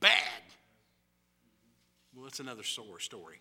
Bad. 0.00 0.10
Well, 2.14 2.24
that's 2.24 2.40
another 2.40 2.62
sore 2.62 2.98
story. 2.98 3.40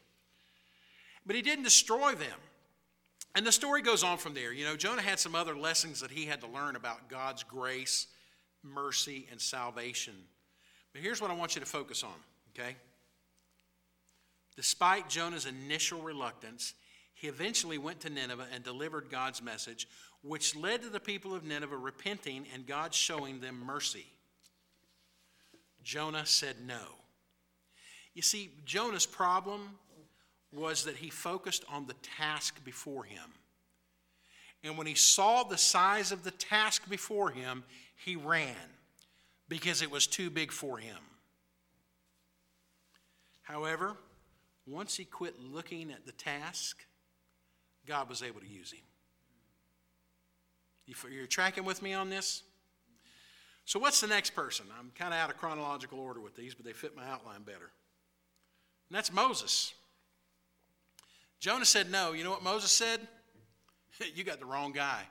But 1.26 1.38
he 1.38 1.42
didn't 1.42 1.64
destroy 1.64 2.14
them. 2.14 2.38
And 3.34 3.48
the 3.48 3.52
story 3.54 3.82
goes 3.82 4.04
on 4.04 4.18
from 4.18 4.34
there. 4.34 4.52
You 4.52 4.66
know, 4.66 4.76
Jonah 4.76 5.02
had 5.02 5.18
some 5.18 5.34
other 5.34 5.56
lessons 5.56 6.02
that 6.02 6.12
he 6.12 6.26
had 6.26 6.42
to 6.42 6.48
learn 6.48 6.76
about 6.76 7.08
God's 7.08 7.44
grace, 7.44 8.08
mercy, 8.64 9.28
and 9.32 9.40
salvation. 9.40 10.14
But 10.92 11.02
here's 11.02 11.22
what 11.22 11.32
I 11.32 11.36
want 11.36 11.56
you 11.56 11.62
to 11.62 11.68
focus 11.68 12.04
on, 12.04 12.12
okay? 12.54 12.76
Despite 14.56 15.10
Jonah's 15.10 15.46
initial 15.46 16.02
reluctance, 16.02 16.74
he 17.14 17.28
eventually 17.28 17.78
went 17.78 18.00
to 18.02 18.10
Nineveh 18.10 18.48
and 18.54 18.64
delivered 18.64 19.10
God's 19.10 19.42
message, 19.42 19.88
which 20.24 20.56
led 20.56 20.82
to 20.82 20.90
the 20.90 21.00
people 21.00 21.34
of 21.34 21.44
Nineveh 21.44 21.78
repenting 21.78 22.46
and 22.54 22.66
God 22.66 22.94
showing 22.94 23.40
them 23.40 23.64
mercy. 23.66 24.06
Jonah 25.84 26.26
said 26.26 26.56
no. 26.66 26.82
You 28.14 28.22
see, 28.22 28.52
Jonah's 28.66 29.06
problem 29.06 29.78
was 30.52 30.84
that 30.84 30.98
he 30.98 31.10
focused 31.10 31.64
on 31.70 31.88
the 31.88 31.96
task 32.18 32.64
before 32.66 33.04
him. 33.04 33.32
And 34.64 34.78
when 34.78 34.86
he 34.86 34.96
saw 34.96 35.44
the 35.44 35.58
size 35.58 36.12
of 36.12 36.24
the 36.24 36.32
task 36.32 36.90
before 36.90 37.32
him, 37.32 37.64
he 37.96 38.16
ran 38.16 38.56
because 39.48 39.82
it 39.82 39.90
was 39.90 40.08
too 40.08 40.30
big 40.30 40.52
for 40.52 40.78
him. 40.78 40.98
However, 43.44 43.96
once 44.68 44.96
he 44.96 45.06
quit 45.06 45.40
looking 45.40 45.92
at 45.92 46.06
the 46.06 46.12
task, 46.12 46.86
God 47.88 48.10
was 48.10 48.22
able 48.22 48.42
to 48.42 48.48
use 48.48 48.72
him. 48.72 48.82
You're 51.10 51.28
tracking 51.28 51.64
with 51.64 51.82
me 51.82 51.94
on 51.94 52.10
this? 52.10 52.44
So, 53.66 53.80
what's 53.80 54.02
the 54.02 54.08
next 54.08 54.32
person? 54.32 54.66
I'm 54.78 54.92
kind 54.96 55.14
of 55.14 55.20
out 55.20 55.30
of 55.30 55.38
chronological 55.38 56.00
order 56.00 56.20
with 56.20 56.36
these, 56.36 56.54
but 56.54 56.66
they 56.66 56.74
fit 56.74 56.96
my 56.96 57.08
outline 57.08 57.44
better. 57.44 57.72
And 58.90 58.98
that's 58.98 59.14
Moses. 59.14 59.74
Jonah 61.40 61.66
said 61.66 61.90
no. 61.90 62.12
You 62.12 62.24
know 62.24 62.32
what 62.32 62.44
Moses 62.44 62.72
said? 62.72 63.00
you 64.16 64.24
got 64.24 64.40
the 64.40 64.46
wrong 64.46 64.72
guy. 64.72 65.04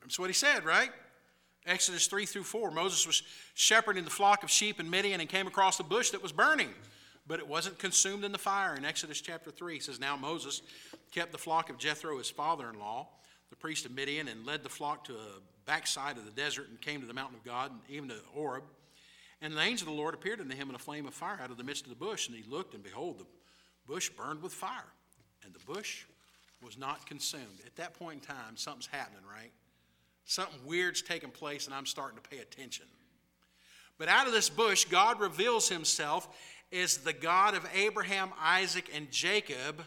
That's 0.00 0.18
what 0.18 0.28
he 0.28 0.34
said, 0.34 0.64
right? 0.64 0.90
Exodus 1.66 2.06
3 2.06 2.26
through 2.26 2.44
4. 2.44 2.70
Moses 2.70 3.06
was 3.06 3.22
shepherding 3.54 4.04
the 4.04 4.10
flock 4.10 4.42
of 4.42 4.50
sheep 4.50 4.78
in 4.80 4.88
Midian 4.88 5.20
and 5.20 5.28
came 5.28 5.46
across 5.46 5.80
a 5.80 5.84
bush 5.84 6.10
that 6.10 6.22
was 6.22 6.32
burning. 6.32 6.70
but 7.28 7.40
it 7.40 7.48
wasn't 7.48 7.76
consumed 7.78 8.24
in 8.24 8.30
the 8.30 8.38
fire. 8.38 8.76
In 8.76 8.84
Exodus 8.84 9.20
chapter 9.20 9.50
3, 9.50 9.74
he 9.74 9.80
says, 9.80 9.98
Now 9.98 10.16
Moses 10.16 10.62
kept 11.10 11.32
the 11.32 11.38
flock 11.38 11.70
of 11.70 11.76
Jethro, 11.76 12.18
his 12.18 12.30
father 12.30 12.70
in 12.70 12.78
law, 12.78 13.08
the 13.50 13.56
priest 13.56 13.84
of 13.84 13.90
Midian, 13.90 14.28
and 14.28 14.46
led 14.46 14.62
the 14.62 14.68
flock 14.68 15.04
to 15.06 15.14
a 15.14 15.40
backside 15.64 16.18
of 16.18 16.24
the 16.24 16.30
desert 16.30 16.68
and 16.68 16.80
came 16.80 17.00
to 17.00 17.06
the 17.06 17.12
mountain 17.14 17.36
of 17.36 17.44
God, 17.44 17.72
and 17.72 17.80
even 17.88 18.08
to 18.10 18.16
Horeb. 18.32 18.62
And 19.42 19.54
the 19.54 19.60
angel 19.60 19.88
of 19.88 19.94
the 19.94 20.00
Lord 20.00 20.14
appeared 20.14 20.40
unto 20.40 20.54
him 20.54 20.68
in 20.68 20.76
a 20.76 20.78
flame 20.78 21.06
of 21.06 21.14
fire 21.14 21.40
out 21.42 21.50
of 21.50 21.56
the 21.56 21.64
midst 21.64 21.84
of 21.84 21.90
the 21.90 21.96
bush. 21.96 22.28
And 22.28 22.36
he 22.36 22.48
looked, 22.48 22.74
and 22.74 22.82
behold, 22.82 23.18
the 23.18 23.26
bush 23.86 24.08
burned 24.08 24.42
with 24.42 24.52
fire, 24.52 24.92
and 25.44 25.52
the 25.52 25.72
bush 25.72 26.04
was 26.62 26.78
not 26.78 27.06
consumed. 27.06 27.60
At 27.66 27.76
that 27.76 27.94
point 27.94 28.20
in 28.22 28.34
time, 28.34 28.56
something's 28.56 28.86
happening, 28.86 29.24
right? 29.28 29.50
Something 30.26 30.58
weird's 30.66 31.00
taking 31.00 31.30
place, 31.30 31.66
and 31.66 31.74
I'm 31.74 31.86
starting 31.86 32.18
to 32.20 32.28
pay 32.28 32.38
attention. 32.38 32.84
But 33.98 34.08
out 34.08 34.26
of 34.26 34.34
this 34.34 34.50
bush, 34.50 34.84
God 34.84 35.20
reveals 35.20 35.68
himself 35.68 36.28
as 36.70 36.98
the 36.98 37.14
God 37.14 37.54
of 37.54 37.66
Abraham, 37.74 38.30
Isaac, 38.40 38.90
and 38.94 39.10
Jacob. 39.10 39.82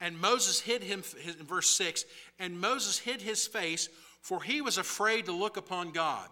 And 0.00 0.20
Moses 0.20 0.60
hid 0.60 0.82
him, 0.82 1.04
in 1.24 1.46
verse 1.46 1.70
6, 1.76 2.04
and 2.40 2.60
Moses 2.60 2.98
hid 2.98 3.22
his 3.22 3.46
face, 3.46 3.88
for 4.20 4.42
he 4.42 4.60
was 4.60 4.78
afraid 4.78 5.26
to 5.26 5.32
look 5.32 5.56
upon 5.56 5.92
God. 5.92 6.28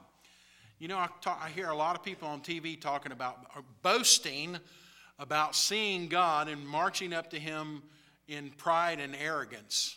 You 0.81 0.89
know, 0.89 0.99
I, 0.99 1.09
talk, 1.21 1.41
I 1.41 1.51
hear 1.51 1.69
a 1.69 1.77
lot 1.77 1.95
of 1.95 2.03
people 2.03 2.27
on 2.27 2.41
TV 2.41 2.81
talking 2.81 3.13
about 3.13 3.47
boasting 3.83 4.59
about 5.21 5.55
seeing 5.55 6.09
God 6.09 6.49
and 6.49 6.67
marching 6.67 7.13
up 7.13 7.31
to 7.31 7.39
him 7.39 7.83
in 8.27 8.51
pride 8.57 8.99
and 8.99 9.15
arrogance. 9.15 9.97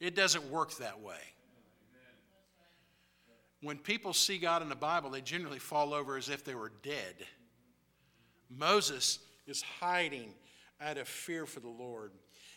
It 0.00 0.14
doesn't 0.14 0.50
work 0.50 0.76
that 0.76 1.00
way. 1.00 1.16
When 3.62 3.78
people 3.78 4.12
see 4.12 4.38
God 4.38 4.62
in 4.62 4.68
the 4.68 4.76
Bible, 4.76 5.10
they 5.10 5.22
generally 5.22 5.58
fall 5.58 5.94
over 5.94 6.16
as 6.16 6.28
if 6.28 6.44
they 6.44 6.54
were 6.54 6.72
dead. 6.82 7.14
Moses 8.50 9.18
is 9.46 9.62
hiding 9.62 10.34
out 10.80 10.98
of 10.98 11.08
fear 11.08 11.46
for 11.46 11.60
the 11.60 11.68
Lord. 11.68 12.12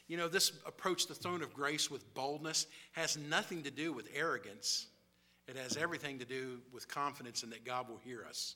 You 0.08 0.18
know, 0.18 0.28
this 0.28 0.52
approach 0.66 1.08
the 1.08 1.16
throne 1.16 1.42
of 1.42 1.54
grace 1.54 1.90
with 1.90 2.14
boldness 2.14 2.68
has 2.92 3.18
nothing 3.18 3.64
to 3.64 3.72
do 3.72 3.94
with 3.94 4.10
arrogance. 4.14 4.88
It 5.48 5.56
has 5.56 5.78
everything 5.78 6.20
to 6.20 6.26
do 6.26 6.60
with 6.74 6.88
confidence 6.88 7.44
in 7.44 7.50
that 7.52 7.64
God 7.64 7.88
will 7.88 7.98
hear 7.98 8.26
us. 8.28 8.56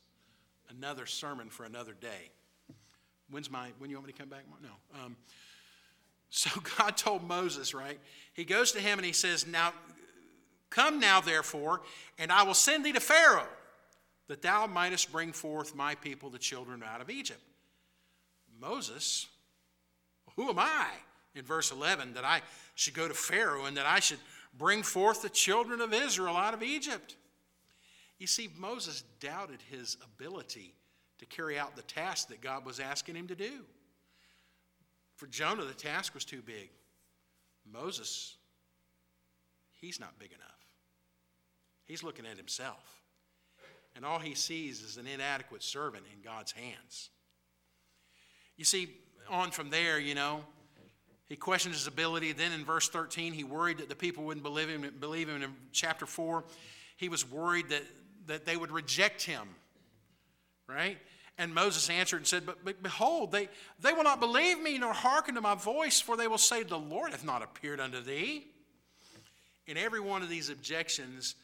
Another 0.70 1.06
sermon 1.06 1.50
for 1.50 1.64
another 1.64 1.94
day. 1.94 2.32
When's 3.30 3.50
my, 3.50 3.70
when 3.80 3.90
you 3.90 3.96
want 3.96 4.08
me 4.08 4.14
to 4.14 4.20
come 4.20 4.30
back? 4.30 4.44
No. 4.62 5.04
Um, 5.04 5.16
so 6.34 6.50
God 6.80 6.98
told 6.98 7.24
Moses, 7.24 7.76
right? 7.76 8.00
He 8.34 8.44
goes 8.44 8.72
to 8.72 8.80
him 8.80 8.98
and 8.98 9.06
he 9.06 9.14
says, 9.14 9.46
Now, 9.46 9.72
come 10.72 11.00
now, 11.00 11.22
therefore, 11.22 11.82
and 12.18 12.32
I 12.32 12.42
will 12.44 12.56
send 12.56 12.84
thee 12.84 12.92
to 12.92 13.00
Pharaoh, 13.00 13.48
that 14.28 14.42
thou 14.42 14.66
mightest 14.66 15.12
bring 15.12 15.32
forth 15.32 15.76
my 15.76 15.94
people, 15.94 16.32
the 16.32 16.40
children, 16.40 16.84
out 16.84 17.02
of 17.02 17.12
Egypt. 17.12 17.40
Moses, 18.60 19.28
who 20.36 20.50
am 20.50 20.58
I? 20.58 20.88
In 21.36 21.46
verse 21.46 21.72
11, 21.72 22.16
that 22.16 22.26
I 22.26 22.42
should 22.74 22.96
go 22.96 23.08
to 23.08 23.14
Pharaoh 23.14 23.66
and 23.66 23.78
that 23.78 23.86
I 23.86 24.00
should 24.00 24.20
bring 24.58 24.82
forth 24.82 25.22
the 25.22 25.30
children 25.30 25.82
of 25.82 25.94
Israel 25.94 26.36
out 26.36 26.56
of 26.56 26.64
Egypt. 26.64 27.16
You 28.18 28.28
see, 28.28 28.50
Moses 28.58 29.04
doubted 29.20 29.60
his 29.70 29.98
ability 30.04 30.74
to 31.20 31.26
carry 31.26 31.60
out 31.60 31.76
the 31.76 31.82
task 31.84 32.30
that 32.30 32.42
God 32.42 32.66
was 32.66 32.80
asking 32.80 33.16
him 33.16 33.28
to 33.28 33.36
do. 33.36 33.66
For 35.16 35.28
Jonah, 35.28 35.66
the 35.66 35.74
task 35.74 36.14
was 36.14 36.26
too 36.26 36.42
big. 36.42 36.70
Moses, 37.72 38.36
he's 39.80 40.00
not 40.00 40.18
big 40.20 40.32
enough. 40.32 40.50
He's 41.86 42.04
looking 42.04 42.26
at 42.26 42.38
himself. 42.38 43.02
And 43.96 44.06
all 44.06 44.20
he 44.20 44.34
sees 44.34 44.82
is 44.82 44.98
an 44.98 45.06
inadequate 45.06 45.62
servant 45.62 46.06
in 46.14 46.22
God's 46.22 46.52
hands. 46.52 47.10
You 48.58 48.66
see, 48.66 48.90
on 49.30 49.52
from 49.52 49.70
there, 49.70 50.00
you 50.00 50.16
know, 50.16 50.42
he 51.26 51.36
questioned 51.36 51.76
his 51.76 51.88
ability. 51.88 52.32
Then 52.32 52.52
in 52.52 52.66
verse 52.66 52.90
13, 52.90 53.34
he 53.34 53.44
worried 53.44 53.78
that 53.78 53.90
the 53.90 53.96
people 53.96 54.24
wouldn't 54.24 54.44
believe 54.44 54.70
him. 54.70 54.90
Believe 55.00 55.30
him. 55.30 55.42
In 55.42 55.54
chapter 55.72 56.06
4, 56.06 56.44
he 56.98 57.10
was 57.10 57.30
worried 57.30 57.70
that, 57.70 57.84
that 58.28 58.46
they 58.46 58.58
would 58.58 58.72
reject 58.72 59.24
him. 59.24 59.48
Right? 60.68 60.98
And 61.38 61.54
Moses 61.54 61.90
answered 61.90 62.18
and 62.18 62.28
said, 62.28 62.46
But, 62.46 62.64
but 62.64 62.84
behold, 62.84 63.32
they, 63.32 63.50
they 63.80 63.94
will 63.94 64.04
not 64.04 64.20
believe 64.20 64.62
me 64.62 64.78
nor 64.78 64.94
hearken 64.94 65.36
to 65.36 65.42
my 65.42 65.56
voice, 65.56 66.00
for 66.00 66.16
they 66.16 66.28
will 66.28 66.38
say, 66.38 66.64
The 66.64 66.78
Lord 66.78 67.12
hath 67.12 67.26
not 67.26 67.42
appeared 67.42 67.80
unto 67.80 68.02
thee. 68.02 68.46
In 69.66 69.78
every 69.78 70.00
one 70.00 70.22
of 70.22 70.30
these 70.30 70.50
objections, 70.50 71.36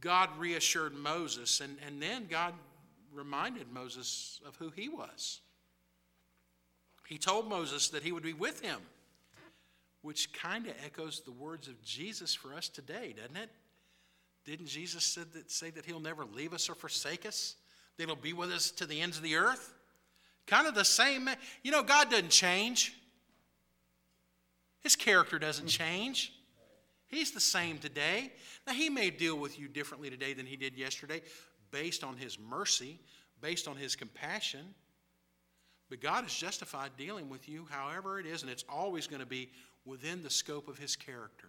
God 0.00 0.28
reassured 0.38 0.94
Moses, 0.94 1.60
and, 1.60 1.76
and 1.84 2.00
then 2.00 2.26
God 2.26 2.54
reminded 3.12 3.72
Moses 3.72 4.40
of 4.46 4.54
who 4.56 4.70
he 4.70 4.88
was. 4.88 5.40
He 7.08 7.18
told 7.18 7.48
Moses 7.48 7.88
that 7.88 8.02
he 8.02 8.12
would 8.12 8.22
be 8.22 8.32
with 8.32 8.60
him, 8.60 8.78
which 10.02 10.32
kind 10.32 10.66
of 10.66 10.74
echoes 10.84 11.22
the 11.24 11.32
words 11.32 11.66
of 11.66 11.82
Jesus 11.82 12.34
for 12.34 12.52
us 12.52 12.68
today, 12.68 13.14
doesn't 13.16 13.36
it? 13.36 13.50
Didn't 14.44 14.66
Jesus 14.66 15.04
say 15.04 15.22
that, 15.32 15.50
say 15.50 15.70
that 15.70 15.84
he'll 15.84 15.98
never 15.98 16.24
leave 16.24 16.52
us 16.52 16.68
or 16.68 16.74
forsake 16.74 17.26
us? 17.26 17.56
That 17.98 18.06
he'll 18.06 18.16
be 18.16 18.32
with 18.32 18.50
us 18.50 18.70
to 18.72 18.86
the 18.86 19.00
ends 19.00 19.16
of 19.16 19.22
the 19.22 19.36
earth? 19.36 19.74
Kind 20.46 20.66
of 20.66 20.74
the 20.74 20.84
same. 20.84 21.28
You 21.62 21.72
know, 21.72 21.82
God 21.82 22.10
doesn't 22.10 22.30
change, 22.30 22.94
his 24.80 24.94
character 24.96 25.38
doesn't 25.38 25.68
change. 25.68 26.32
He's 27.08 27.30
the 27.30 27.40
same 27.40 27.78
today. 27.78 28.32
Now, 28.66 28.72
he 28.72 28.90
may 28.90 29.10
deal 29.10 29.38
with 29.38 29.58
you 29.58 29.68
differently 29.68 30.10
today 30.10 30.32
than 30.32 30.46
he 30.46 30.56
did 30.56 30.76
yesterday 30.76 31.22
based 31.70 32.02
on 32.02 32.16
his 32.16 32.38
mercy, 32.38 32.98
based 33.40 33.68
on 33.68 33.76
his 33.76 33.96
compassion. 33.96 34.74
But 35.88 36.00
God 36.00 36.26
is 36.26 36.34
justified 36.34 36.92
dealing 36.96 37.28
with 37.28 37.48
you 37.48 37.66
however 37.70 38.18
it 38.18 38.26
is, 38.26 38.42
and 38.42 38.50
it's 38.50 38.64
always 38.68 39.06
going 39.06 39.20
to 39.20 39.26
be 39.26 39.50
within 39.84 40.22
the 40.22 40.30
scope 40.30 40.68
of 40.68 40.78
his 40.78 40.96
character. 40.96 41.48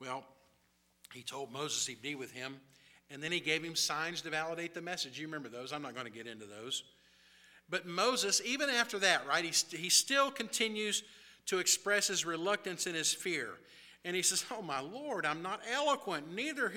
Well, 0.00 0.24
he 1.12 1.22
told 1.22 1.52
Moses 1.52 1.86
he'd 1.86 2.02
be 2.02 2.14
with 2.14 2.32
him, 2.32 2.60
and 3.10 3.22
then 3.22 3.32
he 3.32 3.40
gave 3.40 3.62
him 3.62 3.74
signs 3.74 4.20
to 4.22 4.30
validate 4.30 4.74
the 4.74 4.82
message. 4.82 5.18
You 5.18 5.26
remember 5.26 5.48
those. 5.48 5.72
I'm 5.72 5.82
not 5.82 5.94
going 5.94 6.06
to 6.06 6.12
get 6.12 6.26
into 6.26 6.46
those. 6.46 6.84
But 7.70 7.86
Moses, 7.86 8.40
even 8.44 8.70
after 8.70 8.98
that, 9.00 9.26
right, 9.26 9.44
he, 9.44 9.76
he 9.76 9.88
still 9.88 10.30
continues 10.30 11.02
to 11.46 11.58
express 11.58 12.08
his 12.08 12.24
reluctance 12.24 12.86
and 12.86 12.94
his 12.94 13.12
fear. 13.12 13.50
And 14.04 14.14
he 14.14 14.22
says, 14.22 14.44
Oh, 14.50 14.62
my 14.62 14.80
Lord, 14.80 15.26
I'm 15.26 15.42
not 15.42 15.60
eloquent, 15.70 16.34
neither 16.34 16.68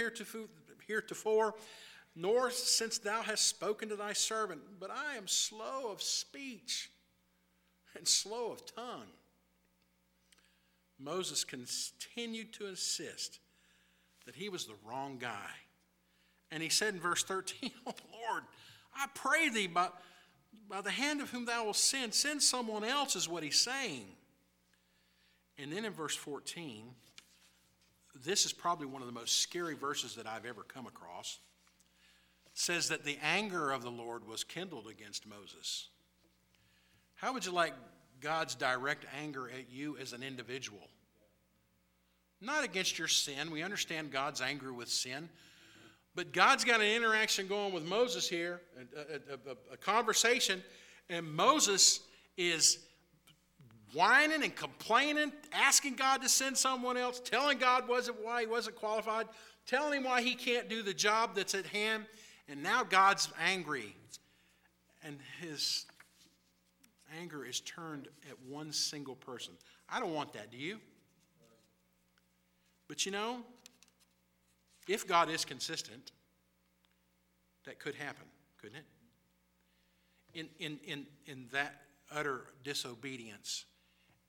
heretofore, 0.87 1.53
nor 2.15 2.51
since 2.51 2.97
thou 2.97 3.21
hast 3.21 3.47
spoken 3.47 3.89
to 3.89 3.95
thy 3.95 4.13
servant, 4.13 4.61
but 4.79 4.91
I 4.91 5.15
am 5.15 5.27
slow 5.27 5.91
of 5.91 6.01
speech 6.01 6.89
and 7.97 8.07
slow 8.07 8.51
of 8.51 8.65
tongue. 8.75 9.07
Moses 10.99 11.43
continued 11.43 12.53
to 12.53 12.67
insist 12.67 13.39
that 14.25 14.35
he 14.35 14.49
was 14.49 14.65
the 14.65 14.75
wrong 14.85 15.17
guy. 15.19 15.49
And 16.51 16.61
he 16.61 16.69
said 16.69 16.93
in 16.93 16.99
verse 16.99 17.23
13, 17.23 17.71
Oh 17.87 17.93
Lord, 18.27 18.43
I 18.95 19.07
pray 19.13 19.49
thee, 19.49 19.67
by, 19.67 19.87
by 20.69 20.81
the 20.81 20.91
hand 20.91 21.21
of 21.21 21.29
whom 21.29 21.45
thou 21.45 21.65
wilt 21.65 21.77
send, 21.77 22.13
send 22.13 22.43
someone 22.43 22.83
else, 22.83 23.15
is 23.15 23.29
what 23.29 23.43
he's 23.43 23.59
saying. 23.59 24.05
And 25.57 25.71
then 25.71 25.85
in 25.85 25.93
verse 25.93 26.15
14, 26.15 26.85
this 28.23 28.45
is 28.45 28.51
probably 28.51 28.87
one 28.87 29.01
of 29.01 29.07
the 29.07 29.13
most 29.13 29.41
scary 29.41 29.75
verses 29.75 30.15
that 30.15 30.27
I've 30.27 30.45
ever 30.45 30.63
come 30.63 30.87
across. 30.87 31.39
It 32.47 32.57
says 32.57 32.89
that 32.89 33.05
the 33.05 33.17
anger 33.23 33.71
of 33.71 33.83
the 33.83 33.91
Lord 33.91 34.27
was 34.27 34.43
kindled 34.43 34.87
against 34.87 35.27
Moses. 35.27 35.87
How 37.15 37.33
would 37.33 37.45
you 37.45 37.51
like 37.51 37.73
God's 38.19 38.55
direct 38.55 39.05
anger 39.21 39.49
at 39.49 39.71
you 39.71 39.97
as 39.97 40.13
an 40.13 40.23
individual? 40.23 40.89
Not 42.41 42.63
against 42.63 42.97
your 42.97 43.07
sin. 43.07 43.51
We 43.51 43.61
understand 43.61 44.11
God's 44.11 44.41
anger 44.41 44.73
with 44.73 44.89
sin. 44.89 45.29
But 46.15 46.33
God's 46.33 46.65
got 46.65 46.81
an 46.81 46.87
interaction 46.87 47.47
going 47.47 47.73
with 47.73 47.85
Moses 47.85 48.27
here, 48.27 48.61
a, 48.77 48.99
a, 48.99 49.51
a, 49.51 49.73
a 49.73 49.77
conversation, 49.77 50.61
and 51.09 51.25
Moses 51.25 52.01
is 52.37 52.79
whining 53.93 54.43
and 54.43 54.55
complaining, 54.55 55.31
asking 55.53 55.95
God 55.95 56.21
to 56.21 56.29
send 56.29 56.57
someone 56.57 56.97
else, 56.97 57.19
telling 57.19 57.57
God 57.57 57.87
wasn't 57.87 58.23
why 58.23 58.41
he 58.41 58.47
wasn't 58.47 58.75
qualified, 58.75 59.27
telling 59.65 59.99
him 59.99 60.03
why 60.03 60.21
he 60.21 60.35
can't 60.35 60.69
do 60.69 60.81
the 60.81 60.93
job 60.93 61.35
that's 61.35 61.55
at 61.55 61.65
hand, 61.65 62.05
and 62.47 62.61
now 62.61 62.83
God's 62.83 63.29
angry. 63.41 63.95
And 65.03 65.17
his 65.39 65.85
anger 67.19 67.45
is 67.45 67.59
turned 67.61 68.07
at 68.29 68.35
one 68.47 68.71
single 68.71 69.15
person. 69.15 69.53
I 69.89 69.99
don't 69.99 70.13
want 70.13 70.33
that, 70.33 70.51
do 70.51 70.57
you? 70.57 70.79
But 72.87 73.05
you 73.05 73.11
know, 73.11 73.37
if 74.87 75.07
God 75.07 75.29
is 75.29 75.45
consistent, 75.45 76.11
that 77.65 77.79
could 77.79 77.95
happen, 77.95 78.25
couldn't 78.59 78.77
it? 78.77 78.85
In, 80.33 80.49
in, 80.59 80.79
in, 80.85 81.05
in 81.25 81.47
that 81.51 81.81
utter 82.11 82.45
disobedience, 82.63 83.65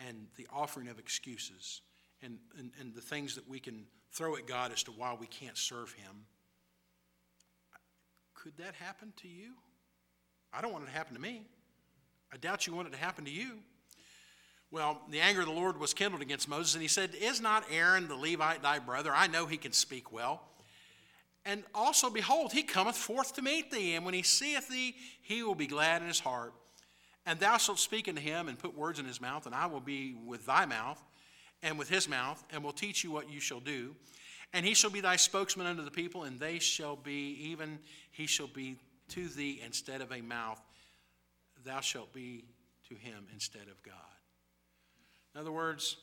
and 0.09 0.27
the 0.37 0.47
offering 0.53 0.89
of 0.89 0.99
excuses 0.99 1.81
and, 2.23 2.39
and, 2.59 2.71
and 2.81 2.95
the 2.95 3.01
things 3.01 3.35
that 3.35 3.49
we 3.49 3.59
can 3.59 3.85
throw 4.13 4.37
at 4.37 4.47
God 4.47 4.73
as 4.73 4.83
to 4.85 4.91
why 4.93 5.17
we 5.19 5.27
can't 5.27 5.57
serve 5.57 5.93
Him. 5.93 6.27
Could 8.35 8.57
that 8.59 8.75
happen 8.75 9.13
to 9.19 9.29
you? 9.29 9.53
I 10.53 10.61
don't 10.61 10.73
want 10.73 10.85
it 10.85 10.89
to 10.89 10.93
happen 10.93 11.15
to 11.15 11.21
me. 11.21 11.43
I 12.33 12.37
doubt 12.37 12.67
you 12.67 12.75
want 12.75 12.89
it 12.89 12.93
to 12.93 12.99
happen 12.99 13.25
to 13.25 13.31
you. 13.31 13.59
Well, 14.73 15.03
the 15.11 15.21
anger 15.21 15.41
of 15.41 15.47
the 15.47 15.53
Lord 15.53 15.79
was 15.79 15.93
kindled 15.93 16.23
against 16.23 16.49
Moses, 16.49 16.75
and 16.75 16.81
he 16.81 16.89
said, 16.89 17.11
Is 17.21 17.43
not 17.43 17.65
Aaron 17.71 18.09
the 18.09 18.17
Levite 18.17 18.63
thy 18.63 18.79
brother? 18.79 19.13
I 19.15 19.27
know 19.27 19.45
he 19.45 19.59
can 19.59 19.73
speak 19.73 20.11
well. 20.11 20.41
And 21.45 21.63
also, 21.75 22.09
behold, 22.09 22.53
he 22.53 22.63
cometh 22.63 22.97
forth 22.97 23.35
to 23.35 23.43
meet 23.43 23.71
thee, 23.71 23.95
and 23.95 24.05
when 24.07 24.15
he 24.15 24.23
seeth 24.23 24.69
thee, 24.69 24.97
he 25.21 25.43
will 25.43 25.55
be 25.55 25.67
glad 25.67 26.01
in 26.01 26.09
his 26.09 26.21
heart. 26.21 26.55
And 27.27 27.39
thou 27.39 27.59
shalt 27.59 27.81
speak 27.81 28.09
unto 28.09 28.23
him 28.23 28.49
and 28.49 28.59
put 28.59 28.75
words 28.75 28.99
in 28.99 29.05
his 29.05 29.21
mouth, 29.21 29.45
and 29.45 29.55
I 29.55 29.67
will 29.67 29.81
be 29.81 30.15
with 30.25 30.47
thy 30.47 30.65
mouth 30.65 31.01
and 31.63 31.79
with 31.79 31.91
his 31.91 32.09
mouth, 32.09 32.43
and 32.51 32.65
will 32.65 32.73
teach 32.73 33.05
you 33.05 33.11
what 33.11 33.31
you 33.31 33.41
shall 33.41 33.61
do. 33.61 33.95
And 34.55 34.65
he 34.65 34.73
shall 34.73 34.91
be 34.91 35.01
thy 35.01 35.17
spokesman 35.17 35.67
unto 35.67 35.85
the 35.85 35.91
people, 35.91 36.25
and 36.25 36.41
they 36.41 36.59
shall 36.59 36.97
be, 36.97 37.37
even 37.51 37.79
he 38.11 38.27
shall 38.27 38.49
be 38.49 38.79
to 39.09 39.29
thee 39.29 39.61
instead 39.65 40.01
of 40.01 40.11
a 40.13 40.23
mouth, 40.23 40.61
thou 41.63 41.81
shalt 41.81 42.13
be 42.15 42.45
to 42.89 42.95
him 42.95 43.27
instead 43.33 43.69
of 43.71 43.83
God. 43.83 43.95
In 45.35 45.41
other 45.41 45.53
words, 45.53 45.97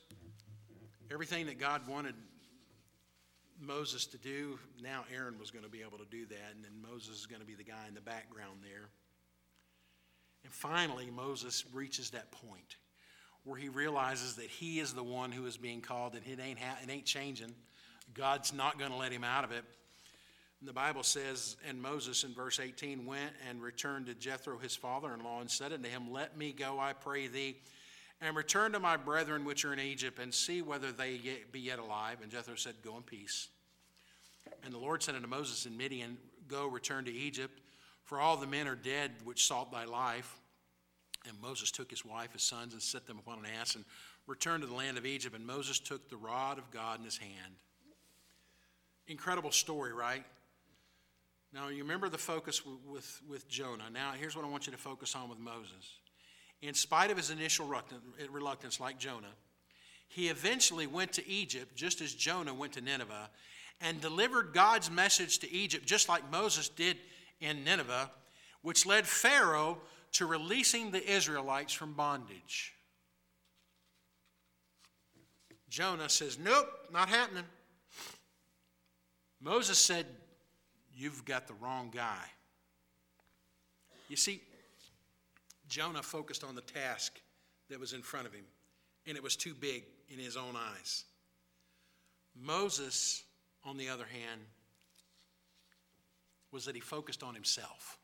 everything 1.11 1.45
that 1.45 1.59
God 1.59 1.87
wanted 1.87 2.15
Moses 3.61 4.05
to 4.07 4.17
do, 4.17 4.57
now 4.81 5.05
Aaron 5.13 5.37
was 5.37 5.51
going 5.51 5.65
to 5.65 5.69
be 5.69 5.81
able 5.81 5.99
to 5.99 6.05
do 6.09 6.25
that, 6.27 6.55
and 6.55 6.63
then 6.63 6.71
Moses 6.81 7.19
is 7.19 7.25
going 7.27 7.41
to 7.41 7.45
be 7.45 7.53
the 7.53 7.63
guy 7.63 7.87
in 7.87 7.93
the 7.93 8.01
background 8.01 8.59
there. 8.63 8.89
And 10.43 10.51
finally, 10.51 11.11
Moses 11.11 11.63
reaches 11.73 12.09
that 12.11 12.31
point 12.31 12.77
where 13.43 13.57
he 13.57 13.69
realizes 13.69 14.35
that 14.35 14.45
he 14.47 14.79
is 14.79 14.93
the 14.93 15.03
one 15.03 15.31
who 15.31 15.45
is 15.45 15.57
being 15.57 15.81
called, 15.81 16.15
and 16.15 16.25
it 16.25 16.41
ain't, 16.41 16.59
ha- 16.59 16.77
it 16.81 16.89
ain't 16.89 17.05
changing. 17.05 17.53
God's 18.13 18.51
not 18.51 18.79
going 18.79 18.91
to 18.91 18.97
let 18.97 19.11
him 19.11 19.23
out 19.23 19.43
of 19.43 19.51
it. 19.51 19.63
And 20.59 20.67
the 20.67 20.73
Bible 20.73 21.03
says, 21.03 21.55
and 21.67 21.81
Moses 21.81 22.23
in 22.23 22.33
verse 22.33 22.59
18 22.59 23.05
went 23.05 23.31
and 23.47 23.61
returned 23.61 24.07
to 24.07 24.13
Jethro 24.13 24.57
his 24.57 24.75
father 24.75 25.13
in 25.13 25.23
law 25.23 25.39
and 25.39 25.49
said 25.49 25.71
unto 25.71 25.87
him, 25.87 26.11
Let 26.11 26.37
me 26.37 26.51
go, 26.51 26.79
I 26.79 26.93
pray 26.93 27.27
thee, 27.27 27.57
and 28.21 28.35
return 28.35 28.73
to 28.73 28.79
my 28.79 28.97
brethren 28.97 29.45
which 29.45 29.63
are 29.63 29.73
in 29.73 29.79
Egypt, 29.79 30.19
and 30.19 30.33
see 30.33 30.61
whether 30.61 30.91
they 30.91 31.19
be 31.51 31.59
yet 31.59 31.79
alive. 31.79 32.17
And 32.21 32.31
Jethro 32.31 32.55
said, 32.55 32.75
Go 32.83 32.97
in 32.97 33.03
peace. 33.03 33.47
And 34.63 34.73
the 34.73 34.77
Lord 34.77 35.01
said 35.01 35.15
unto 35.15 35.27
Moses 35.27 35.65
in 35.65 35.77
Midian, 35.77 36.17
Go, 36.47 36.67
return 36.67 37.05
to 37.05 37.13
Egypt, 37.13 37.61
for 38.03 38.19
all 38.19 38.35
the 38.35 38.47
men 38.47 38.67
are 38.67 38.75
dead 38.75 39.11
which 39.23 39.45
sought 39.45 39.71
thy 39.71 39.85
life. 39.85 40.39
And 41.27 41.39
Moses 41.41 41.71
took 41.71 41.89
his 41.89 42.03
wife, 42.03 42.33
his 42.33 42.43
sons, 42.43 42.73
and 42.73 42.81
set 42.81 43.05
them 43.05 43.19
upon 43.19 43.39
an 43.39 43.45
ass, 43.59 43.75
and 43.75 43.85
returned 44.25 44.63
to 44.63 44.67
the 44.67 44.75
land 44.75 44.97
of 44.97 45.05
Egypt. 45.05 45.35
And 45.35 45.45
Moses 45.45 45.79
took 45.79 46.09
the 46.09 46.17
rod 46.17 46.57
of 46.57 46.71
God 46.71 46.99
in 46.99 47.05
his 47.05 47.17
hand. 47.17 47.55
Incredible 49.07 49.51
story, 49.51 49.93
right? 49.93 50.23
Now, 51.53 51.69
you 51.69 51.81
remember 51.81 52.09
the 52.09 52.17
focus 52.17 52.65
with, 52.65 52.75
with, 52.85 53.21
with 53.27 53.49
Jonah. 53.49 53.89
Now, 53.91 54.11
here's 54.11 54.35
what 54.35 54.45
I 54.45 54.49
want 54.49 54.67
you 54.67 54.71
to 54.71 54.77
focus 54.77 55.15
on 55.15 55.29
with 55.29 55.39
Moses. 55.39 55.97
In 56.61 56.73
spite 56.73 57.09
of 57.11 57.17
his 57.17 57.29
initial 57.29 57.71
reluctance, 58.29 58.79
like 58.79 58.99
Jonah, 58.99 59.33
he 60.07 60.27
eventually 60.27 60.87
went 60.87 61.13
to 61.13 61.27
Egypt, 61.29 61.75
just 61.75 62.01
as 62.01 62.13
Jonah 62.13 62.53
went 62.53 62.73
to 62.73 62.81
Nineveh, 62.81 63.29
and 63.79 64.01
delivered 64.01 64.53
God's 64.53 64.91
message 64.91 65.39
to 65.39 65.51
Egypt, 65.51 65.85
just 65.85 66.09
like 66.09 66.29
Moses 66.31 66.67
did 66.67 66.97
in 67.39 67.63
Nineveh, 67.63 68.11
which 68.61 68.85
led 68.85 69.07
Pharaoh 69.07 69.77
to 70.13 70.25
releasing 70.25 70.91
the 70.91 71.09
Israelites 71.09 71.71
from 71.71 71.93
bondage. 71.93 72.73
Jonah 75.69 76.09
says, 76.09 76.37
Nope, 76.37 76.67
not 76.91 77.09
happening. 77.09 77.45
Moses 79.39 79.77
said, 79.77 80.05
You've 80.93 81.23
got 81.23 81.47
the 81.47 81.53
wrong 81.53 81.91
guy. 81.93 82.25
You 84.09 84.17
see, 84.17 84.41
Jonah 85.69 86.03
focused 86.03 86.43
on 86.43 86.55
the 86.55 86.61
task 86.61 87.19
that 87.69 87.79
was 87.79 87.93
in 87.93 88.01
front 88.01 88.27
of 88.27 88.33
him, 88.33 88.45
and 89.07 89.15
it 89.15 89.23
was 89.23 89.35
too 89.35 89.53
big 89.53 89.83
in 90.09 90.19
his 90.19 90.35
own 90.35 90.55
eyes. 90.55 91.05
Moses, 92.35 93.23
on 93.63 93.77
the 93.77 93.89
other 93.89 94.05
hand, 94.05 94.41
was 96.51 96.65
that 96.65 96.75
he 96.75 96.81
focused 96.81 97.23
on 97.23 97.35
himself. 97.35 97.97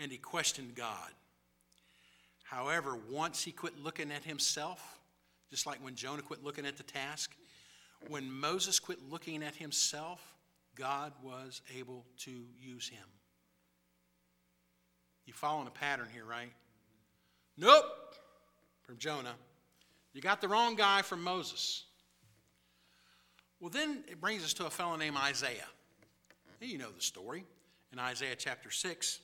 And 0.00 0.10
he 0.10 0.18
questioned 0.18 0.74
God. 0.74 1.10
However, 2.42 2.98
once 3.10 3.44
he 3.44 3.52
quit 3.52 3.78
looking 3.78 4.10
at 4.10 4.24
himself, 4.24 4.98
just 5.50 5.66
like 5.66 5.78
when 5.84 5.94
Jonah 5.94 6.22
quit 6.22 6.42
looking 6.42 6.66
at 6.66 6.76
the 6.76 6.82
task, 6.82 7.36
when 8.08 8.32
Moses 8.32 8.80
quit 8.80 8.98
looking 9.08 9.42
at 9.44 9.54
himself, 9.54 10.34
God 10.74 11.12
was 11.22 11.60
able 11.76 12.06
to 12.20 12.44
use 12.58 12.88
him. 12.88 13.04
You 15.26 15.32
following 15.32 15.66
a 15.66 15.70
pattern 15.70 16.08
here, 16.12 16.24
right? 16.24 16.52
Nope, 17.56 17.84
from 18.82 18.98
Jonah. 18.98 19.34
You 20.12 20.20
got 20.20 20.40
the 20.40 20.48
wrong 20.48 20.74
guy 20.74 21.02
from 21.02 21.22
Moses. 21.22 21.84
Well, 23.60 23.70
then 23.70 24.02
it 24.08 24.20
brings 24.20 24.44
us 24.44 24.54
to 24.54 24.66
a 24.66 24.70
fellow 24.70 24.96
named 24.96 25.16
Isaiah. 25.16 25.68
You 26.60 26.78
know 26.78 26.90
the 26.90 27.02
story. 27.02 27.44
In 27.92 27.98
Isaiah 27.98 28.36
chapter 28.36 28.70
6, 28.70 29.20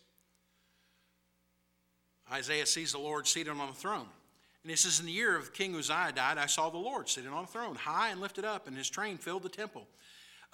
Isaiah 2.33 2.67
sees 2.67 2.93
the 2.93 2.99
Lord 2.99 3.27
seated 3.27 3.51
on 3.51 3.69
the 3.69 3.75
throne. 3.75 4.09
And 4.63 4.71
he 4.71 4.77
says, 4.77 4.99
In 4.99 5.07
the 5.07 5.13
year 5.13 5.37
of 5.37 5.53
King 5.53 5.77
Uzziah 5.77 6.13
died, 6.15 6.39
I 6.39 6.47
saw 6.47 6.71
the 6.71 6.77
Lord 6.77 7.09
sitting 7.09 7.31
on 7.31 7.45
a 7.45 7.47
throne, 7.47 7.77
high 7.77 8.11
and 8.11 8.21
lifted 8.21 8.45
up, 8.45 8.67
and 8.67 8.77
his 8.77 8.91
train 8.91 9.17
filled 9.17 9.45
the 9.45 9.49
temple. 9.49 9.87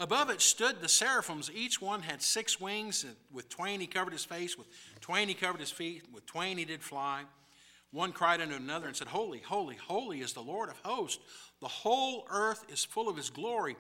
Above 0.03 0.31
it 0.31 0.41
stood 0.41 0.81
the 0.81 0.89
seraphims. 0.89 1.49
Each 1.55 1.81
one 1.81 2.03
had 2.03 2.21
six 2.21 2.61
wings. 2.61 3.07
With 3.31 3.49
twain 3.49 3.79
he 3.79 3.87
covered 3.87 4.13
his 4.13 4.25
face, 4.25 4.59
with 4.59 4.67
twain 5.01 5.29
he 5.29 5.35
covered 5.35 5.61
his 5.61 5.71
feet, 5.71 6.03
with 6.13 6.27
twain 6.27 6.59
he 6.59 6.65
did 6.65 6.83
fly. 6.83 7.23
One 7.93 8.11
cried 8.11 8.41
unto 8.41 8.57
another 8.57 8.89
and 8.89 8.97
said, 8.97 9.07
Holy, 9.07 9.39
holy, 9.39 9.77
holy 9.77 10.21
is 10.21 10.33
the 10.33 10.41
Lord 10.41 10.71
of 10.71 10.79
hosts. 10.83 11.23
The 11.61 11.69
whole 11.69 12.27
earth 12.31 12.65
is 12.69 12.85
full 12.85 13.09
of 13.09 13.17
his 13.17 13.31
glory. 13.31 13.77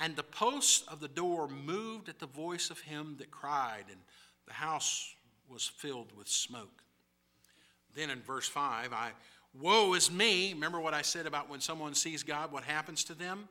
And 0.00 0.16
the 0.16 0.24
posts 0.24 0.82
of 0.88 0.98
the 0.98 1.06
door 1.06 1.46
moved 1.46 2.08
at 2.08 2.18
the 2.18 2.26
voice 2.26 2.68
of 2.70 2.80
him 2.80 3.14
that 3.18 3.30
cried, 3.30 3.84
and 3.88 4.00
the 4.48 4.52
house 4.52 5.14
was 5.48 5.64
filled 5.64 6.10
with 6.18 6.26
smoke. 6.26 6.82
Then 7.94 8.10
in 8.10 8.20
verse 8.20 8.48
5, 8.48 8.92
I, 8.92 9.12
woe 9.54 9.94
is 9.94 10.10
me. 10.10 10.54
Remember 10.54 10.80
what 10.80 10.92
I 10.92 11.02
said 11.02 11.24
about 11.24 11.48
when 11.48 11.60
someone 11.60 11.94
sees 11.94 12.24
God, 12.24 12.50
what 12.50 12.64
happens 12.64 13.04
to 13.04 13.14
them? 13.14 13.48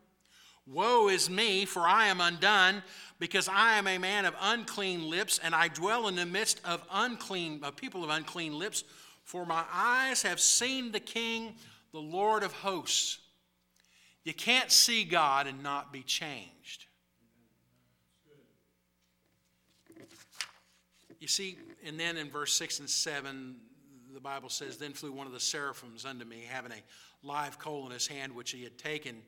Woe 0.68 1.10
is 1.10 1.30
me, 1.30 1.66
for 1.66 1.82
I 1.82 2.08
am 2.08 2.20
undone, 2.20 2.82
because 3.20 3.48
I 3.48 3.78
am 3.78 3.88
a 3.88 3.98
man 3.98 4.26
of 4.26 4.34
unclean 4.42 5.10
lips, 5.10 5.40
and 5.44 5.54
I 5.54 5.68
dwell 5.68 6.08
in 6.08 6.16
the 6.16 6.26
midst 6.26 6.60
of 6.66 6.84
unclean 6.92 7.64
of 7.64 7.76
people 7.76 8.04
of 8.04 8.10
unclean 8.10 8.58
lips. 8.58 8.84
For 9.24 9.46
my 9.46 9.64
eyes 9.72 10.24
have 10.24 10.40
seen 10.40 10.92
the 10.92 11.00
King, 11.00 11.56
the 11.92 12.00
Lord 12.00 12.44
of 12.44 12.52
hosts. 12.52 13.20
You 14.24 14.34
can't 14.34 14.72
see 14.72 15.04
God 15.04 15.46
and 15.46 15.62
not 15.62 15.94
be 15.94 16.02
changed. 16.02 16.86
You 21.20 21.28
see, 21.28 21.58
and 21.86 22.00
then 22.00 22.18
in 22.18 22.30
verse 22.30 22.54
6 22.54 22.80
and 22.80 22.90
7, 22.90 23.56
the 24.14 24.20
Bible 24.20 24.50
says, 24.50 24.78
Then 24.78 24.94
flew 24.94 25.12
one 25.12 25.28
of 25.28 25.34
the 25.34 25.40
seraphims 25.40 26.06
unto 26.06 26.26
me, 26.26 26.44
having 26.48 26.72
a 26.72 27.28
live 27.28 27.58
coal 27.60 27.86
in 27.86 27.92
his 27.92 28.08
hand, 28.08 28.36
which 28.36 28.52
he 28.52 28.64
had 28.64 28.78
taken 28.78 29.22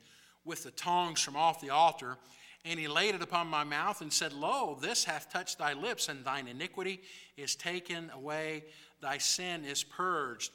with 0.48 0.64
the 0.64 0.72
tongs 0.72 1.22
from 1.22 1.36
off 1.36 1.62
the 1.62 1.70
altar. 1.70 2.18
And 2.66 2.80
he 2.80 2.88
laid 2.88 3.16
it 3.16 3.22
upon 3.22 3.48
my 3.48 3.64
mouth 3.64 4.02
and 4.02 4.12
said, 4.12 4.34
Lo, 4.34 4.78
this 4.82 5.04
hath 5.04 5.32
touched 5.32 5.60
thy 5.60 5.74
lips, 5.74 6.10
and 6.10 6.26
thine 6.26 6.48
iniquity 6.48 7.02
is 7.36 7.56
taken 7.56 8.10
away, 8.16 8.64
thy 9.02 9.20
sin 9.20 9.64
is 9.64 9.84
purged. 9.84 10.52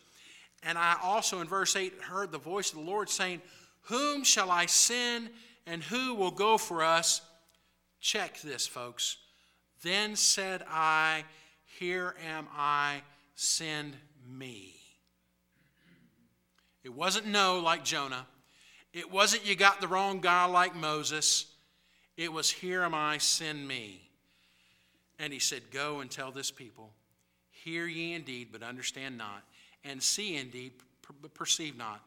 And 0.62 0.76
I 0.76 0.96
also 1.02 1.40
in 1.40 1.46
verse 1.46 1.76
8 1.76 1.94
heard 2.02 2.32
the 2.32 2.38
voice 2.38 2.70
of 2.72 2.78
the 2.78 2.84
Lord 2.84 3.08
saying, 3.08 3.40
Whom 3.82 4.24
shall 4.24 4.50
I 4.50 4.66
send, 4.66 5.30
and 5.66 5.82
who 5.82 6.14
will 6.14 6.30
go 6.30 6.58
for 6.58 6.82
us? 6.82 7.20
Check 8.00 8.40
this, 8.40 8.66
folks. 8.66 9.16
Then 9.82 10.16
said 10.16 10.64
I, 10.68 11.24
Here 11.78 12.14
am 12.24 12.46
I, 12.56 13.02
send 13.34 13.96
me. 14.28 14.74
It 16.84 16.92
wasn't 16.92 17.26
no 17.26 17.60
like 17.60 17.84
Jonah. 17.84 18.26
It 18.92 19.10
wasn't 19.10 19.46
you 19.46 19.56
got 19.56 19.80
the 19.80 19.88
wrong 19.88 20.20
guy 20.20 20.44
like 20.44 20.76
Moses. 20.76 21.46
It 22.16 22.32
was, 22.32 22.50
Here 22.50 22.82
am 22.82 22.94
I, 22.94 23.18
send 23.18 23.66
me. 23.66 24.02
And 25.18 25.32
he 25.32 25.38
said, 25.38 25.62
Go 25.70 26.00
and 26.00 26.10
tell 26.10 26.30
this 26.30 26.50
people, 26.50 26.90
Hear 27.50 27.86
ye 27.86 28.14
indeed, 28.14 28.48
but 28.52 28.62
understand 28.62 29.16
not, 29.16 29.44
and 29.84 30.02
see 30.02 30.36
indeed, 30.36 30.72
but 31.20 31.32
perceive 31.32 31.76
not. 31.76 32.04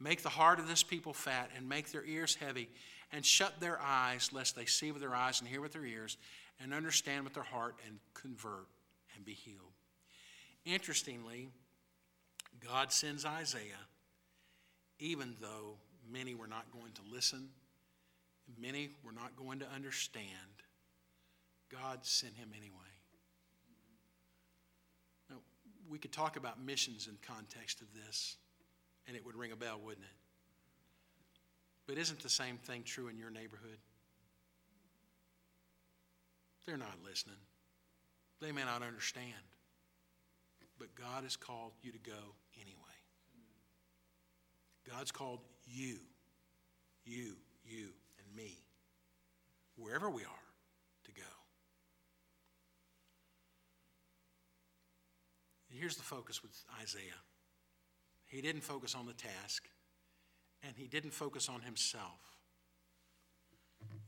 Make 0.00 0.22
the 0.22 0.28
heart 0.28 0.58
of 0.58 0.66
this 0.66 0.82
people 0.82 1.12
fat, 1.12 1.50
and 1.56 1.68
make 1.68 1.92
their 1.92 2.04
ears 2.04 2.34
heavy, 2.34 2.68
and 3.12 3.24
shut 3.24 3.60
their 3.60 3.80
eyes, 3.80 4.30
lest 4.32 4.56
they 4.56 4.64
see 4.64 4.90
with 4.90 5.02
their 5.02 5.14
eyes 5.14 5.40
and 5.40 5.48
hear 5.48 5.60
with 5.60 5.72
their 5.72 5.84
ears, 5.84 6.16
and 6.60 6.74
understand 6.74 7.24
with 7.24 7.34
their 7.34 7.44
heart, 7.44 7.76
and 7.86 7.98
convert 8.14 8.66
and 9.14 9.24
be 9.24 9.32
healed. 9.32 9.72
Interestingly, 10.64 11.48
God 12.66 12.92
sends 12.92 13.24
Isaiah, 13.24 13.86
even 14.98 15.36
though 15.40 15.76
Many 16.12 16.34
were 16.34 16.46
not 16.46 16.64
going 16.72 16.92
to 16.92 17.00
listen. 17.12 17.48
Many 18.60 18.90
were 19.04 19.12
not 19.12 19.36
going 19.36 19.60
to 19.60 19.66
understand. 19.74 20.28
God 21.70 22.04
sent 22.04 22.34
him 22.34 22.50
anyway. 22.56 22.74
Now, 25.30 25.36
we 25.90 25.98
could 25.98 26.12
talk 26.12 26.36
about 26.36 26.62
missions 26.62 27.08
in 27.08 27.16
context 27.26 27.80
of 27.80 27.86
this, 27.94 28.36
and 29.06 29.16
it 29.16 29.24
would 29.24 29.34
ring 29.34 29.52
a 29.52 29.56
bell, 29.56 29.80
wouldn't 29.82 30.04
it? 30.04 30.16
But 31.86 31.98
isn't 31.98 32.22
the 32.22 32.28
same 32.28 32.56
thing 32.58 32.82
true 32.82 33.08
in 33.08 33.18
your 33.18 33.30
neighborhood? 33.30 33.78
They're 36.66 36.76
not 36.76 36.96
listening. 37.04 37.36
They 38.40 38.52
may 38.52 38.64
not 38.64 38.82
understand. 38.82 39.32
But 40.78 40.94
God 40.94 41.24
has 41.24 41.36
called 41.36 41.72
you 41.82 41.92
to 41.92 41.98
go 41.98 42.34
God's 45.04 45.12
called 45.12 45.40
you, 45.66 45.98
you, 47.04 47.34
you, 47.62 47.88
and 48.18 48.34
me, 48.34 48.56
wherever 49.76 50.08
we 50.08 50.22
are, 50.22 50.46
to 51.04 51.12
go. 51.12 51.22
Here's 55.68 55.98
the 55.98 56.02
focus 56.02 56.42
with 56.42 56.52
Isaiah. 56.80 57.20
He 58.24 58.40
didn't 58.40 58.62
focus 58.62 58.94
on 58.94 59.04
the 59.04 59.12
task, 59.12 59.68
and 60.62 60.72
he 60.74 60.86
didn't 60.86 61.12
focus 61.12 61.50
on 61.50 61.60
himself. 61.60 62.38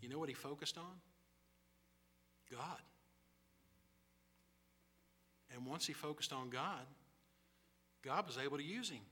You 0.01 0.09
know 0.09 0.18
what 0.18 0.30
he 0.30 0.34
focused 0.34 0.78
on? 0.78 0.97
God. 2.51 2.80
And 5.55 5.66
once 5.66 5.86
he 5.86 5.92
focused 5.92 6.32
on 6.32 6.49
God, 6.49 6.86
God 8.03 8.26
was 8.26 8.38
able 8.38 8.57
to 8.57 8.64
use 8.64 8.88
him. 8.88 9.03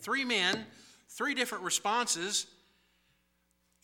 Three 0.00 0.24
men, 0.24 0.66
three 1.08 1.34
different 1.34 1.64
responses. 1.64 2.46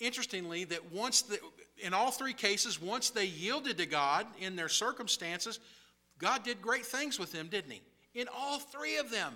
Interestingly, 0.01 0.65
that 0.65 0.93
once, 0.93 1.23
the, 1.23 1.39
in 1.79 1.95
all 1.95 2.11
three 2.11 2.35
cases, 2.35 2.81
once 2.81 3.11
they 3.11 3.27
yielded 3.27 3.79
to 3.79 3.87
God 3.87 4.27
in 4.41 4.57
their 4.57 4.69
circumstances, 4.69 5.61
God 6.19 6.43
did 6.43 6.61
great 6.61 6.87
things 6.87 7.19
with 7.19 7.33
them, 7.33 7.49
didn't 7.49 7.71
He? 7.71 7.83
In 8.15 8.29
all 8.35 8.59
three 8.59 8.99
of 8.99 9.11
them. 9.11 9.33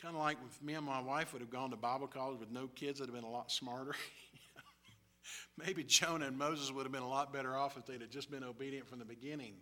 Kind 0.00 0.16
of 0.16 0.20
like 0.20 0.36
if 0.50 0.60
me 0.60 0.74
and 0.74 0.84
my 0.84 1.00
wife 1.00 1.32
would 1.32 1.42
have 1.42 1.50
gone 1.50 1.70
to 1.70 1.76
Bible 1.76 2.08
college 2.08 2.40
with 2.40 2.50
no 2.50 2.66
kids, 2.74 2.98
would 2.98 3.08
have 3.08 3.14
been 3.14 3.24
a 3.24 3.30
lot 3.30 3.52
smarter. 3.52 3.94
Maybe 5.64 5.84
Jonah 5.84 6.26
and 6.26 6.36
Moses 6.36 6.72
would 6.72 6.82
have 6.82 6.92
been 6.92 7.02
a 7.02 7.08
lot 7.08 7.32
better 7.32 7.56
off 7.56 7.76
if 7.76 7.86
they'd 7.86 8.00
have 8.00 8.10
just 8.10 8.30
been 8.30 8.42
obedient 8.42 8.88
from 8.88 8.98
the 8.98 9.04
beginning. 9.04 9.54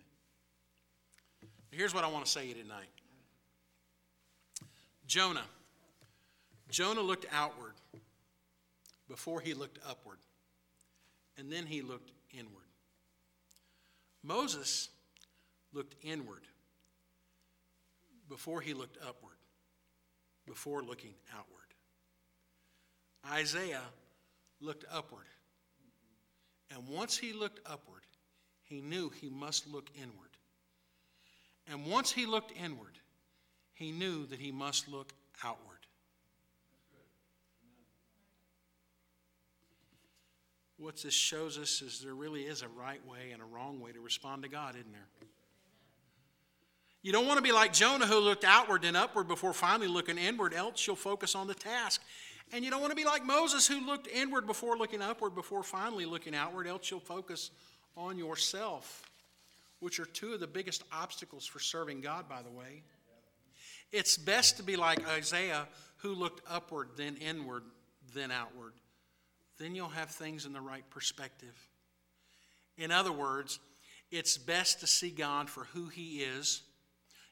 Here's 1.71 1.93
what 1.93 2.05
I 2.05 2.09
want 2.09 2.25
to 2.25 2.31
say 2.31 2.43
to 2.43 2.49
you 2.49 2.63
tonight 2.63 2.89
Jonah. 5.11 5.43
Jonah 6.71 7.01
looked 7.01 7.27
outward 7.33 7.73
before 9.09 9.41
he 9.41 9.55
looked 9.55 9.81
upward, 9.85 10.19
and 11.37 11.51
then 11.51 11.67
he 11.67 11.83
looked 11.83 12.13
inward. 12.31 12.71
Moses 14.23 14.89
looked 15.73 15.97
inward 16.05 16.43
before 18.29 18.61
he 18.61 18.73
looked 18.73 18.99
upward, 19.05 19.35
before 20.47 20.81
looking 20.81 21.15
outward. 21.37 21.75
Isaiah 23.29 23.83
looked 24.61 24.85
upward. 24.93 25.27
And 26.71 26.87
once 26.87 27.19
he 27.19 27.33
looked 27.33 27.59
upward, 27.67 28.03
he 28.63 28.81
knew 28.81 29.11
he 29.21 29.29
must 29.29 29.67
look 29.67 29.91
inward. 29.97 30.31
And 31.67 31.85
once 31.87 32.13
he 32.13 32.27
looked 32.27 32.53
inward, 32.57 33.00
he 33.81 33.93
knew 33.93 34.27
that 34.27 34.39
he 34.39 34.53
must 34.53 34.89
look 34.89 35.15
outward. 35.43 35.79
What 40.77 41.03
this 41.03 41.15
shows 41.15 41.57
us 41.57 41.81
is 41.81 42.01
there 42.01 42.15
really 42.15 42.43
is 42.43 42.61
a 42.61 42.69
right 42.69 43.01
way 43.07 43.31
and 43.33 43.41
a 43.41 43.45
wrong 43.47 43.81
way 43.81 43.93
to 43.93 44.01
respond 44.01 44.43
to 44.43 44.51
God, 44.51 44.77
isn't 44.77 44.93
there? 44.93 45.29
You 47.01 47.11
don't 47.13 47.27
want 47.27 47.39
to 47.39 47.43
be 47.43 47.53
like 47.53 47.73
Jonah 47.73 48.07
who 48.07 48.19
looked 48.19 48.45
outward 48.45 48.85
and 48.85 48.99
upward 48.99 49.29
before 49.29 49.55
finally 49.55 49.89
looking 49.89 50.19
inward, 50.19 50.53
else 50.53 50.87
you'll 50.87 50.95
focus 50.95 51.35
on 51.35 51.47
the 51.47 51.55
task. 51.55 52.03
And 52.53 52.63
you 52.63 52.71
don't 52.71 52.83
want 52.83 52.91
to 52.91 52.97
be 52.97 53.07
like 53.07 53.25
Moses 53.25 53.67
who 53.67 53.81
looked 53.81 54.09
inward 54.09 54.47
before 54.47 54.77
looking 54.77 55.01
upward, 55.01 55.35
before 55.35 55.63
finally 55.63 56.05
looking 56.05 56.35
outward, 56.35 56.67
else 56.67 56.91
you'll 56.91 57.01
focus 57.01 57.51
on 57.97 58.19
yourself, 58.19 59.11
which 59.79 59.99
are 59.99 60.05
two 60.05 60.35
of 60.35 60.41
the 60.41 60.47
biggest 60.47 60.83
obstacles 60.93 61.47
for 61.47 61.61
serving 61.61 62.03
God, 62.03 62.29
by 62.29 62.43
the 62.43 62.51
way. 62.51 62.83
It's 63.93 64.17
best 64.17 64.57
to 64.59 64.63
be 64.63 64.77
like 64.77 65.07
Isaiah 65.09 65.67
who 65.99 66.15
looked 66.15 66.43
upward, 66.49 66.91
then 66.97 67.17
inward, 67.17 67.65
then 68.15 68.31
outward. 68.31 68.73
Then 69.59 69.75
you'll 69.75 69.89
have 69.89 70.11
things 70.11 70.47
in 70.47 70.53
the 70.53 70.61
right 70.61 70.89
perspective. 70.91 71.57
In 72.79 72.91
other 72.91 73.13
words, 73.13 73.59
it's 74.11 74.39
best 74.39 74.81
to 74.81 74.87
see 74.87 75.11
God 75.11 75.51
for 75.51 75.65
who 75.75 75.89
He 75.89 76.23
is 76.23 76.63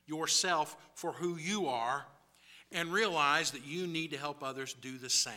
yourself 0.08 0.76
for 0.94 1.12
who 1.12 1.36
you 1.36 1.68
are 1.68 2.06
and 2.72 2.92
realize 2.92 3.52
that 3.52 3.64
you 3.64 3.86
need 3.86 4.10
to 4.10 4.16
help 4.16 4.42
others 4.42 4.74
do 4.74 4.98
the 4.98 5.10
same. 5.10 5.34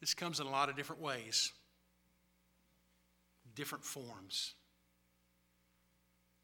This 0.00 0.14
comes 0.14 0.40
in 0.40 0.46
a 0.46 0.50
lot 0.50 0.68
of 0.68 0.76
different 0.76 1.00
ways, 1.02 1.52
different 3.54 3.84
forms, 3.84 4.54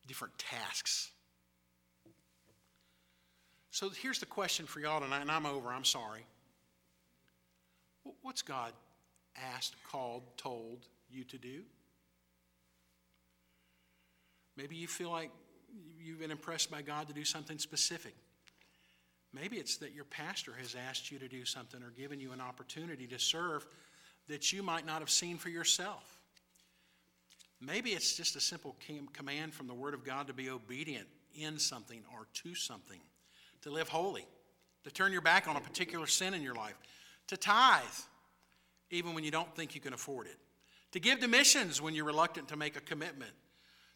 different 0.07 0.37
tasks. 0.39 1.11
So 3.75 3.91
here's 3.91 4.21
the 4.21 4.27
question 4.27 4.67
for 4.67 4.79
y'all 4.79 5.01
tonight, 5.01 5.23
and 5.23 5.31
I'm 5.33 5.47
over, 5.47 5.71
I'm 5.73 5.83
sorry. 5.83 6.25
What's 8.23 8.41
God 8.41 8.73
asked, 9.53 9.75
called, 9.91 10.23
told 10.37 10.87
you 11.11 11.25
to 11.25 11.39
do? 11.39 11.63
Maybe 14.57 14.77
you 14.77 14.87
feel 14.87 15.11
like 15.11 15.33
you've 16.01 16.21
been 16.21 16.31
impressed 16.31 16.71
by 16.71 16.83
God 16.83 17.09
to 17.09 17.13
do 17.13 17.25
something 17.25 17.59
specific. 17.59 18.15
Maybe 19.33 19.57
it's 19.57 19.79
that 19.79 19.93
your 19.93 20.05
pastor 20.05 20.53
has 20.61 20.77
asked 20.89 21.11
you 21.11 21.19
to 21.19 21.27
do 21.27 21.45
something 21.45 21.83
or 21.83 21.91
given 21.91 22.21
you 22.21 22.31
an 22.31 22.41
opportunity 22.41 23.09
to 23.09 23.19
serve 23.19 23.67
that 24.29 24.53
you 24.53 24.63
might 24.63 24.87
not 24.87 25.01
have 25.01 25.11
seen 25.11 25.37
for 25.37 25.49
yourself. 25.49 26.21
Maybe 27.61 27.91
it's 27.91 28.17
just 28.17 28.37
a 28.37 28.41
simple 28.41 28.77
command 29.13 29.53
from 29.53 29.67
the 29.67 29.75
Word 29.75 29.95
of 29.95 30.05
God 30.05 30.29
to 30.29 30.33
be 30.33 30.49
obedient 30.49 31.09
in 31.35 31.59
something 31.59 32.05
or 32.13 32.29
to 32.35 32.55
something, 32.55 33.01
to 33.65 33.71
live 33.71 33.89
holy, 33.89 34.27
to 34.85 34.91
turn 34.91 35.11
your 35.11 35.23
back 35.23 35.49
on 35.49 35.57
a 35.57 35.61
particular 35.61 36.07
sin 36.07 36.35
in 36.35 36.43
your 36.43 36.55
life, 36.55 36.75
to 37.27 37.37
tithe, 37.37 37.83
even 38.91 39.15
when 39.15 39.25
you 39.25 39.31
don't 39.31 39.53
think 39.57 39.75
you 39.75 39.81
can 39.81 39.95
afford 39.95 40.27
it, 40.27 40.37
to 40.93 41.01
give 41.01 41.19
to 41.21 41.29
missions 41.29 41.81
when 41.81 41.95
you're 41.95 42.05
reluctant 42.05 42.47
to 42.49 42.57
make 42.57 42.77
a 42.77 42.81
commitment, 42.81 43.33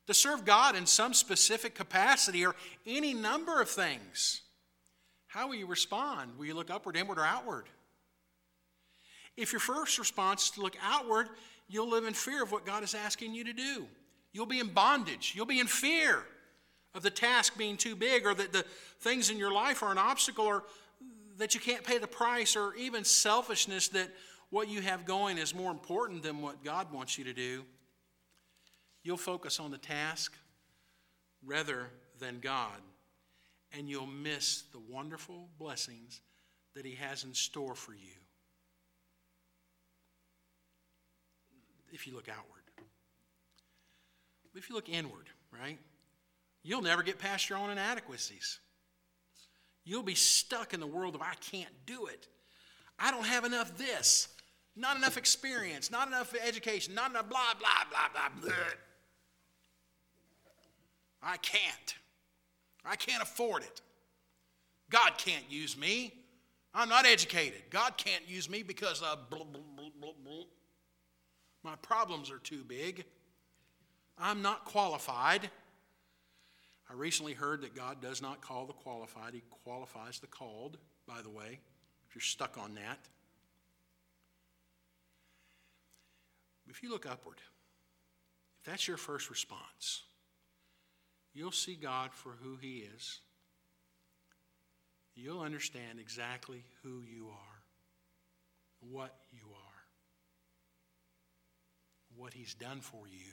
to 0.07 0.15
serve 0.15 0.47
God 0.47 0.75
in 0.75 0.87
some 0.87 1.13
specific 1.13 1.75
capacity 1.75 2.47
or 2.47 2.55
any 2.87 3.13
number 3.13 3.61
of 3.61 3.69
things. 3.69 4.41
How 5.27 5.49
will 5.49 5.55
you 5.55 5.67
respond? 5.67 6.39
Will 6.39 6.47
you 6.47 6.55
look 6.55 6.71
upward, 6.71 6.97
inward, 6.97 7.19
or 7.19 7.27
outward? 7.27 7.67
If 9.37 9.53
your 9.53 9.61
first 9.61 9.99
response 9.99 10.45
is 10.45 10.51
to 10.53 10.63
look 10.63 10.77
outward, 10.83 11.29
you'll 11.69 11.91
live 11.91 12.07
in 12.07 12.15
fear 12.15 12.43
of 12.43 12.51
what 12.51 12.65
God 12.65 12.83
is 12.83 12.95
asking 12.95 13.35
you 13.35 13.45
to 13.45 13.53
do. 13.53 13.87
You'll 14.33 14.47
be 14.47 14.61
in 14.61 14.69
bondage. 14.69 15.35
You'll 15.37 15.45
be 15.45 15.61
in 15.61 15.67
fear 15.67 16.25
of 16.95 17.03
the 17.03 17.11
task 17.11 17.57
being 17.57 17.77
too 17.77 17.95
big 17.95 18.27
or 18.27 18.35
that 18.35 18.53
the 18.53 18.65
things 19.01 19.31
in 19.31 19.39
your 19.39 19.53
life 19.53 19.83
are 19.83 19.93
an 19.93 19.99
obstacle 19.99 20.45
or 20.45 20.65
that 21.37 21.55
you 21.55 21.61
can't 21.61 21.85
pay 21.85 21.99
the 21.99 22.07
price 22.07 22.57
or 22.57 22.75
even 22.75 23.05
selfishness 23.05 23.89
that 23.89 24.09
what 24.51 24.69
you 24.69 24.81
have 24.81 25.05
going 25.05 25.39
is 25.39 25.55
more 25.55 25.71
important 25.71 26.23
than 26.23 26.41
what 26.41 26.65
God 26.65 26.93
wants 26.93 27.19
you 27.19 27.25
to 27.25 27.33
do. 27.33 27.65
You'll 29.03 29.17
focus 29.17 29.61
on 29.61 29.71
the 29.71 29.79
task 29.79 30.35
rather 31.45 31.91
than 32.19 32.41
God, 32.41 32.81
and 33.73 33.89
you'll 33.89 34.07
miss 34.07 34.65
the 34.73 34.81
wonderful 34.91 35.49
blessings 35.59 36.21
that 36.75 36.85
He 36.85 36.95
has 36.97 37.25
in 37.25 37.35
store 37.35 37.75
for 37.75 37.93
you 37.93 38.19
if 41.93 42.07
you 42.07 42.15
look 42.15 42.29
outward. 42.29 42.63
If 44.55 44.69
you 44.69 44.75
look 44.75 44.89
inward, 44.89 45.29
right, 45.53 45.79
you'll 46.63 46.83
never 46.83 47.03
get 47.03 47.19
past 47.19 47.49
your 47.49 47.59
own 47.59 47.71
inadequacies. 47.71 48.59
You'll 49.85 50.03
be 50.03 50.15
stuck 50.15 50.75
in 50.75 50.81
the 50.81 50.87
world 50.87 51.15
of, 51.15 51.23
I 51.23 51.35
can't 51.41 51.73
do 51.87 52.07
it. 52.07 52.29
I 52.99 53.11
don't 53.11 53.27
have 53.27 53.45
enough 53.45 53.77
this, 53.79 54.29
not 54.77 54.97
enough 54.97 55.17
experience, 55.17 55.91
not 55.91 56.09
enough 56.09 56.35
education, 56.35 56.95
not 56.95 57.11
enough 57.11 57.29
blah, 57.29 57.55
blah, 57.59 57.85
blah, 57.91 58.09
blah, 58.13 58.41
blah. 58.43 58.55
I 61.23 61.37
can't. 61.39 61.95
I 62.85 62.97
can't 62.97 63.23
afford 63.23 63.63
it. 63.63 63.81
God 64.91 65.13
can't 65.19 65.45
use 65.51 65.77
me. 65.77 66.13
I'm 66.75 66.89
not 66.89 67.07
educated. 67.07 67.63
God 67.71 67.97
can't 67.97 68.29
use 68.29 68.49
me 68.49 68.63
because 68.63 69.03
of 69.03 69.31
blah, 69.31 69.45
blah, 69.45 70.13
blah. 70.25 70.45
My 71.63 71.77
problems 71.77 72.31
are 72.31 72.39
too 72.39 72.63
big. 72.67 73.05
I'm 74.19 74.43
not 74.43 74.65
qualified. 74.65 75.51
I 76.91 76.95
recently 76.95 77.35
heard 77.35 77.63
that 77.63 77.77
God 77.77 78.01
does 78.01 78.23
not 78.23 78.41
call 78.41 78.67
the 78.67 78.73
qualified, 78.73 79.35
He 79.35 79.43
qualifies 79.65 80.21
the 80.21 80.27
called, 80.27 80.79
by 81.07 81.21
the 81.23 81.29
way, 81.31 81.61
if 82.09 82.15
you're 82.15 82.23
stuck 82.23 82.57
on 82.57 82.75
that. 82.75 82.99
If 86.69 86.83
you 86.83 86.91
look 86.91 87.07
upward, 87.07 87.37
if 88.61 88.71
that's 88.71 88.89
your 88.89 88.97
first 88.97 89.31
response, 89.31 90.03
you'll 91.35 91.53
see 91.53 91.75
God 91.75 92.13
for 92.13 92.33
who 92.43 92.57
He 92.57 92.87
is. 92.97 93.21
You'll 95.15 95.41
understand 95.41 95.99
exactly 95.99 96.65
who 96.83 97.03
you 97.03 97.29
are, 97.29 97.63
what 98.81 99.15
you 99.33 99.49
are, 99.51 99.83
what 102.17 102.33
He's 102.33 102.55
done 102.55 102.81
for 102.81 103.07
you. 103.09 103.33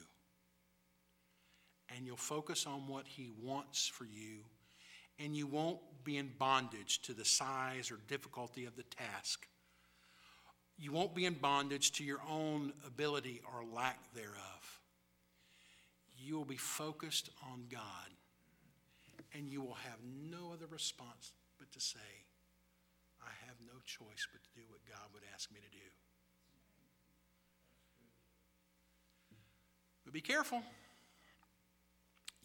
And 1.93 2.05
you'll 2.05 2.17
focus 2.17 2.65
on 2.65 2.87
what 2.87 3.05
He 3.07 3.31
wants 3.41 3.87
for 3.87 4.05
you, 4.05 4.43
and 5.19 5.35
you 5.35 5.47
won't 5.47 5.79
be 6.03 6.17
in 6.17 6.31
bondage 6.37 7.01
to 7.03 7.13
the 7.13 7.25
size 7.25 7.91
or 7.91 7.99
difficulty 8.07 8.65
of 8.65 8.75
the 8.75 8.83
task. 8.83 9.47
You 10.77 10.91
won't 10.91 11.15
be 11.15 11.25
in 11.25 11.35
bondage 11.35 11.91
to 11.93 12.03
your 12.03 12.21
own 12.29 12.73
ability 12.85 13.41
or 13.53 13.63
lack 13.63 14.13
thereof. 14.13 14.79
You 16.17 16.37
will 16.37 16.45
be 16.45 16.57
focused 16.57 17.29
on 17.51 17.65
God, 17.69 18.09
and 19.33 19.49
you 19.49 19.61
will 19.61 19.77
have 19.83 19.99
no 20.03 20.51
other 20.53 20.67
response 20.69 21.33
but 21.59 21.71
to 21.71 21.79
say, 21.79 21.99
I 23.21 23.31
have 23.47 23.55
no 23.65 23.79
choice 23.85 24.27
but 24.31 24.43
to 24.43 24.49
do 24.53 24.61
what 24.69 24.79
God 24.87 25.07
would 25.13 25.23
ask 25.33 25.51
me 25.51 25.59
to 25.59 25.71
do. 25.71 25.85
But 30.03 30.13
be 30.13 30.21
careful. 30.21 30.61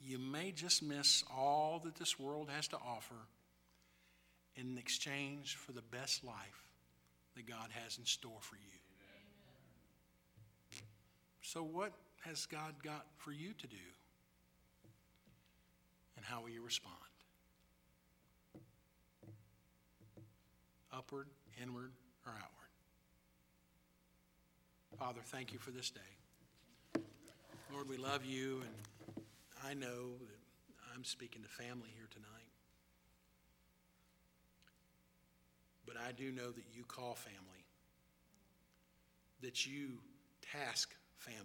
You 0.02 0.18
may 0.18 0.50
just 0.52 0.82
miss 0.82 1.22
all 1.34 1.80
that 1.84 1.96
this 1.96 2.18
world 2.18 2.48
has 2.54 2.68
to 2.68 2.76
offer 2.76 3.14
in 4.56 4.78
exchange 4.78 5.56
for 5.56 5.72
the 5.72 5.82
best 5.82 6.24
life 6.24 6.64
that 7.36 7.46
God 7.46 7.68
has 7.84 7.98
in 7.98 8.04
store 8.04 8.40
for 8.40 8.56
you. 8.56 8.78
So, 11.42 11.62
what 11.62 11.92
has 12.20 12.46
God 12.46 12.74
got 12.82 13.06
for 13.16 13.32
you 13.32 13.52
to 13.52 13.66
do? 13.66 13.76
And 16.16 16.24
how 16.24 16.42
will 16.42 16.50
you 16.50 16.62
respond? 16.62 16.94
Upward, 20.92 21.26
inward, 21.62 21.92
or 22.26 22.32
outward? 22.32 22.60
Father, 24.98 25.20
thank 25.24 25.52
you 25.52 25.58
for 25.58 25.70
this 25.70 25.90
day. 25.90 27.00
Lord, 27.72 27.88
we 27.88 27.96
love 27.96 28.24
you, 28.24 28.60
and 28.60 28.74
I 29.64 29.74
know 29.74 30.16
that 30.18 30.40
I'm 30.94 31.04
speaking 31.04 31.42
to 31.42 31.48
family 31.48 31.88
here 31.96 32.08
tonight. 32.10 32.28
But 35.86 35.96
I 35.96 36.12
do 36.12 36.30
know 36.30 36.50
that 36.50 36.64
you 36.72 36.84
call 36.84 37.14
family, 37.14 37.64
that 39.42 39.66
you 39.66 39.98
task 40.52 40.94
family, 41.16 41.38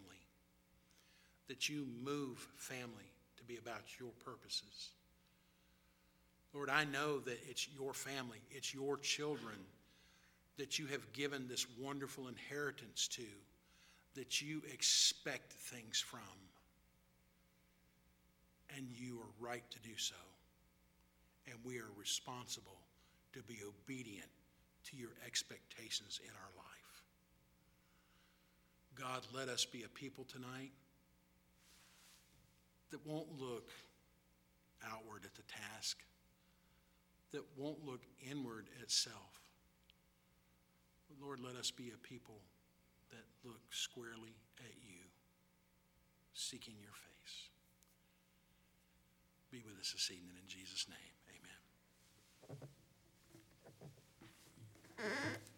that 1.48 1.68
you 1.68 1.88
move 2.04 2.48
family 2.58 3.12
to 3.38 3.44
be 3.44 3.58
about 3.58 3.84
your 4.00 4.12
purposes. 4.24 4.90
Lord, 6.54 6.70
I 6.70 6.86
know 6.86 7.20
that 7.20 7.40
it's 7.50 7.68
your 7.76 7.94
family, 7.94 8.40
it's 8.52 8.74
your 8.74 8.98
children 8.98 9.58
that 10.58 10.80
you 10.80 10.86
have 10.88 11.12
given 11.12 11.48
this 11.48 11.66
wonderful 11.80 12.28
inheritance 12.28 13.08
to, 13.10 13.26
that 14.16 14.42
you 14.42 14.62
expect 14.72 15.52
things 15.52 16.00
from. 16.00 16.22
And 18.76 18.88
you 18.90 19.20
are 19.20 19.46
right 19.48 19.64
to 19.72 19.80
do 19.80 19.96
so. 19.98 20.16
And 21.48 21.56
we 21.64 21.78
are 21.78 21.92
responsible 21.98 22.80
to 23.34 23.42
be 23.44 23.58
obedient 23.68 24.30
to 24.90 24.98
your 24.98 25.12
expectations 25.26 26.20
in 26.24 26.32
our 26.32 26.52
life. 26.58 27.04
God, 28.96 29.22
let 29.34 29.50
us 29.50 29.66
be 29.66 29.84
a 29.84 29.90
people 29.90 30.24
tonight 30.26 30.72
that 32.92 33.06
won't 33.06 33.28
look 33.40 33.70
outward 34.92 35.26
at 35.26 35.36
the 35.36 35.42
task, 35.44 35.98
that 37.32 37.44
won't 37.58 37.84
look 37.86 38.02
inward 38.30 38.68
at 38.82 38.90
self. 38.90 39.42
But 41.10 41.26
Lord, 41.26 41.40
let 41.40 41.56
us 41.56 41.72
be 41.72 41.92
a 41.94 42.08
people 42.08 42.40
that 43.12 43.24
look 43.44 43.62
squarely 43.70 44.36
at 44.60 44.74
you, 44.84 45.02
seeking 46.34 46.76
your 46.82 46.94
face 46.94 47.15
be 49.56 49.64
with 49.64 49.80
us 49.80 49.94
this 49.94 50.12
evening 50.12 50.36
in 50.36 50.48
Jesus' 50.50 50.86
name. 50.90 51.16
Amen. 55.00 55.55